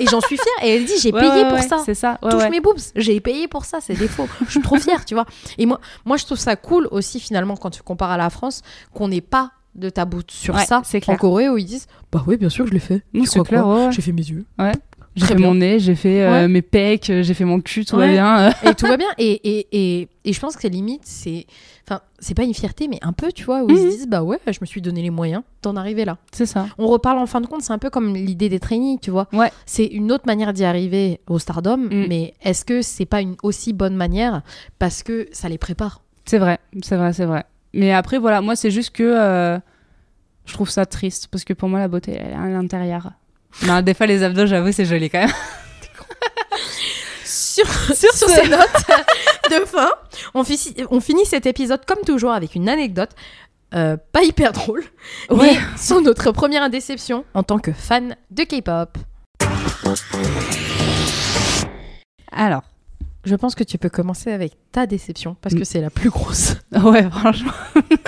Et 0.00 0.06
j'en 0.06 0.20
suis 0.22 0.36
fière. 0.36 0.64
Et 0.68 0.74
elle 0.76 0.84
dit 0.86 0.94
j'ai 1.00 1.12
Ouais, 1.12 1.20
payé 1.20 1.44
ouais, 1.44 1.48
pour 1.50 1.58
ça. 1.60 1.78
C'est 1.84 1.94
ça. 1.94 2.18
touche 2.28 2.48
mes 2.50 2.60
boobs. 2.60 2.78
J'ai 2.96 3.20
payé 3.20 3.46
pour 3.46 3.64
ça, 3.64 3.78
c'est 3.80 3.94
défaut. 3.94 4.26
je 4.46 4.50
suis 4.50 4.60
trop 4.60 4.76
fière, 4.78 5.04
tu 5.04 5.14
vois. 5.14 5.26
Et 5.56 5.66
moi, 5.66 5.80
moi, 6.04 6.16
je 6.16 6.24
trouve 6.24 6.38
ça 6.38 6.56
cool 6.56 6.88
aussi, 6.90 7.20
finalement, 7.20 7.56
quand 7.56 7.70
tu 7.70 7.82
compares 7.82 8.10
à 8.10 8.16
la 8.16 8.28
France, 8.30 8.62
qu'on 8.92 9.06
n'ait 9.06 9.20
pas 9.20 9.52
de 9.76 9.88
tabou 9.90 10.22
sur 10.28 10.54
Ouais, 10.54 10.64
ça. 10.64 10.80
c'est 10.84 11.06
En. 11.08 11.16
Corée, 11.16 11.48
où 11.50 11.58
ils 11.58 11.66
disent 11.66 11.86
Bah 12.10 12.24
oui, 12.26 12.38
bien 12.38 12.48
sûr, 12.48 12.66
je 12.66 12.72
l'ai 12.72 12.78
fait. 12.80 13.04
Non, 13.12 13.24
c'est 13.26 13.40
clair, 13.44 13.62
quoi 13.62 13.74
ouais, 13.74 13.86
ouais. 13.86 13.92
J'ai 13.92 14.02
fait 14.02 14.12
mes 14.12 14.22
yeux. 14.26 14.44
J'ai 15.16 15.26
fait 15.26 15.34
bien. 15.34 15.46
mon 15.48 15.54
nez, 15.54 15.78
j'ai 15.78 15.94
fait 15.94 16.22
euh, 16.22 16.30
Ouais. 16.42 16.48
mes 16.48 16.62
pecs, 16.62 17.08
euh, 17.10 17.22
j'ai 17.22 17.32
fait 17.34 17.44
mon 17.44 17.60
cul, 17.60 17.84
tout 17.84 17.96
va 17.96 18.06
bien. 18.08 18.50
Et 18.64 18.74
tout 18.74 18.86
va 18.86 18.96
bien. 18.96 19.08
Et, 19.18 19.32
et, 19.58 19.66
et, 19.72 20.08
et 20.24 20.32
je 20.32 20.38
pense 20.40 20.56
que 20.56 20.68
limite, 20.68 21.02
c'est. 21.04 21.46
Enfin, 21.88 22.00
c'est 22.18 22.34
pas 22.34 22.42
une 22.42 22.52
fierté, 22.52 22.86
mais 22.88 22.98
un 23.02 23.12
peu, 23.12 23.30
tu 23.32 23.44
vois, 23.44 23.62
où 23.62 23.70
ils 23.70 23.76
se 23.78 23.82
Mhm. 23.84 23.90
disent 23.90 24.06
Bah 24.08 24.22
ouais, 24.22 24.38
je 24.46 24.58
me 24.60 24.66
suis 24.66 24.80
donné 24.82 25.00
les 25.02 25.10
moyens 25.10 25.42
d'en 25.62 25.76
arriver 25.76 26.04
là. 26.04 26.18
C'est 26.32 26.44
ça. 26.46 26.66
On 26.78 26.86
reparle 26.88 27.18
en 27.18 27.26
fin 27.26 27.40
de 27.40 27.46
compte, 27.46 27.62
c'est 27.62 27.72
un 27.72 27.78
peu 27.78 27.90
comme 27.90 28.14
l'idée 28.14 28.48
des 28.48 28.58
trainees, 28.60 28.98
tu 29.00 29.10
vois. 29.10 29.26
Ouais. 29.32 29.50
C'est 29.66 29.86
une 29.86 30.12
autre 30.12 30.24
manière 30.26 30.52
d'y 30.52 30.64
arriver 30.64 31.20
au 31.28 31.38
stardom, 31.38 31.76
Mm. 31.78 32.06
mais 32.08 32.34
est-ce 32.42 32.64
que 32.64 32.82
c'est 32.82 33.06
pas 33.06 33.20
une 33.22 33.36
aussi 33.42 33.72
bonne 33.72 33.94
manière 33.96 34.42
parce 34.78 35.02
que 35.02 35.28
ça 35.32 35.48
les 35.48 35.58
prépare? 35.58 36.02
C'est 36.26 36.38
vrai, 36.38 36.58
c'est 36.82 36.96
vrai, 36.96 37.12
c'est 37.12 37.24
vrai. 37.26 37.44
Mais 37.72 37.92
après, 37.92 38.18
voilà, 38.18 38.40
moi, 38.40 38.56
c'est 38.56 38.70
juste 38.72 38.90
que 38.90 39.02
euh, 39.04 39.58
je 40.44 40.52
trouve 40.52 40.68
ça 40.68 40.84
triste 40.86 41.28
parce 41.30 41.44
que 41.44 41.52
pour 41.52 41.68
moi, 41.68 41.78
la 41.78 41.88
beauté, 41.88 42.12
elle 42.18 42.32
est 42.32 42.34
à 42.34 42.48
l'intérieur. 42.48 43.12
Non, 43.62 43.80
des 43.82 43.94
fois, 43.94 44.06
les 44.06 44.22
abdos, 44.22 44.46
j'avoue, 44.46 44.72
c'est 44.72 44.84
joli 44.84 45.08
quand 45.10 45.20
même. 45.20 45.30
Sur, 47.24 47.66
sur, 47.94 48.12
ces 48.12 48.48
notes 48.48 48.84
de 49.50 49.64
fin, 49.64 49.90
on, 50.34 50.44
fi- 50.44 50.74
on 50.90 51.00
finit 51.00 51.24
cet 51.24 51.46
épisode 51.46 51.84
comme 51.86 52.00
toujours 52.04 52.32
avec 52.32 52.54
une 52.54 52.68
anecdote. 52.68 53.10
euh, 53.74 53.96
pas 54.12 54.22
hyper 54.22 54.52
drôle, 54.52 54.84
Ouais. 55.30 55.54
mais 55.54 55.58
sur 55.78 56.00
notre 56.02 56.32
première 56.32 56.68
déception 56.70 57.24
en 57.34 57.42
tant 57.42 57.58
que 57.58 57.72
fan 57.72 58.14
de 58.30 58.44
K-pop. 58.44 58.98
Alors, 62.30 62.62
Je 63.24 63.34
pense 63.34 63.56
que 63.56 63.64
tu 63.64 63.76
peux 63.78 63.88
commencer 63.88 64.30
avec 64.30 64.52
ta 64.70 64.86
déception 64.86 65.36
parce 65.40 65.54
que 65.56 65.62
Mm. 65.62 65.64
c'est 65.64 65.80
la 65.80 65.90
plus 65.90 66.10
grosse. 66.10 66.54
ouais, 66.72 67.10
franchement. 67.10 67.52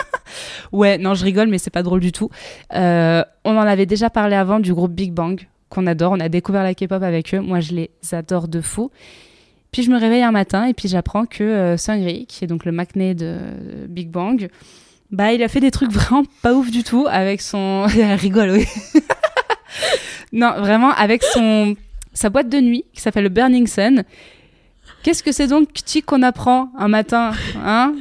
ouais, 0.72 0.98
non, 0.98 1.14
je 1.14 1.24
rigole, 1.24 1.48
mais 1.48 1.58
c'est 1.58 1.70
pas 1.70 1.82
drôle 1.82 2.00
du 2.00 2.12
tout. 2.12 2.30
Euh, 2.74 3.24
on 3.44 3.56
en 3.56 3.66
avait 3.66 3.86
déjà 3.86 4.10
parlé 4.10 4.36
avant 4.36 4.60
du 4.60 4.74
groupe 4.74 4.92
Big 4.92 5.12
Bang, 5.12 5.46
qu'on 5.68 5.86
adore. 5.86 6.12
On 6.12 6.20
a 6.20 6.28
découvert 6.28 6.62
la 6.62 6.74
K-pop 6.74 7.02
avec 7.02 7.34
eux. 7.34 7.40
Moi, 7.40 7.60
je 7.60 7.72
les 7.72 7.90
adore 8.12 8.48
de 8.48 8.60
fou. 8.60 8.90
Puis 9.72 9.82
je 9.82 9.90
me 9.90 9.98
réveille 9.98 10.22
un 10.22 10.32
matin 10.32 10.64
et 10.64 10.74
puis 10.74 10.88
j'apprends 10.88 11.26
que 11.26 11.44
euh, 11.44 11.76
Seungri, 11.76 12.26
qui 12.26 12.44
est 12.44 12.46
donc 12.46 12.64
le 12.64 12.72
McNay 12.72 13.14
de 13.14 13.38
Big 13.86 14.08
Bang, 14.08 14.48
bah 15.10 15.32
il 15.32 15.42
a 15.42 15.48
fait 15.48 15.60
des 15.60 15.70
trucs 15.70 15.92
vraiment 15.92 16.24
pas 16.42 16.54
ouf 16.54 16.70
du 16.70 16.84
tout 16.84 17.06
avec 17.08 17.42
son. 17.42 17.86
Rigole, 18.16 18.50
oui. 18.50 18.66
non, 20.32 20.52
vraiment 20.58 20.90
avec 20.92 21.22
son 21.22 21.76
sa 22.14 22.30
boîte 22.30 22.48
de 22.48 22.58
nuit 22.58 22.84
qui 22.94 23.00
s'appelle 23.00 23.24
le 23.24 23.28
Burning 23.28 23.66
Sun. 23.66 24.04
Qu'est-ce 25.02 25.22
que 25.22 25.32
c'est 25.32 25.46
donc 25.46 25.72
petit 25.72 26.02
qu'on 26.02 26.22
apprend 26.22 26.70
un 26.76 26.88
matin, 26.88 27.32
hein? 27.62 27.94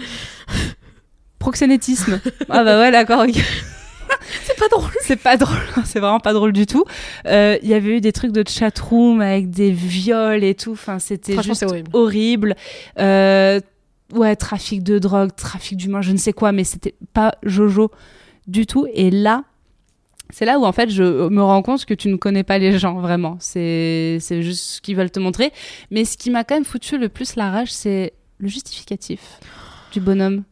Proxénétisme. 1.39 2.19
Ah 2.49 2.63
bah 2.63 2.79
ouais, 2.79 2.91
d'accord. 2.91 3.23
ok. 3.27 3.35
C'est 4.43 4.57
pas 4.57 4.67
drôle. 4.69 4.91
C'est 5.01 5.15
pas 5.21 5.37
drôle, 5.37 5.57
c'est 5.85 5.99
vraiment 5.99 6.19
pas 6.19 6.33
drôle 6.33 6.51
du 6.53 6.65
tout. 6.65 6.85
Euh, 7.27 7.57
Il 7.61 7.69
y 7.69 7.73
avait 7.73 7.97
eu 7.97 8.01
des 8.01 8.11
trucs 8.11 8.31
de 8.31 8.43
chatroom 8.47 9.21
avec 9.21 9.49
des 9.49 9.71
viols 9.71 10.43
et 10.43 10.55
tout. 10.55 10.71
Enfin, 10.71 10.99
c'était 10.99 11.41
juste 11.41 11.63
horrible. 11.63 11.89
horrible. 11.93 12.55
Euh, 12.99 13.59
ouais, 14.13 14.35
trafic 14.35 14.81
de 14.83 14.97
drogue, 14.99 15.31
trafic 15.35 15.77
d'humains, 15.77 16.01
je 16.01 16.11
ne 16.11 16.17
sais 16.17 16.33
quoi, 16.33 16.51
mais 16.51 16.63
c'était 16.63 16.95
pas 17.13 17.35
Jojo 17.43 17.91
du 18.47 18.65
tout. 18.65 18.87
Et 18.93 19.11
là, 19.11 19.43
c'est 20.29 20.45
là 20.45 20.57
où 20.59 20.65
en 20.65 20.71
fait 20.73 20.89
je 20.89 21.27
me 21.29 21.41
rends 21.41 21.61
compte 21.61 21.85
que 21.85 21.93
tu 21.93 22.07
ne 22.09 22.15
connais 22.15 22.43
pas 22.43 22.57
les 22.57 22.77
gens 22.79 22.99
vraiment. 22.99 23.37
C'est 23.39 24.17
c'est 24.19 24.41
juste 24.41 24.63
ce 24.63 24.81
qu'ils 24.81 24.95
veulent 24.95 25.11
te 25.11 25.19
montrer. 25.19 25.51
Mais 25.91 26.05
ce 26.05 26.17
qui 26.17 26.29
m'a 26.31 26.43
quand 26.43 26.55
même 26.55 26.65
foutu 26.65 26.97
le 26.97 27.09
plus 27.09 27.35
la 27.35 27.51
rage, 27.51 27.71
c'est 27.71 28.13
le 28.39 28.47
justificatif 28.47 29.19
du 29.91 29.99
bonhomme. 29.99 30.43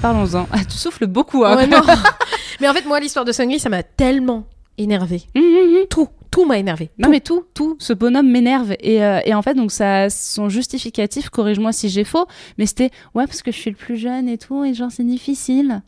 Parlons-en. 0.00 0.46
Ah, 0.52 0.64
tu 0.64 0.76
souffles 0.76 1.06
beaucoup. 1.06 1.44
Hein, 1.44 1.56
Ouais, 1.56 1.66
non. 1.66 1.80
mais 2.60 2.68
en 2.68 2.74
fait, 2.74 2.86
moi, 2.86 3.00
l'histoire 3.00 3.24
de 3.24 3.32
Sungri, 3.32 3.58
ça 3.58 3.68
m'a 3.68 3.82
tellement 3.82 4.46
énervé. 4.78 5.22
Hum, 5.36 5.42
hum, 5.42 5.76
hum. 5.76 5.86
Tout, 5.90 6.08
tout 6.30 6.44
m'a 6.44 6.58
énervé. 6.58 6.90
Non 6.98 7.08
mais 7.08 7.20
tout, 7.20 7.44
tout, 7.54 7.76
ce 7.80 7.92
bonhomme 7.92 8.30
m'énerve 8.30 8.74
et, 8.80 9.02
euh, 9.02 9.20
et 9.24 9.34
en 9.34 9.42
fait 9.42 9.54
donc 9.54 9.72
ça, 9.72 10.08
son 10.08 10.48
justificatif, 10.48 11.30
corrige-moi 11.30 11.72
si 11.72 11.88
j'ai 11.88 12.04
faux, 12.04 12.26
mais 12.58 12.66
c'était 12.66 12.90
ouais 13.14 13.26
parce 13.26 13.42
que 13.42 13.50
je 13.50 13.56
suis 13.56 13.70
le 13.70 13.76
plus 13.76 13.96
jeune 13.96 14.28
et 14.28 14.38
tout 14.38 14.64
et 14.64 14.74
genre 14.74 14.90
c'est 14.90 15.04
difficile. 15.04 15.82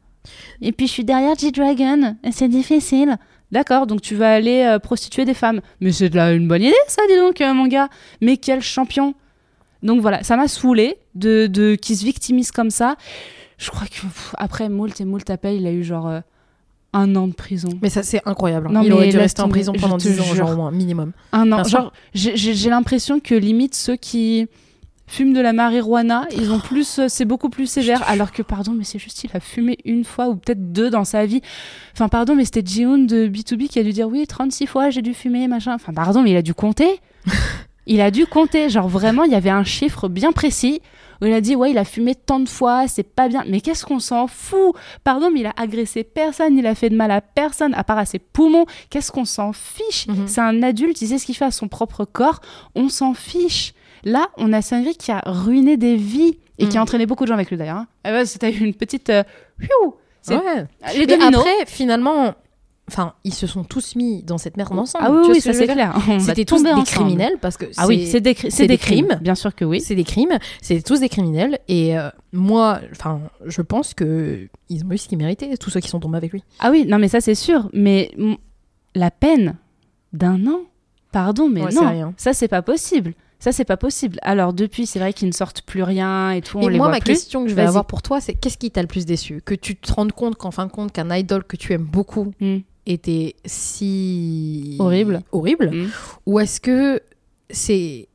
Et 0.60 0.72
puis 0.72 0.86
je 0.86 0.92
suis 0.92 1.04
derrière 1.04 1.36
G-Dragon 1.38 2.16
et 2.24 2.32
c'est 2.32 2.48
difficile. 2.48 3.16
D'accord, 3.52 3.86
donc 3.86 4.00
tu 4.00 4.14
vas 4.14 4.32
aller 4.32 4.62
euh, 4.62 4.78
prostituer 4.78 5.24
des 5.24 5.34
femmes. 5.34 5.60
Mais 5.80 5.92
c'est 5.92 6.08
de 6.08 6.16
la 6.16 6.32
une 6.32 6.46
bonne 6.48 6.62
idée 6.62 6.74
ça 6.88 7.02
dis 7.08 7.16
donc 7.16 7.40
euh, 7.40 7.52
mon 7.54 7.66
gars. 7.66 7.88
Mais 8.20 8.36
quel 8.36 8.60
champion. 8.60 9.14
Donc 9.82 10.00
voilà, 10.00 10.22
ça 10.22 10.36
m'a 10.36 10.46
saoulé 10.46 10.98
de, 11.14 11.46
de 11.46 11.74
qui 11.74 11.96
se 11.96 12.04
victimise 12.04 12.50
comme 12.50 12.70
ça. 12.70 12.96
Je 13.60 13.70
crois 13.70 13.86
que 13.86 14.00
pff, 14.00 14.34
après 14.38 14.68
moult 14.70 14.98
et 15.00 15.04
moult 15.04 15.28
appels, 15.28 15.56
il 15.60 15.66
a 15.66 15.72
eu 15.72 15.84
genre 15.84 16.08
euh, 16.08 16.20
un 16.94 17.14
an 17.14 17.28
de 17.28 17.34
prison. 17.34 17.68
Mais 17.82 17.90
ça, 17.90 18.02
c'est 18.02 18.22
incroyable. 18.26 18.68
hein. 18.68 18.72
Non, 18.72 18.82
Il 18.82 18.92
aurait 18.92 19.08
dû 19.10 19.18
rester 19.18 19.42
en 19.42 19.48
prison 19.48 19.72
pendant 19.78 19.98
te 19.98 20.02
10 20.08 20.20
ans, 20.20 20.24
jure. 20.24 20.34
genre 20.34 20.50
au 20.52 20.56
moins, 20.56 20.70
minimum. 20.70 21.12
Un 21.32 21.52
an. 21.52 21.62
Genre, 21.64 21.92
j'ai 22.14 22.70
l'impression 22.70 23.20
que 23.20 23.34
limite 23.34 23.74
ceux 23.74 23.96
qui 23.96 24.46
fument 25.06 25.32
de 25.34 25.40
la 25.40 25.52
marijuana, 25.52 26.26
ils 26.36 26.52
ont 26.52 26.60
plus, 26.60 27.00
euh, 27.00 27.06
c'est 27.08 27.24
beaucoup 27.24 27.50
plus 27.50 27.66
sévère. 27.66 28.02
Alors 28.08 28.30
que, 28.32 28.42
pardon, 28.42 28.72
mais 28.72 28.84
c'est 28.84 28.98
juste 29.00 29.24
il 29.24 29.30
a 29.34 29.40
fumé 29.40 29.76
une 29.84 30.04
fois 30.04 30.28
ou 30.28 30.36
peut-être 30.36 30.72
deux 30.72 30.88
dans 30.88 31.04
sa 31.04 31.26
vie. 31.26 31.42
Enfin, 31.92 32.08
pardon, 32.08 32.34
mais 32.36 32.44
c'était 32.44 32.62
Jihoon 32.64 32.98
de 32.98 33.26
B2B 33.28 33.66
qui 33.68 33.78
a 33.78 33.82
dû 33.82 33.92
dire 33.92 34.08
oui, 34.08 34.26
36 34.26 34.66
fois 34.66 34.88
j'ai 34.90 35.02
dû 35.02 35.12
fumer, 35.12 35.48
machin. 35.48 35.74
Enfin, 35.74 35.92
pardon, 35.92 36.22
mais 36.22 36.30
il 36.30 36.36
a 36.36 36.42
dû 36.42 36.54
compter. 36.54 37.00
il 37.86 38.00
a 38.00 38.10
dû 38.10 38.24
compter. 38.26 38.68
Genre 38.70 38.88
vraiment, 38.88 39.24
il 39.24 39.32
y 39.32 39.34
avait 39.34 39.50
un 39.50 39.64
chiffre 39.64 40.08
bien 40.08 40.30
précis. 40.32 40.80
Où 41.22 41.26
il 41.26 41.32
a 41.32 41.40
dit, 41.40 41.54
ouais, 41.56 41.70
il 41.70 41.78
a 41.78 41.84
fumé 41.84 42.14
tant 42.14 42.40
de 42.40 42.48
fois, 42.48 42.88
c'est 42.88 43.02
pas 43.02 43.28
bien. 43.28 43.44
Mais 43.46 43.60
qu'est-ce 43.60 43.84
qu'on 43.84 43.98
s'en 43.98 44.26
fout? 44.26 44.74
Pardon, 45.04 45.30
mais 45.30 45.40
il 45.40 45.46
a 45.46 45.52
agressé 45.56 46.02
personne, 46.04 46.56
il 46.56 46.66
a 46.66 46.74
fait 46.74 46.88
de 46.90 46.96
mal 46.96 47.10
à 47.10 47.20
personne, 47.20 47.74
à 47.74 47.84
part 47.84 47.98
à 47.98 48.06
ses 48.06 48.18
poumons. 48.18 48.64
Qu'est-ce 48.88 49.12
qu'on 49.12 49.24
s'en 49.26 49.52
fiche? 49.52 50.06
Mhm. 50.08 50.26
C'est 50.28 50.40
un 50.40 50.62
adulte, 50.62 51.00
il 51.02 51.08
sait 51.08 51.18
ce 51.18 51.26
qu'il 51.26 51.36
fait 51.36 51.44
à 51.44 51.50
son 51.50 51.68
propre 51.68 52.04
corps. 52.04 52.40
On 52.74 52.88
s'en 52.88 53.12
fiche. 53.14 53.74
Là, 54.04 54.28
on 54.38 54.52
a 54.54 54.62
Sangri 54.62 54.94
qui 54.96 55.12
a 55.12 55.20
ruiné 55.26 55.76
des 55.76 55.96
vies 55.96 56.38
et 56.58 56.68
qui 56.68 56.76
a 56.76 56.80
Mhm. 56.80 56.84
entraîné 56.84 57.04
beaucoup 57.06 57.24
de 57.24 57.28
gens 57.28 57.34
avec 57.34 57.50
lui 57.50 57.56
d'ailleurs. 57.58 57.76
hein. 57.76 57.86
Ouais, 58.06 58.24
C'était 58.24 58.50
une 58.50 58.72
petite. 58.74 59.10
euh, 59.10 59.22
C'est- 60.22 60.34
Ouais. 60.36 60.64
Les 60.96 61.06
dominos. 61.06 61.40
après, 61.40 61.66
finalement, 61.66 62.34
enfin, 62.92 63.14
ils 63.24 63.32
se 63.34 63.46
sont 63.46 63.64
tous 63.64 63.96
mis 63.96 64.22
dans 64.22 64.38
cette 64.38 64.56
merde 64.56 64.78
ensemble. 64.78 65.04
ah 65.06 65.12
oui, 65.12 65.28
oui, 65.34 65.40
ça 65.40 65.52
c'est 65.52 65.66
clair. 65.66 65.96
C'était 66.20 66.44
tous 66.44 66.62
des 66.62 66.70
ensemble. 66.70 66.86
criminels 66.86 67.34
parce 67.40 67.56
que 67.56 67.66
Ah 67.76 67.86
oui, 67.86 68.06
c'est 68.06 68.20
des, 68.20 68.34
cri- 68.34 68.50
c'est 68.50 68.66
des 68.66 68.78
crimes. 68.78 69.18
Bien 69.20 69.34
sûr 69.34 69.54
que 69.54 69.64
oui. 69.64 69.80
C'est 69.80 69.94
des 69.94 70.04
crimes, 70.04 70.38
c'est 70.62 70.82
tous 70.82 71.00
des 71.00 71.08
criminels. 71.08 71.58
Et 71.68 71.96
euh, 71.98 72.08
moi, 72.32 72.80
enfin, 72.92 73.20
je 73.46 73.62
pense 73.62 73.94
que 73.94 74.48
ils 74.68 74.84
ont 74.84 74.90
eu 74.92 74.98
ce 74.98 75.08
qu'ils 75.08 75.18
méritaient, 75.18 75.56
tous 75.56 75.70
ceux 75.70 75.80
qui 75.80 75.88
sont 75.88 76.00
tombés 76.00 76.18
avec 76.18 76.32
lui. 76.32 76.42
Ah 76.58 76.70
oui, 76.70 76.84
non, 76.86 76.98
mais 76.98 77.08
ça 77.08 77.20
c'est 77.20 77.34
sûr. 77.34 77.68
Mais 77.72 78.10
la 78.94 79.10
peine 79.10 79.56
d'un 80.12 80.46
an, 80.46 80.60
pardon, 81.12 81.48
mais 81.48 81.62
Ouais, 81.64 81.72
non, 81.72 81.88
rien. 81.88 82.14
ça 82.16 82.32
c'est 82.32 82.48
pas 82.48 82.62
possible. 82.62 83.14
Ça 83.42 83.52
c'est 83.52 83.64
pas 83.64 83.78
possible. 83.78 84.18
Alors 84.20 84.52
depuis, 84.52 84.84
c'est 84.84 84.98
vrai 84.98 85.14
qu'ils 85.14 85.28
ne 85.28 85.32
sortent 85.32 85.62
plus 85.62 85.82
rien 85.82 86.30
et 86.32 86.42
tout, 86.42 86.58
on 86.58 86.68
Et 86.68 86.72
les 86.72 86.76
moi, 86.76 86.88
voit 86.88 86.96
ma 86.96 87.00
plus. 87.00 87.14
question 87.14 87.42
que 87.44 87.48
je 87.48 87.54
vais 87.54 87.62
avoir 87.62 87.86
pour 87.86 88.02
toi, 88.02 88.20
c'est 88.20 88.34
qu'est-ce 88.34 88.58
qui 88.58 88.70
t'a 88.70 88.82
le 88.82 88.86
plus 88.86 89.06
déçu? 89.06 89.40
Que 89.42 89.54
tu 89.54 89.76
te 89.76 89.90
rendes 89.90 90.12
compte 90.12 90.34
qu'en 90.36 90.50
fin 90.50 90.66
de 90.66 90.70
compte, 90.70 90.92
qu'un 90.92 91.08
idol 91.14 91.44
que 91.44 91.56
tu 91.56 91.72
aimes 91.72 91.86
beaucoup 91.90 92.32
Mm. 92.40 92.58
Était 92.92 93.36
si 93.44 94.76
Horrible. 94.78 95.20
horrible, 95.32 95.70
Mm. 95.70 95.88
ou 96.26 96.40
est-ce 96.40 96.60
que 96.60 97.00
c'est 97.50 98.08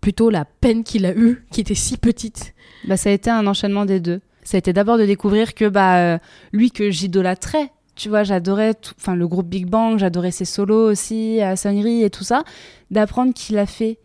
plutôt 0.00 0.30
la 0.30 0.44
peine 0.44 0.82
qu'il 0.84 1.04
a 1.06 1.14
eue 1.14 1.44
qui 1.50 1.60
était 1.60 1.74
si 1.74 1.96
petite? 1.96 2.54
Bah, 2.86 2.96
ça 2.96 3.10
a 3.10 3.12
été 3.12 3.30
un 3.30 3.46
enchaînement 3.46 3.84
des 3.84 4.00
deux. 4.00 4.20
Ça 4.44 4.56
a 4.56 4.58
été 4.58 4.72
d'abord 4.72 4.96
de 4.98 5.04
découvrir 5.04 5.54
que 5.54 5.68
bah, 5.68 5.98
euh, 6.14 6.18
lui 6.52 6.70
que 6.70 6.90
j'idolâtrais, 6.90 7.70
tu 7.94 8.08
vois, 8.08 8.22
j'adorais 8.22 8.74
tout- 8.74 8.94
enfin 8.98 9.14
le 9.14 9.28
groupe 9.28 9.46
Big 9.48 9.66
Bang, 9.66 9.98
j'adorais 9.98 10.30
ses 10.30 10.46
solos 10.46 10.90
aussi, 10.90 11.40
à 11.42 11.56
Sangri 11.56 12.02
et 12.02 12.10
tout 12.10 12.24
ça, 12.24 12.44
d'apprendre 12.90 13.34
qu'il 13.34 13.58
a 13.58 13.66
fait 13.66 13.98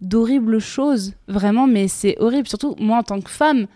d'horribles 0.00 0.60
choses, 0.60 1.14
vraiment, 1.28 1.66
mais 1.66 1.88
c'est 1.88 2.16
horrible, 2.20 2.46
surtout 2.46 2.76
moi 2.78 2.98
en 2.98 3.02
tant 3.02 3.20
que 3.20 3.30
femme 3.30 3.66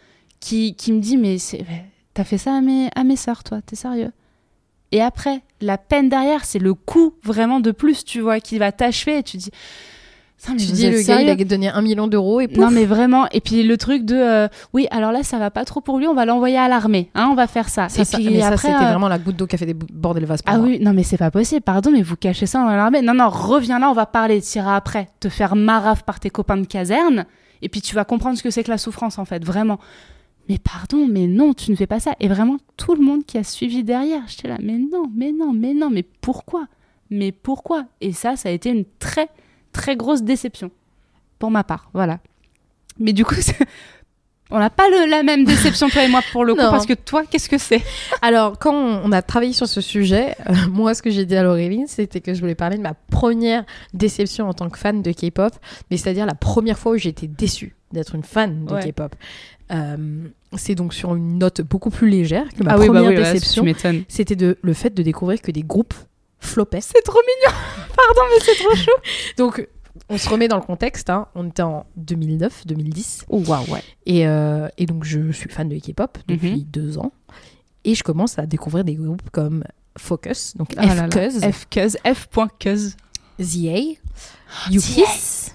qui, 0.41 0.75
qui 0.77 0.93
me 0.93 1.01
dit 1.01 1.17
mais 1.17 1.39
c'est 1.39 1.65
mais 1.69 1.85
t'as 2.15 2.25
fait 2.25 2.39
ça 2.39 2.55
à 2.55 2.61
mes, 2.61 2.89
à 2.95 3.03
mes 3.03 3.17
sœurs, 3.17 3.43
toi, 3.43 3.61
t'es 3.63 3.77
sérieux? 3.77 4.13
Et 4.93 5.03
après, 5.03 5.43
la 5.61 5.79
peine 5.79 6.09
derrière, 6.09 6.45
c'est 6.45 6.59
le 6.59 6.75
coup 6.75 7.15
vraiment 7.23 7.61
de 7.61 7.71
plus, 7.71 8.05
tu 8.05 8.21
vois, 8.21 8.41
qui 8.41 8.59
va 8.59 8.73
t'achever 8.73 9.19
et 9.19 9.23
tu 9.23 9.37
dis... 9.37 9.51
Mais 10.49 10.57
Tu 10.57 10.67
dis 10.67 10.89
le 10.89 11.03
gars, 11.03 11.21
il 11.21 11.29
a 11.29 11.35
donné 11.35 11.69
un 11.69 11.83
million 11.83 12.07
d'euros 12.07 12.41
et 12.41 12.47
pouf, 12.47 12.59
non 12.59 12.71
mais 12.71 12.85
vraiment. 12.85 13.27
Et 13.33 13.41
puis 13.41 13.65
le 13.65 13.77
truc 13.77 14.05
de 14.05 14.15
euh, 14.15 14.49
oui 14.73 14.87
alors 14.93 15.11
là 15.11 15.25
ça 15.25 15.37
va 15.39 15.51
pas 15.51 15.65
trop 15.65 15.81
pour 15.81 15.99
lui 15.99 16.07
on 16.07 16.15
va 16.15 16.25
l'envoyer 16.27 16.57
à 16.57 16.69
l'armée 16.69 17.11
hein 17.17 17.29
on 17.33 17.35
va 17.35 17.49
faire 17.49 17.69
ça. 17.69 17.89
Ça, 17.89 18.03
et 18.03 18.05
ça- 18.05 18.19
puis 18.19 18.31
mais 18.31 18.41
ça, 18.41 18.49
après 18.51 18.69
c'était 18.69 18.85
euh, 18.85 18.89
vraiment 18.91 19.09
la 19.09 19.19
goutte 19.19 19.35
d'eau 19.35 19.49
qui 19.49 19.57
a 19.57 19.59
fait 19.59 19.67
déborder 19.67 20.21
le 20.21 20.27
vase 20.27 20.43
pour 20.43 20.55
ah 20.55 20.59
moi. 20.59 20.69
oui 20.69 20.79
non 20.81 20.93
mais 20.93 21.03
c'est 21.03 21.17
pas 21.19 21.33
possible 21.33 21.63
pardon 21.63 21.91
mais 21.91 22.03
vous 22.03 22.15
cachez 22.15 22.47
ça 22.47 22.61
dans 22.61 22.69
l'armée. 22.69 23.03
Non 23.03 23.15
non 23.15 23.29
reviens 23.29 23.81
là 23.81 23.91
on 23.91 23.95
va 23.95 24.07
parler 24.07 24.41
t'iras 24.41 24.77
après 24.77 25.09
te 25.19 25.29
faire 25.29 25.57
marave 25.57 26.05
par 26.05 26.21
tes 26.21 26.31
copains 26.31 26.57
de 26.57 26.67
caserne 26.67 27.27
et 27.61 27.69
puis 27.69 27.81
tu 27.81 27.97
vas 27.97 28.05
comprendre 28.05 28.39
ce 28.39 28.45
que 28.45 28.51
c'est 28.51 28.63
que 28.63 28.71
la 28.71 28.79
souffrance 28.79 29.19
en 29.19 29.25
fait 29.25 29.45
vraiment 29.45 29.81
mais 30.49 30.59
pardon 30.59 31.07
mais 31.07 31.27
non 31.27 31.53
tu 31.55 31.71
ne 31.71 31.77
fais 31.77 31.87
pas 31.87 32.01
ça 32.01 32.15
et 32.21 32.29
vraiment 32.29 32.57
tout 32.77 32.95
le 32.95 33.03
monde 33.03 33.25
qui 33.27 33.37
a 33.39 33.45
suivi 33.45 33.85
derrière 33.85 34.23
j'étais 34.29 34.49
là 34.49 34.57
mais 34.63 34.79
non 34.79 35.11
mais 35.15 35.33
non 35.33 35.53
mais 35.53 35.75
non 35.75 35.91
mais 35.91 36.03
pourquoi? 36.21 36.67
Mais 37.11 37.33
pourquoi? 37.33 37.85
Et 38.03 38.13
ça, 38.13 38.37
ça 38.37 38.51
a 38.51 38.53
été 38.53 38.69
une 38.69 38.85
très, 38.99 39.29
très 39.73 39.97
grosse 39.97 40.21
déception 40.23 40.71
pour 41.39 41.51
ma 41.51 41.65
part. 41.65 41.89
Voilà. 41.95 42.19
Mais 42.99 43.15
du 43.15 43.25
coup, 43.25 43.35
on 44.51 44.59
n'a 44.59 44.69
pas 44.69 44.91
le- 44.91 45.09
la 45.09 45.23
même 45.23 45.45
déception, 45.47 45.89
toi 45.89 46.05
et 46.05 46.09
moi, 46.09 46.21
pour 46.33 46.45
le 46.45 46.55
coup, 46.55 46.61
Non. 46.61 46.71
parce 46.71 46.85
que 46.85 46.93
toi, 46.93 47.25
qu'est-ce 47.25 47.49
que 47.49 47.57
c'est? 47.57 47.83
Alors, 48.21 48.59
quand 48.59 48.75
on 48.75 49.11
a 49.13 49.23
travaillé 49.23 49.55
sur 49.55 49.67
ce 49.67 49.81
sujet, 49.81 50.35
euh, 50.51 50.55
moi, 50.71 50.93
ce 50.95 51.01
que 51.01 51.09
j'ai 51.09 51.25
dit 51.25 51.35
à 51.35 51.43
Laureline, 51.43 51.87
c'était 51.87 52.21
que 52.21 52.35
je 52.35 52.41
voulais 52.41 52.55
parler 52.55 52.77
de 52.77 52.83
ma 52.83 52.93
première 52.93 53.65
déception 53.95 54.47
en 54.47 54.53
tant 54.53 54.69
que 54.69 54.79
fan 54.79 55.01
de 55.01 55.11
K-pop, 55.13 55.55
mais 55.91 55.97
c'est-à-dire 55.97 56.27
la 56.27 56.35
première 56.35 56.79
fois 56.79 56.93
où 56.93 56.97
j'ai 56.99 57.09
été 57.09 57.27
déçue 57.27 57.75
d'être 57.93 58.15
une 58.15 58.23
fan 58.25 58.65
de 58.67 58.75
Ouais. 58.75 58.91
K-pop. 58.93 59.15
Euh, 59.71 60.29
c'est 60.57 60.75
donc 60.75 60.95
sur 60.95 61.15
une 61.15 61.39
note 61.39 61.61
beaucoup 61.61 61.91
plus 61.91 62.09
légère 62.09 62.49
que 62.55 62.63
ma 62.63 62.73
Ah 62.73 62.79
oui, 62.79 62.89
bah 62.89 62.95
première 62.95 63.11
oui, 63.11 63.17
ouais, 63.19 63.33
déception. 63.33 63.63
tu 63.63 63.67
m'étonnes. 63.67 64.05
c'était 64.09 64.37
de 64.37 64.57
le 64.63 64.73
fait 64.73 64.91
de 64.95 65.03
découvrir 65.03 65.43
que 65.43 65.51
des 65.51 65.63
groupes 65.63 65.95
floppaient. 66.41 66.81
C'est 66.81 67.03
trop 67.03 67.19
mignon 67.21 67.57
Pardon, 67.97 68.21
mais 68.33 68.41
c'est 68.45 68.55
trop 68.63 68.75
chou 68.75 68.91
Donc, 69.37 69.69
on 70.09 70.17
se 70.17 70.29
remet 70.29 70.49
dans 70.49 70.57
le 70.57 70.63
contexte. 70.63 71.11
hein. 71.11 71.27
On 71.35 71.49
était 71.49 71.63
en 71.63 71.85
2009, 71.97 72.67
2010. 72.67 73.25
Oh, 73.29 73.43
waouh, 73.47 73.65
ouais. 73.71 73.83
Et, 74.07 74.27
euh, 74.27 74.69
et 74.79 74.87
donc, 74.87 75.05
je 75.05 75.33
suis 75.33 75.51
fan 75.51 75.69
de 75.69 75.77
K-pop 75.79 76.17
depuis 76.29 76.53
Mhm. 76.53 76.63
deux 76.63 76.99
ans. 76.99 77.13
Et 77.85 77.95
je 77.95 78.03
commence 78.03 78.39
à 78.39 78.47
découvrir 78.47 78.85
des 78.85 78.95
groupes 78.95 79.29
comme 79.31 79.65
Focus, 79.99 80.57
donc 80.57 80.69
Ah. 80.77 80.87
F-Cuz, 81.09 81.41
F-Cuz, 81.43 81.97
F.Cuz. 82.15 82.97
ZA, 83.41 83.79
U-Kiss, 84.71 85.55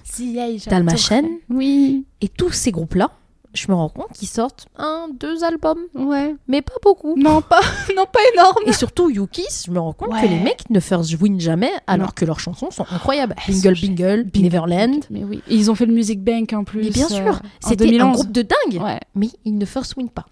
Dalmatian. 0.66 1.24
Oui. 1.50 2.04
Et 2.20 2.28
tous 2.28 2.52
ces 2.52 2.70
groupes-là, 2.70 3.10
je 3.52 3.66
me 3.68 3.74
rends 3.74 3.88
compte 3.88 4.12
qu'ils 4.14 4.28
sortent 4.28 4.66
un, 4.76 5.08
deux 5.18 5.44
albums, 5.44 5.78
Ouais. 5.94 6.34
mais 6.48 6.62
pas 6.62 6.74
beaucoup. 6.82 7.16
Non, 7.16 7.40
pas, 7.40 7.60
non, 7.96 8.04
pas 8.10 8.18
énorme. 8.34 8.62
Et 8.66 8.72
surtout, 8.72 9.10
U-Kiss, 9.10 9.64
je 9.66 9.70
me 9.70 9.78
rends 9.78 9.92
compte 9.92 10.10
que 10.20 10.26
les 10.26 10.40
mecs 10.40 10.68
ne 10.70 10.80
first 10.80 11.20
win 11.20 11.38
jamais, 11.40 11.70
alors 11.86 12.06
Non. 12.08 12.12
que 12.14 12.24
leurs 12.24 12.40
chansons 12.40 12.70
sont 12.70 12.86
incroyables. 12.90 13.34
Elles 13.46 13.54
Bingle 13.54 13.76
sont 13.76 13.86
Bingle, 13.86 14.24
Bingle, 14.24 14.44
Neverland. 14.44 15.04
Mais 15.10 15.24
oui. 15.24 15.40
Et 15.48 15.54
ils 15.54 15.70
ont 15.70 15.74
fait 15.74 15.86
le 15.86 15.94
Music 15.94 16.20
Bank 16.22 16.52
en 16.52 16.64
plus. 16.64 16.82
Mais 16.84 16.90
bien 16.90 17.06
euh, 17.06 17.08
sûr, 17.24 17.40
c'était 17.60 17.84
un 17.84 17.88
2011. 17.90 18.12
groupe 18.14 18.32
de 18.32 18.42
dingue. 18.42 18.82
Ouais. 18.82 19.00
mais 19.14 19.28
ils 19.44 19.56
ne 19.56 19.64
first 19.66 19.96
win 19.96 20.08
pas. 20.08 20.26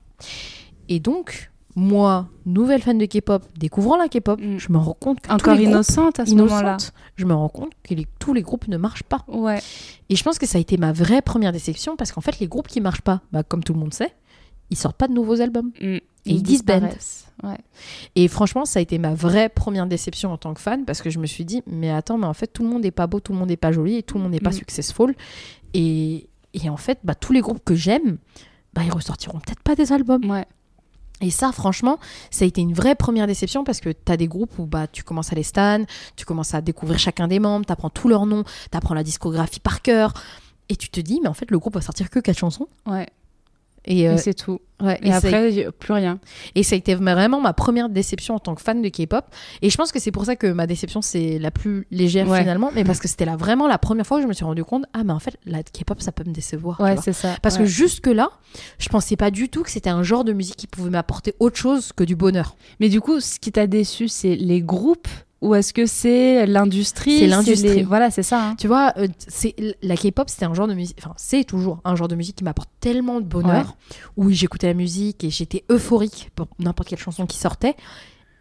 Et 0.89 0.99
donc, 1.01 1.52
moi, 1.75 2.29
nouvelle 2.45 2.83
fan 2.83 2.99
de 2.99 3.07
K-pop, 3.07 3.43
découvrant 3.59 3.97
la 3.97 4.09
K-pop, 4.09 4.39
Mm. 4.41 4.59
je 4.59 4.73
me 4.73 4.79
rends 4.79 4.93
compte 4.99 5.21
que 5.21 5.29
Encore 5.33 5.39
tous 5.55 5.59
les 5.59 5.65
groupes, 5.65 5.69
innocente 5.75 6.21
à 6.21 6.27
ce 6.27 6.35
moment-là. 6.35 6.77
je 7.17 7.25
me 7.25 7.33
rends 7.35 7.49
compte 7.49 7.73
que 7.83 7.95
les- 7.95 8.07
tous 8.19 8.35
les 8.35 8.43
groupes 8.43 8.69
ne 8.69 8.77
marchent 8.77 9.05
pas. 9.05 9.25
Ouais. 9.29 9.61
Et 10.09 10.17
je 10.17 10.23
pense 10.23 10.39
que 10.39 10.47
ça 10.47 10.59
a 10.59 10.61
été 10.61 10.77
ma 10.77 10.93
vraie 10.93 11.23
première 11.23 11.53
déception 11.53 11.97
parce 11.97 12.13
qu'en 12.13 12.21
fait, 12.21 12.39
les 12.41 12.47
groupes 12.49 12.69
qui 12.69 12.81
marchent 12.81 13.01
pas, 13.03 13.23
bah, 13.33 13.43
comme 13.43 13.65
tout 13.65 13.73
le 13.73 13.79
monde 13.81 13.95
sait, 13.95 14.13
ils 14.71 14.77
sortent 14.77 14.97
pas 14.97 15.09
de 15.09 15.13
nouveaux 15.15 15.41
albums. 15.41 15.71
Mm. 15.81 15.99
ils 16.25 16.41
disbandent. 16.41 16.83
disparaissent. 16.83 17.27
Ouais. 17.43 17.59
Et 18.15 18.29
franchement, 18.29 18.65
ça 18.65 18.79
a 18.79 18.83
été 18.83 18.97
ma 18.99 19.13
vraie 19.13 19.49
première 19.49 19.87
déception 19.89 20.31
en 20.33 20.37
tant 20.37 20.55
que 20.55 20.61
fan 20.61 20.85
parce 20.85 21.03
que 21.03 21.11
je 21.11 21.19
me 21.19 21.27
suis 21.27 21.45
dit, 21.45 21.63
mais 21.67 21.91
attends, 21.91 22.17
mais 22.17 22.27
en 22.27 22.33
fait, 22.35 22.47
tout 22.47 22.63
le 22.63 22.69
monde 22.69 22.83
n'est 22.83 22.93
pas 22.93 23.09
beau, 23.09 23.19
tout 23.19 23.33
le 23.33 23.39
monde 23.41 23.49
n'est 23.49 23.57
pas 23.57 23.73
joli 23.73 23.97
et 23.97 24.03
tout 24.05 24.19
le 24.19 24.23
monde 24.23 24.31
n'est 24.33 24.39
pas 24.39 24.51
Mm. 24.51 24.53
successful. 24.53 25.15
Et, 25.75 26.29
et 26.55 26.69
en 26.69 26.77
fait, 26.77 26.99
bah, 27.03 27.15
tous 27.17 27.33
les 27.33 27.41
groupes 27.41 27.65
que 27.65 27.75
j'aime, 27.75 28.19
bah, 28.75 28.83
ils 28.85 28.93
ressortiront 28.93 29.41
peut-être 29.41 29.63
pas 29.63 29.75
des 29.75 29.93
albums. 29.93 30.31
Ouais. 30.31 30.47
Et 31.23 31.31
ça, 31.31 31.53
franchement, 31.53 31.99
ça 32.31 32.45
a 32.45 32.49
été 32.49 32.61
une 32.61 32.75
vraie 32.75 32.95
première 32.95 33.27
déception 33.27 33.65
parce 33.65 33.81
que 33.81 33.91
tu 33.91 34.13
as 34.13 34.17
des 34.17 34.29
groupes 34.29 34.59
où 34.59 34.67
bah, 34.67 34.87
tu 34.87 35.03
commences 35.05 35.33
à 35.33 35.37
les 35.37 35.45
stan, 35.45 35.85
tu 36.17 36.25
commences 36.25 36.55
à 36.55 36.61
découvrir 36.61 36.99
chacun 36.99 37.29
des 37.29 37.39
membres, 37.39 37.65
tu 37.65 37.73
apprends 37.73 37.91
tous 37.91 38.09
leurs 38.09 38.27
noms, 38.27 38.45
tu 38.45 38.77
apprends 38.77 38.95
la 38.95 39.05
discographie 39.05 39.61
par 39.61 39.83
cœur. 39.83 40.13
Et 40.69 40.77
tu 40.77 40.89
te 40.89 41.01
dis, 41.01 41.21
mais 41.23 41.29
en 41.29 41.35
fait, 41.35 41.51
le 41.51 41.59
groupe 41.59 41.75
va 41.75 41.81
sortir 41.81 42.11
que 42.11 42.19
quatre 42.19 42.39
chansons. 42.39 42.69
Ouais. 42.87 43.09
Et, 43.85 44.09
euh, 44.09 44.15
Et 44.15 44.19
c'est 44.19 44.35
tout. 44.35 44.61
ouais, 44.81 44.99
Et, 45.03 45.13
après, 45.13 45.65
a 45.67 45.73
plus 45.73 45.93
rien. 45.93 46.21
et 46.55 46.63
ça 46.63 46.75
a 46.75 46.79
été 46.79 46.95
vraiment 46.95 47.41
ma 47.41 47.53
première 47.53 47.89
déception 47.89 48.37
en 48.37 48.39
tant 48.39 48.55
que 48.55 48.63
fan 48.63 48.81
de 48.81 48.89
K-pop. 48.89 49.25
Et 49.61 49.71
je 49.71 49.77
pense 49.77 49.91
que 49.91 49.99
c'est 49.99 50.13
pour 50.13 50.25
ça 50.25 50.37
que 50.37 50.47
ma 50.47 50.67
déception, 50.69 51.03
c'est 51.03 51.39
la 51.41 51.51
plus 51.51 51.87
légère 51.91 52.29
Ouais. 52.29 52.41
finalement. 52.41 52.71
Mais 52.75 52.85
parce 52.85 53.01
que 53.01 53.09
c'était 53.09 53.25
là 53.25 53.35
vraiment 53.37 53.67
la 53.67 53.79
première 53.79 54.07
fois 54.07 54.19
où 54.19 54.23
je 54.23 54.27
me 54.29 54.33
suis 54.33 54.45
rendu 54.45 54.63
compte, 54.65 54.85
ah, 54.93 55.03
mais 55.05 55.13
en 55.13 55.19
fait, 55.19 55.37
la 55.47 55.63
K-pop, 55.65 56.01
ça 56.01 56.13
peut 56.13 56.25
me 56.25 56.33
décevoir. 56.33 56.79
Ouais, 56.81 56.97
c'est 57.03 57.13
ça. 57.13 57.37
Parce 57.43 57.57
Ouais. 57.57 57.63
que 57.63 57.67
jusque-là, 57.69 58.31
je 58.79 58.89
pensais 58.89 59.17
pas 59.17 59.31
du 59.33 59.49
tout 59.49 59.63
que 59.65 59.71
c'était 59.71 59.91
un 59.91 60.03
genre 60.05 60.23
de 60.25 60.33
musique 60.33 60.57
qui 60.57 60.67
pouvait 60.69 60.91
m'apporter 60.91 61.35
autre 61.41 61.57
chose 61.57 61.93
que 61.93 62.05
du 62.05 62.15
bonheur. 62.15 62.55
Mais 62.79 62.89
du 62.89 63.01
coup, 63.01 63.19
ce 63.21 63.41
qui 63.41 63.51
t'a 63.51 63.67
déçu, 63.67 64.07
c'est 64.09 64.37
les 64.37 64.63
groupes 64.63 65.09
ou 65.43 65.55
est-ce 65.55 65.75
que 65.75 65.85
c'est 65.87 66.47
l'industrie 66.47 67.19
C'est 67.19 67.27
l'industrie. 67.27 67.75
les- 67.77 67.83
Voilà, 67.83 68.11
c'est 68.11 68.23
ça. 68.23 68.43
hein. 68.51 68.55
Tu 68.57 68.67
vois, 68.69 68.95
euh, 68.97 69.09
c'est 69.19 69.55
la 69.83 69.97
K-pop, 69.97 70.31
c'était 70.31 70.47
un 70.47 70.55
genre 70.55 70.69
de 70.69 70.75
musique, 70.75 70.97
enfin, 70.99 71.13
c'est 71.19 71.45
toujours 71.45 71.81
un 71.85 71.95
genre 71.97 72.09
de 72.09 72.15
musique 72.15 72.37
qui 72.37 72.45
m'apporte 72.45 72.71
tellement 72.81 73.21
de 73.21 73.27
bonheur. 73.27 73.77
Où 74.17 74.31
j'écoutais 74.31 74.69
la 74.69 74.75
musique 74.75 75.25
et 75.25 75.31
j'étais 75.31 75.65
euphorique 75.71 76.31
pour 76.35 76.47
n'importe 76.59 76.89
quelle 76.89 76.99
chanson 76.99 77.27
qui 77.27 77.37
sortait. 77.37 77.75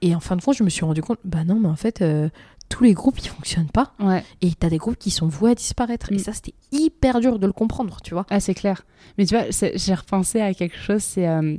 Et 0.04 0.16
en 0.16 0.20
fin 0.20 0.36
de 0.36 0.42
compte, 0.42 0.56
je 0.56 0.64
me 0.64 0.70
suis 0.70 0.86
rendu 0.86 1.02
compte, 1.02 1.20
bah 1.26 1.44
non, 1.44 1.60
mais 1.60 1.68
en 1.68 1.76
fait, 1.76 2.02
euh, 2.02 2.30
tous 2.70 2.84
les 2.84 2.94
groupes, 2.94 3.20
ils 3.20 3.28
fonctionnent 3.28 3.70
pas. 3.70 3.94
Ouais. 4.00 4.24
Et 4.42 4.52
t'as 4.54 4.70
des 4.70 4.78
groupes 4.78 4.98
qui 4.98 5.12
sont 5.12 5.28
voués 5.28 5.52
à 5.52 5.56
disparaître. 5.56 6.12
Mm. 6.12 6.16
Et 6.16 6.20
ça, 6.20 6.34
c'était 6.34 6.54
hyper 6.72 7.20
dur 7.20 7.38
de 7.38 7.46
le 7.46 7.54
comprendre, 7.54 7.98
tu 8.04 8.14
vois. 8.14 8.26
Ah, 8.30 8.40
c'est 8.40 8.54
clair. 8.56 8.84
Mais 9.18 9.26
tu 9.26 9.36
vois, 9.36 9.46
j'ai 9.76 9.94
repensé 9.94 10.40
à 10.42 10.54
quelque 10.54 10.78
chose. 10.78 11.02
C'est 11.04 11.28
euh, 11.28 11.56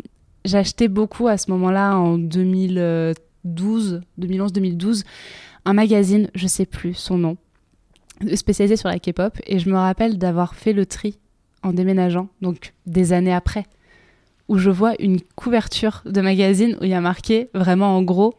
acheté 0.52 0.88
beaucoup 0.88 1.28
à 1.28 1.37
ce 1.37 1.50
moment-là, 1.52 1.96
en 1.96 2.18
2012, 3.44 4.00
2011-2012, 4.20 5.05
un 5.64 5.72
magazine, 5.72 6.31
je 6.35 6.46
sais 6.46 6.66
plus 6.66 6.94
son 6.94 7.18
nom, 7.18 7.37
spécialisé 8.35 8.76
sur 8.76 8.88
la 8.88 8.98
K-pop. 8.98 9.38
Et 9.46 9.59
je 9.59 9.68
me 9.70 9.76
rappelle 9.76 10.18
d'avoir 10.18 10.55
fait 10.55 10.72
le 10.72 10.87
tri 10.87 11.18
en 11.62 11.72
déménageant, 11.72 12.28
donc 12.40 12.74
des 12.87 13.12
années 13.12 13.33
après, 13.33 13.66
où 14.48 14.59
je 14.59 14.70
vois 14.70 14.94
une 14.98 15.20
couverture 15.37 16.02
de 16.05 16.20
magazine 16.20 16.76
où 16.81 16.85
il 16.85 16.90
y 16.90 16.94
a 16.94 17.00
marqué 17.00 17.48
vraiment 17.55 17.96
en 17.96 18.02
gros 18.02 18.35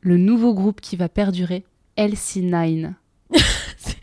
le 0.00 0.16
nouveau 0.16 0.54
groupe 0.54 0.80
qui 0.80 0.96
va 0.96 1.08
perdurer, 1.08 1.64
LC9. 1.96 2.92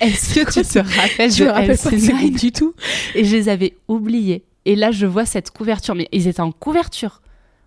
Est-ce 0.02 0.36
que 0.36 0.52
tu 0.52 0.62
te 0.62 0.80
rappelles 0.80 1.32
Je 1.32 1.44
de 1.44 1.50
me 1.50 1.52
rappelle 1.54 1.78
pas 1.78 1.92
de 1.92 1.98
ce 1.98 2.12
LC9 2.12 2.18
groupe 2.20 2.36
du 2.38 2.52
tout? 2.52 2.74
et 3.16 3.24
je 3.24 3.36
les 3.36 3.50
avais 3.50 3.78
oubliés. 3.88 4.44
Et 4.66 4.76
là, 4.76 4.92
je 4.92 5.06
vois 5.06 5.26
cette 5.26 5.52
couverture, 5.52 5.96
mais 5.96 6.10
ils 6.12 6.28
étaient 6.28 6.42
en 6.42 6.52
couverture, 6.52 7.22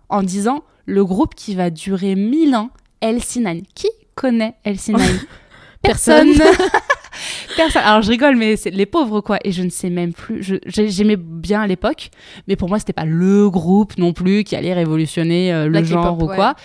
en 0.09 0.23
disant 0.23 0.63
le 0.85 1.05
groupe 1.05 1.35
qui 1.35 1.55
va 1.55 1.69
durer 1.69 2.15
1000 2.15 2.55
ans, 2.55 2.69
LC9. 3.01 3.63
Qui 3.75 3.87
connaît 4.15 4.55
LC9 4.65 4.99
Personne. 5.81 6.33
Personne. 7.55 7.81
Alors 7.83 8.01
je 8.01 8.09
rigole, 8.09 8.35
mais 8.35 8.55
c'est 8.55 8.69
les 8.69 8.85
pauvres 8.85 9.21
quoi. 9.21 9.37
Et 9.43 9.51
je 9.51 9.63
ne 9.63 9.69
sais 9.69 9.89
même 9.89 10.13
plus. 10.13 10.59
J'aimais 10.65 11.15
bien 11.15 11.61
à 11.61 11.67
l'époque, 11.67 12.09
mais 12.47 12.55
pour 12.55 12.69
moi 12.69 12.79
c'était 12.79 12.93
pas 12.93 13.05
le 13.05 13.49
groupe 13.49 13.97
non 13.97 14.13
plus 14.13 14.43
qui 14.43 14.55
allait 14.55 14.73
révolutionner 14.73 15.53
euh, 15.53 15.67
le 15.67 15.83
genre 15.83 16.21
ou 16.21 16.27
ouais. 16.27 16.35
quoi. 16.35 16.55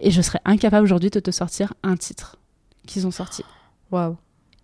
Et 0.00 0.10
je 0.10 0.20
serais 0.20 0.40
incapable 0.44 0.84
aujourd'hui 0.84 1.10
de 1.10 1.20
te 1.20 1.30
sortir 1.30 1.74
un 1.82 1.96
titre 1.96 2.36
qu'ils 2.86 3.06
ont 3.06 3.10
sorti. 3.10 3.44
Waouh. 3.90 4.16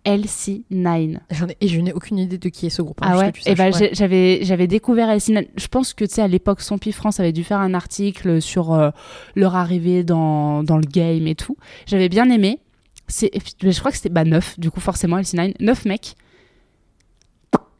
LC9. 0.05 1.17
J'en 1.31 1.47
ai- 1.47 1.57
Et 1.61 1.67
je 1.67 1.79
n'ai 1.79 1.93
aucune 1.93 2.17
idée 2.17 2.37
de 2.37 2.49
qui 2.49 2.65
est 2.65 2.69
ce 2.69 2.81
groupe. 2.81 2.99
hein, 3.03 3.07
Ah 3.11 3.17
ouais, 3.19 3.29
et 3.45 3.55
saches. 3.55 3.57
ben 3.57 3.73
Ouais. 3.73 3.89
j'avais 3.93 4.39
j'avais 4.43 4.67
découvert 4.67 5.09
LC9. 5.09 5.47
Je 5.55 5.67
pense 5.67 5.93
que 5.93 6.05
tu 6.05 6.15
sais 6.15 6.21
à 6.21 6.27
l'époque 6.27 6.61
Sompi 6.61 6.91
France 6.91 7.19
avait 7.19 7.31
dû 7.31 7.43
faire 7.43 7.59
un 7.59 7.73
article 7.73 8.41
sur 8.41 8.73
euh, 8.73 8.89
leur 9.35 9.55
arrivée 9.55 10.03
dans, 10.03 10.63
dans 10.63 10.77
le 10.77 10.85
game 10.87 11.27
et 11.27 11.35
tout. 11.35 11.55
J'avais 11.85 12.09
bien 12.09 12.29
aimé. 12.29 12.59
C'est 13.07 13.29
je 13.61 13.79
crois 13.79 13.91
que 13.91 13.97
c'était 13.97 14.09
bah 14.09 14.23
9 14.23 14.59
du 14.59 14.71
coup 14.71 14.79
forcément 14.79 15.17
LC9, 15.19 15.53
9 15.59 15.85
mecs. 15.85 16.15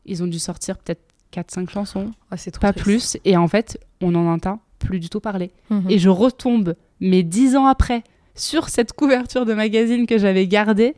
Ils 0.06 0.24
ont 0.24 0.28
dû 0.28 0.40
sortir 0.40 0.78
peut-être 0.78 1.02
4 1.32 1.52
5 1.52 1.70
chansons, 1.70 2.12
Ah, 2.32 2.38
c'est 2.38 2.52
trop 2.52 2.62
pas 2.62 2.74
triste. 2.74 2.84
plus 2.84 3.18
et 3.24 3.38
en 3.38 3.48
fait, 3.48 3.80
on 4.02 4.14
en 4.16 4.26
entend 4.28 4.60
plus 4.80 5.00
du 5.00 5.10
tout 5.10 5.20
parler. 5.22 5.52
Mhm. 5.70 5.86
Et 5.90 6.00
je 6.00 6.10
retombe 6.10 6.76
mais 7.00 7.24
10 7.24 7.56
ans 7.56 7.68
après 7.68 8.04
sur 8.36 8.70
cette 8.70 8.94
couverture 8.94 9.46
de 9.46 9.54
magazine 9.54 10.06
que 10.08 10.18
j'avais 10.18 10.48
gardée 10.48 10.96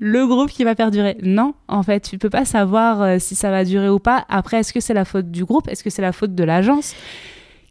le 0.00 0.26
groupe 0.26 0.50
qui 0.50 0.64
va 0.64 0.74
perdurer. 0.74 1.16
Non, 1.22 1.54
en 1.68 1.82
fait, 1.82 2.00
tu 2.00 2.18
peux 2.18 2.30
pas 2.30 2.44
savoir 2.44 3.02
euh, 3.02 3.16
si 3.18 3.34
ça 3.34 3.50
va 3.50 3.64
durer 3.64 3.88
ou 3.88 3.98
pas. 3.98 4.24
Après, 4.28 4.58
est-ce 4.58 4.72
que 4.72 4.80
c'est 4.80 4.94
la 4.94 5.04
faute 5.04 5.30
du 5.30 5.44
groupe? 5.44 5.68
Est-ce 5.68 5.82
que 5.84 5.90
c'est 5.90 6.02
la 6.02 6.12
faute 6.12 6.34
de 6.34 6.44
l'agence? 6.44 6.94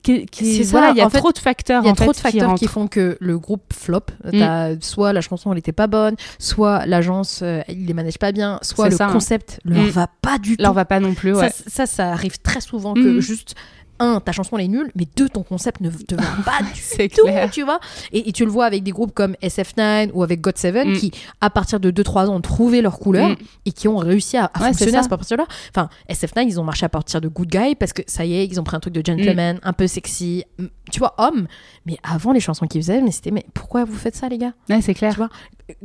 Qui- 0.03 0.25
qui- 0.28 0.55
C'est 0.55 0.63
ça, 0.63 0.71
voilà, 0.78 0.91
il 0.91 0.97
y 0.97 1.01
a 1.01 1.09
fait, 1.09 1.17
trop 1.17 1.32
de 1.34 1.38
facteurs. 1.38 1.82
Il 1.84 1.88
y 1.88 1.89
a 1.89 1.91
en 1.91 1.95
trop 1.95 2.13
fait, 2.13 2.19
de 2.19 2.21
facteurs 2.21 2.55
qui, 2.55 2.67
font 2.67 2.88
que 2.88 3.17
le 3.19 3.38
groupe 3.38 3.73
flop. 3.73 4.01
T'as 4.32 4.80
Soit 4.80 5.11
la 5.11 5.19
chanson 5.21 5.51
elle 5.51 5.57
était 5.57 5.73
pas 5.73 5.88
bonne, 5.88 6.15
soit 6.39 6.86
l'agence 6.86 7.41
euh, 7.43 7.61
il 7.67 7.86
les 7.88 7.93
manage 7.93 8.17
pas 8.17 8.32
bien, 8.32 8.59
soit 8.61 8.89
le 8.89 8.95
ça, 8.95 9.07
hein. 9.07 9.11
concept 9.11 9.59
leur 9.65 9.84
Mm. 9.84 9.89
va 9.89 10.07
pas 10.21 10.38
du 10.38 10.55
tout. 10.55 10.63
On 10.65 10.71
va 10.71 10.86
pas 10.86 10.99
non 11.01 11.13
plus. 11.13 11.34
Ouais. 11.36 11.49
ça, 11.49 11.63
ça, 11.67 11.86
ça 11.88 12.11
arrive 12.13 12.38
très 12.39 12.61
souvent 12.61 12.93
que 12.93 12.99
Mhm. 13.15 13.19
juste 13.19 13.55
un 13.99 14.19
ta 14.19 14.31
chanson 14.31 14.57
elle 14.57 14.65
est 14.65 14.67
nulle, 14.67 14.91
mais 14.95 15.05
deux 15.15 15.29
ton 15.29 15.43
concept 15.43 15.81
ne 15.81 15.89
te 15.89 16.15
va 16.15 16.23
pas 16.45 16.59
du 16.73 16.79
C'est 16.81 17.07
tout, 17.09 17.23
clair. 17.23 17.49
tu 17.51 17.63
vois. 17.63 17.79
Et, 18.11 18.29
et 18.29 18.31
tu 18.31 18.45
le 18.45 18.51
vois 18.51 18.65
avec 18.65 18.83
des 18.83 18.91
groupes 18.91 19.13
comme 19.13 19.35
SF9 19.41 20.11
ou 20.13 20.23
avec 20.23 20.41
GOT7 20.41 20.87
Mm. 20.87 20.93
qui 20.97 21.11
à 21.41 21.49
partir 21.49 21.79
de 21.79 21.91
2-3 21.91 22.27
ans 22.27 22.35
ont 22.35 22.41
trouvé 22.41 22.81
leur 22.81 22.99
couleur 22.99 23.29
Mm. 23.29 23.35
et 23.65 23.71
qui 23.71 23.87
ont 23.87 23.97
réussi 23.97 24.37
à, 24.37 24.45
à 24.53 24.59
Ouais, 24.61 24.67
fonctionner 24.67 24.97
à 24.97 25.03
ce 25.03 25.09
partir-là. 25.09 25.45
Enfin, 25.69 25.89
SF9 26.09 26.45
ils 26.47 26.59
ont 26.59 26.63
marché 26.63 26.85
à 26.85 26.89
partir 26.89 27.21
de 27.21 27.27
Good 27.27 27.49
Guy 27.49 27.75
parce 27.75 27.93
que 27.93 28.01
ça 28.07 28.25
y 28.25 28.35
est 28.35 28.45
ils 28.45 28.59
ont 28.59 28.63
pris 28.63 28.75
un 28.75 28.79
truc 28.79 28.93
de 28.93 29.01
gentleman, 29.05 29.59
un 29.63 29.73
peu 29.73 29.87
sexy, 29.87 30.43
mm, 30.59 30.65
tu 30.91 30.99
vois 30.99 31.13
homme. 31.17 31.47
Mais 31.85 31.97
avant 32.03 32.31
les 32.31 32.39
chansons 32.39 32.67
qu'ils 32.67 32.81
faisaient, 32.81 33.01
mais 33.01 33.11
c'était 33.11 33.31
mais 33.31 33.45
pourquoi 33.53 33.83
vous 33.85 33.95
faites 33.95 34.15
ça 34.15 34.27
les 34.29 34.38
gars? 34.38 34.53
Ouais, 34.69 34.81
c'est 34.81 34.93
clair. 34.93 35.11
tu 35.13 35.17
vois 35.17 35.29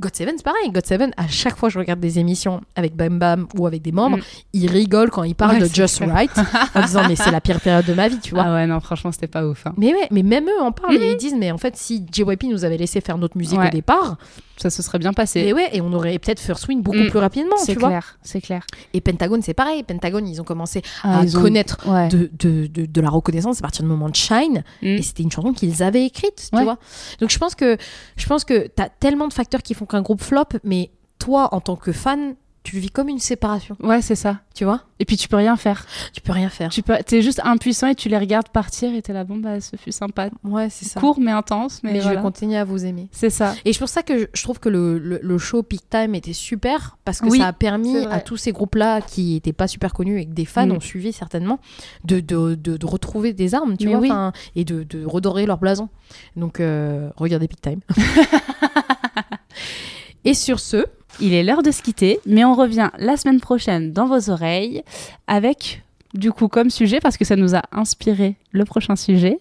God7, 0.00 0.32
c'est 0.36 0.42
pareil. 0.44 0.70
God7, 0.70 1.12
à 1.16 1.26
chaque 1.28 1.56
fois 1.56 1.68
que 1.68 1.72
je 1.74 1.78
regarde 1.78 1.98
des 2.00 2.18
émissions 2.20 2.60
avec 2.76 2.94
Bam 2.94 3.18
Bam 3.18 3.46
ou 3.58 3.66
avec 3.66 3.82
des 3.82 3.90
membres, 3.92 4.18
Mm. 4.18 4.22
ils 4.52 4.70
rigolent 4.70 5.10
quand 5.10 5.24
ils 5.24 5.34
parlent 5.34 5.54
Ouais, 5.56 5.68
de 5.68 5.74
Just 5.74 5.98
clair. 5.98 6.12
Right 6.14 6.30
en 6.74 6.82
disant 6.82 7.02
mais 7.08 7.16
c'est 7.16 7.30
la 7.32 7.40
pire 7.40 7.60
période 7.60 7.84
de 7.86 7.94
ma 7.94 8.08
vie, 8.08 8.18
tu 8.20 8.34
vois. 8.34 8.44
Ah 8.46 8.54
ouais, 8.54 8.66
non, 8.66 8.78
franchement, 8.80 9.10
c'était 9.12 9.26
pas 9.26 9.44
ouf. 9.46 9.66
hein. 9.66 9.74
Mais 9.76 9.92
ouais, 9.92 10.06
mais 10.10 10.22
même 10.22 10.44
eux 10.48 10.62
en 10.62 10.70
parlent 10.72 10.94
et 10.96 11.12
ils 11.12 11.16
disent 11.16 11.34
mais 11.36 11.50
en 11.50 11.58
fait 11.58 11.76
si 11.76 12.04
JYP 12.12 12.44
nous 12.44 12.64
avait 12.64 12.76
laissé 12.76 13.00
faire 13.00 13.18
notre 13.18 13.36
musique 13.36 13.58
Ouais. 13.58 13.66
au 13.68 13.70
départ, 13.70 14.16
ça 14.62 14.70
se 14.70 14.82
serait 14.82 14.98
bien 14.98 15.12
passé. 15.12 15.40
Et 15.40 15.52
ouais, 15.52 15.68
et 15.72 15.80
on 15.80 15.92
aurait 15.92 16.18
peut-être 16.18 16.40
First 16.40 16.68
Win 16.68 16.82
beaucoup 16.82 16.98
Mm. 16.98 17.10
plus 17.10 17.18
rapidement, 17.18 17.56
c'est 17.58 17.72
tu 17.74 17.78
vois. 17.80 17.88
clair, 17.90 18.18
c'est 18.22 18.40
clair. 18.40 18.64
Et 18.94 19.00
Pentagone, 19.00 19.42
c'est 19.42 19.54
pareil. 19.54 19.82
Pentagone, 19.82 20.26
ils 20.28 20.40
ont 20.40 20.44
commencé 20.44 20.82
Ah, 21.02 21.20
à 21.20 21.22
ont- 21.24 21.42
connaître 21.42 21.78
Ouais. 21.88 22.08
de, 22.08 22.30
de, 22.38 22.66
de, 22.66 22.86
de 22.86 23.00
la 23.00 23.10
reconnaissance 23.10 23.58
à 23.58 23.62
partir 23.62 23.82
du 23.82 23.88
moment 23.88 24.08
de 24.08 24.16
Shine. 24.16 24.62
Mm. 24.82 24.86
Et 24.86 25.02
c'était 25.02 25.22
une 25.22 25.30
chanson 25.32 25.52
qu'ils 25.52 25.82
avaient 25.82 26.04
écrite, 26.04 26.48
tu 26.50 26.56
Ouais. 26.56 26.64
vois. 26.64 26.78
Donc 27.20 27.30
je 27.30 27.38
pense 27.38 27.54
que 27.54 27.76
je 28.16 28.26
pense 28.26 28.44
que 28.44 28.68
t'as 28.68 28.88
tellement 28.88 29.28
de 29.28 29.32
facteurs 29.32 29.62
qui 29.62 29.74
font 29.74 29.86
qu'un 29.86 30.02
groupe 30.02 30.22
flop, 30.22 30.44
mais 30.64 30.90
toi, 31.18 31.48
en 31.54 31.60
tant 31.60 31.76
que 31.76 31.92
fan, 31.92 32.34
tu 32.64 32.76
le 32.76 32.82
vis 32.82 32.90
comme 32.90 33.08
une 33.08 33.18
séparation, 33.18 33.76
Ouais, 33.82 34.00
c'est 34.02 34.14
ça. 34.14 34.38
tu 34.54 34.64
vois? 34.64 34.82
Et 35.00 35.04
puis 35.04 35.16
tu 35.16 35.26
peux 35.26 35.34
rien 35.36 35.56
faire. 35.56 35.84
Tu 36.12 36.20
peux 36.20 36.30
rien 36.30 36.48
faire. 36.48 36.70
Tu 36.70 36.80
peux, 36.82 36.96
t'es 37.04 37.20
juste 37.22 37.40
impuissant 37.42 37.88
et 37.88 37.96
tu 37.96 38.08
les 38.08 38.16
regardes 38.18 38.50
partir 38.50 38.94
et 38.94 39.02
t'es 39.02 39.12
là, 39.12 39.24
bon 39.24 39.36
bah 39.38 39.60
ce 39.60 39.74
fut 39.76 39.90
sympa, 39.90 40.28
Ouais, 40.44 40.68
c'est 40.70 40.84
ça. 40.84 41.00
court 41.00 41.18
mais 41.18 41.32
intense, 41.32 41.80
mais, 41.82 41.94
mais 41.94 42.00
je 42.00 42.08
vais 42.08 42.20
continuer 42.20 42.56
à 42.56 42.62
vous 42.64 42.84
aimer. 42.84 43.08
C'est 43.10 43.30
ça. 43.30 43.54
Et 43.64 43.72
c'est 43.72 43.80
pour 43.80 43.88
ça 43.88 44.04
que 44.04 44.28
je, 44.32 44.42
trouve 44.44 44.60
que 44.60 44.68
le, 44.68 44.98
le, 45.00 45.18
le 45.20 45.38
show 45.38 45.64
Peak 45.64 45.90
Time 45.90 46.14
était 46.14 46.32
super 46.32 46.98
parce 47.04 47.20
que 47.20 47.26
Oui, 47.26 47.38
ça 47.38 47.48
a 47.48 47.52
permis 47.52 47.96
à 48.06 48.20
tous 48.20 48.36
ces 48.36 48.52
groupes-là 48.52 49.00
qui 49.00 49.32
n'étaient 49.34 49.52
pas 49.52 49.66
super 49.66 49.92
connus 49.92 50.20
et 50.20 50.26
que 50.26 50.32
des 50.32 50.44
fans 50.44 50.68
Mm. 50.68 50.72
ont 50.72 50.80
suivi 50.80 51.12
certainement 51.12 51.58
de, 52.04 52.20
de, 52.20 52.54
de, 52.54 52.76
de 52.76 52.86
retrouver 52.86 53.32
des 53.32 53.56
armes, 53.56 53.76
tu 53.76 53.88
Mais 53.88 53.96
vois, 53.96 54.28
oui. 54.32 54.40
et 54.54 54.64
de, 54.64 54.84
de 54.84 55.04
redorer 55.04 55.46
leur 55.46 55.58
blason. 55.58 55.88
Donc, 56.36 56.60
euh, 56.60 57.10
regardez 57.16 57.48
Peak 57.48 57.60
Time. 57.60 57.80
et 60.24 60.34
sur 60.34 60.60
ce, 60.60 60.86
Il 61.20 61.34
est 61.34 61.42
l'heure 61.42 61.62
de 61.62 61.70
se 61.70 61.82
quitter, 61.82 62.20
mais 62.26 62.44
on 62.44 62.54
revient 62.54 62.90
la 62.98 63.16
semaine 63.16 63.40
prochaine 63.40 63.92
dans 63.92 64.06
vos 64.06 64.30
oreilles 64.30 64.82
avec 65.26 65.82
du 66.14 66.32
coup 66.32 66.48
comme 66.48 66.70
sujet 66.70 67.00
parce 67.00 67.16
que 67.16 67.24
ça 67.24 67.36
nous 67.36 67.54
a 67.54 67.62
inspiré 67.72 68.36
le 68.50 68.64
prochain 68.64 68.96
sujet. 68.96 69.38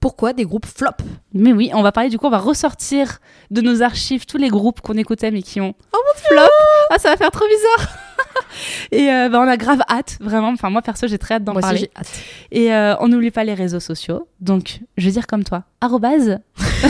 pourquoi 0.00 0.32
des 0.32 0.44
groupes 0.44 0.66
flop? 0.66 0.90
Mais 1.34 1.52
oui, 1.52 1.70
on 1.74 1.82
va 1.82 1.92
parler 1.92 2.08
du 2.10 2.18
coup, 2.18 2.26
on 2.26 2.30
va 2.30 2.38
ressortir 2.38 3.18
de 3.50 3.60
nos 3.60 3.82
archives 3.82 4.24
tous 4.26 4.38
les 4.38 4.48
groupes 4.48 4.80
qu'on 4.80 4.94
écoutait 4.96 5.30
mais 5.30 5.42
qui 5.42 5.60
ont 5.60 5.74
flop. 6.16 6.42
Ah, 6.90 6.98
ça 6.98 7.10
va 7.10 7.16
faire 7.16 7.30
trop 7.30 7.46
bizarre. 7.46 7.96
Et 8.92 9.10
euh, 9.10 9.28
bah, 9.28 9.40
on 9.40 9.48
a 9.48 9.56
grave 9.56 9.80
hâte, 9.88 10.16
vraiment. 10.20 10.48
Enfin, 10.48 10.70
moi 10.70 10.82
perso, 10.82 11.06
j'ai 11.06 11.18
très 11.18 11.34
hâte 11.34 11.44
d'en 11.44 11.52
Moi 11.52 11.60
parler. 11.62 11.90
hâte. 11.96 12.20
Et 12.50 12.72
euh, 12.74 12.96
on 13.00 13.08
n'oublie 13.08 13.30
pas 13.30 13.44
les 13.44 13.54
réseaux 13.54 13.80
sociaux. 13.80 14.26
Donc, 14.40 14.80
je 14.96 15.06
vais 15.06 15.12
dire 15.12 15.26
comme 15.26 15.44
toi, 15.44 15.64
arrobase 15.80 16.38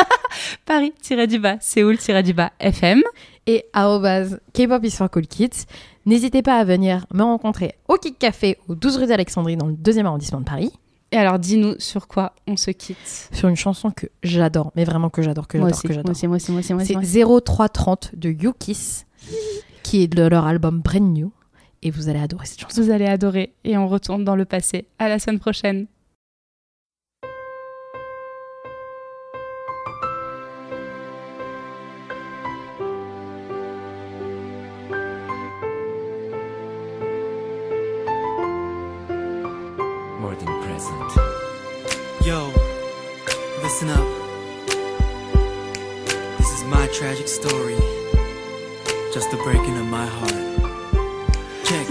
Paris-du-bas, 0.66 1.56
Séoul-du-bas, 1.60 2.50
FM. 2.60 3.02
Et 3.46 3.64
K-pop 3.72 4.84
is 4.84 4.90
for 4.90 5.10
cool 5.10 5.26
kids. 5.26 5.66
N'hésitez 6.06 6.42
pas 6.42 6.58
à 6.58 6.64
venir 6.64 7.06
me 7.12 7.22
rencontrer 7.22 7.74
au 7.88 7.94
Kick 7.94 8.18
Café 8.18 8.58
au 8.68 8.74
12 8.74 8.98
rue 8.98 9.06
d'Alexandrie 9.06 9.56
dans 9.56 9.66
le 9.66 9.74
deuxième 9.74 10.06
arrondissement 10.06 10.40
de 10.40 10.44
Paris. 10.44 10.70
Et 11.12 11.16
alors, 11.16 11.38
dis-nous 11.40 11.74
sur 11.78 12.06
quoi 12.06 12.34
on 12.46 12.56
se 12.56 12.70
quitte. 12.70 13.28
sur 13.32 13.48
une 13.48 13.56
chanson 13.56 13.90
que 13.90 14.06
j'adore, 14.22 14.70
mais 14.76 14.84
vraiment 14.84 15.10
que 15.10 15.22
j'adore, 15.22 15.48
que 15.48 15.58
Moi 15.58 15.68
j'adore, 15.68 15.78
aussi, 15.78 15.88
que 15.88 15.92
j'adore. 15.94 16.04
moi 16.06 16.12
aussi, 16.12 16.26
moi 16.28 16.36
aussi, 16.36 16.52
moi 16.52 16.60
aussi, 16.60 16.72
moi 16.72 16.82
aussi. 16.82 17.08
C'est 17.12 17.24
0330 17.24 18.10
de 18.14 18.30
Yukis, 18.30 19.04
qui 19.82 20.02
est 20.02 20.06
de 20.06 20.22
leur 20.22 20.46
album 20.46 20.80
Brand 20.80 21.02
New, 21.12 21.32
et 21.82 21.90
vous 21.90 22.08
allez 22.08 22.20
adorer 22.20 22.46
cette 22.46 22.60
chanson. 22.60 22.80
Vous 22.80 22.90
allez 22.90 23.06
adorer. 23.06 23.54
Et 23.64 23.76
on 23.76 23.88
retourne 23.88 24.24
dans 24.24 24.36
le 24.36 24.44
passé. 24.44 24.86
À 25.00 25.08
la 25.08 25.18
semaine 25.18 25.40
prochaine. 25.40 25.86
My 50.00 50.06
heart. 50.06 50.40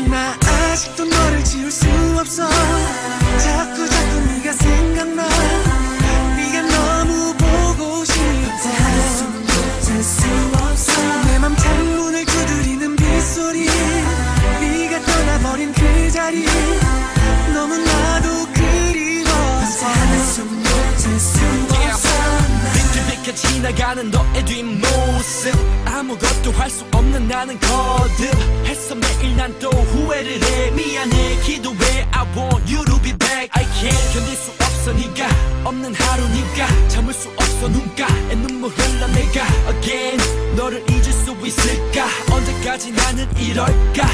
나 0.10 0.36
아직도 0.72 1.06
너를 1.06 1.44
지울 1.44 1.72
수 1.72 1.88
없어 2.20 2.50
비켜비켜 23.30 23.34
지나가는 23.36 24.12
너의 24.12 24.46
뒷모습. 24.46 25.54
아무것도 25.86 26.52
할 26.52 26.70
수 26.70 26.86
없는 26.92 27.28
나는 27.28 27.60
거듭. 27.60 28.34
했어 28.66 28.96
매일 28.96 29.36
난 29.36 29.54
또 29.60 29.70
후회를 29.70 30.42
해. 30.42 30.72
미안해 30.72 31.42
기도해. 31.44 32.08
I 32.12 32.26
want 32.36 32.74
you 32.74 32.84
to 32.86 33.02
be 33.02 33.14
back. 33.18 33.50
I 33.54 33.66
can't 33.66 34.14
견딜 34.14 34.36
수 34.36 34.52
없어 34.52 34.94
네가. 34.94 35.28
없는 35.66 35.94
하루니까 35.94 36.88
참을 36.90 37.14
수 37.14 37.30
없어 37.30 37.68
눈가에 37.68 38.36
눈물 38.36 38.72
흘러 38.72 39.08
내가. 39.08 39.46
Again 39.78 40.56
너를 40.56 40.84
잊을 40.90 41.04
수 41.04 41.36
있을까? 41.46 42.06
언제까지 42.32 42.92
나는 42.92 43.28
이럴까 43.38 44.08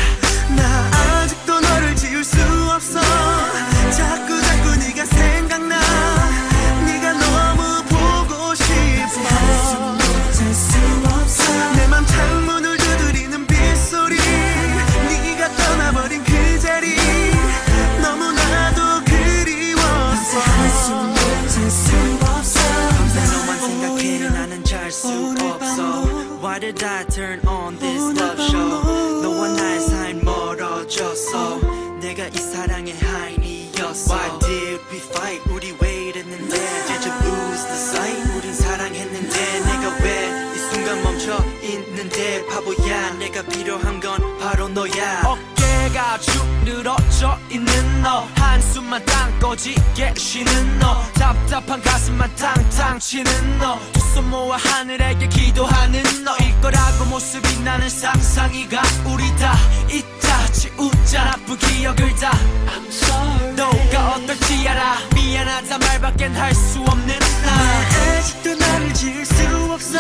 필요한 43.52 44.00
건 44.00 44.38
바로 44.40 44.68
너야. 44.70 45.22
어깨가 45.24 46.20
축 46.20 46.46
늘어져 46.64 47.38
있는 47.50 48.02
너. 48.02 48.28
한숨만 48.36 49.04
땅 49.06 49.40
꺼지게 49.40 50.14
쉬는 50.18 50.80
너. 50.80 51.02
답답한 51.14 51.82
가슴만 51.82 52.34
탕탕 52.36 53.00
치는 53.00 53.58
너. 53.60 53.80
두 53.94 54.06
손 54.16 54.30
모아 54.30 54.56
하늘에게 54.56 55.28
기도하는 55.28 56.02
너일 56.24 56.62
거라고 56.62 57.04
모습이 57.06 57.60
나는 57.66 57.90
상상이 57.90 58.68
가 58.70 58.82
우리 59.06 59.28
다. 59.36 59.58
있다 59.92 60.46
지우자 60.54 61.26
나쁜 61.26 61.58
기억을 61.58 62.16
다. 62.16 62.32
I'm 62.68 62.88
sorry. 62.88 63.54
너가 63.56 64.16
어떨지 64.16 64.68
알아. 64.70 64.98
미안하다 65.16 65.78
말밖엔 65.80 66.34
할 66.36 66.56
수 66.56 66.80
없는 66.80 67.20
나. 67.20 68.18
아직도 68.18 68.56
나를 68.56 68.94
지울 68.94 69.26
수 69.26 69.34
없어 69.74 69.98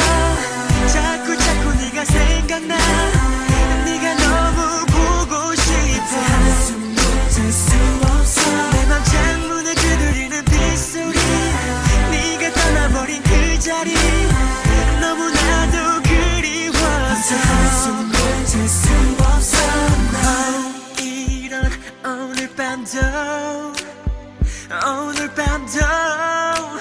밤도 25.65 26.79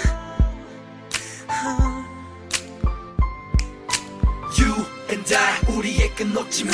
You 4.59 4.87
and 5.11 5.35
I 5.35 5.75
우리의 5.75 6.15
끝 6.15 6.27
놓지 6.27 6.65
마. 6.65 6.73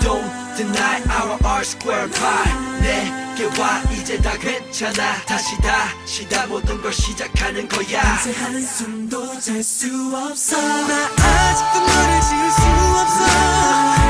Don't 0.00 0.56
deny 0.56 1.02
our 1.10 1.38
R 1.42 1.60
square 1.62 2.10
pie. 2.10 2.80
내게 2.80 3.44
와 3.60 3.80
이제 3.92 4.20
다 4.20 4.36
괜찮아. 4.38 5.24
다시 5.24 5.56
다시 5.62 6.28
다 6.28 6.46
모든 6.46 6.80
걸 6.82 6.92
시작하는 6.92 7.66
거야. 7.68 8.02
밤새 8.02 8.32
한숨도 8.32 9.40
잘 9.40 9.62
수 9.62 9.88
없어. 10.14 10.56
나 10.60 10.94
아직도 11.16 11.80
너를 11.80 12.20
지울 12.20 12.50
수 12.50 14.07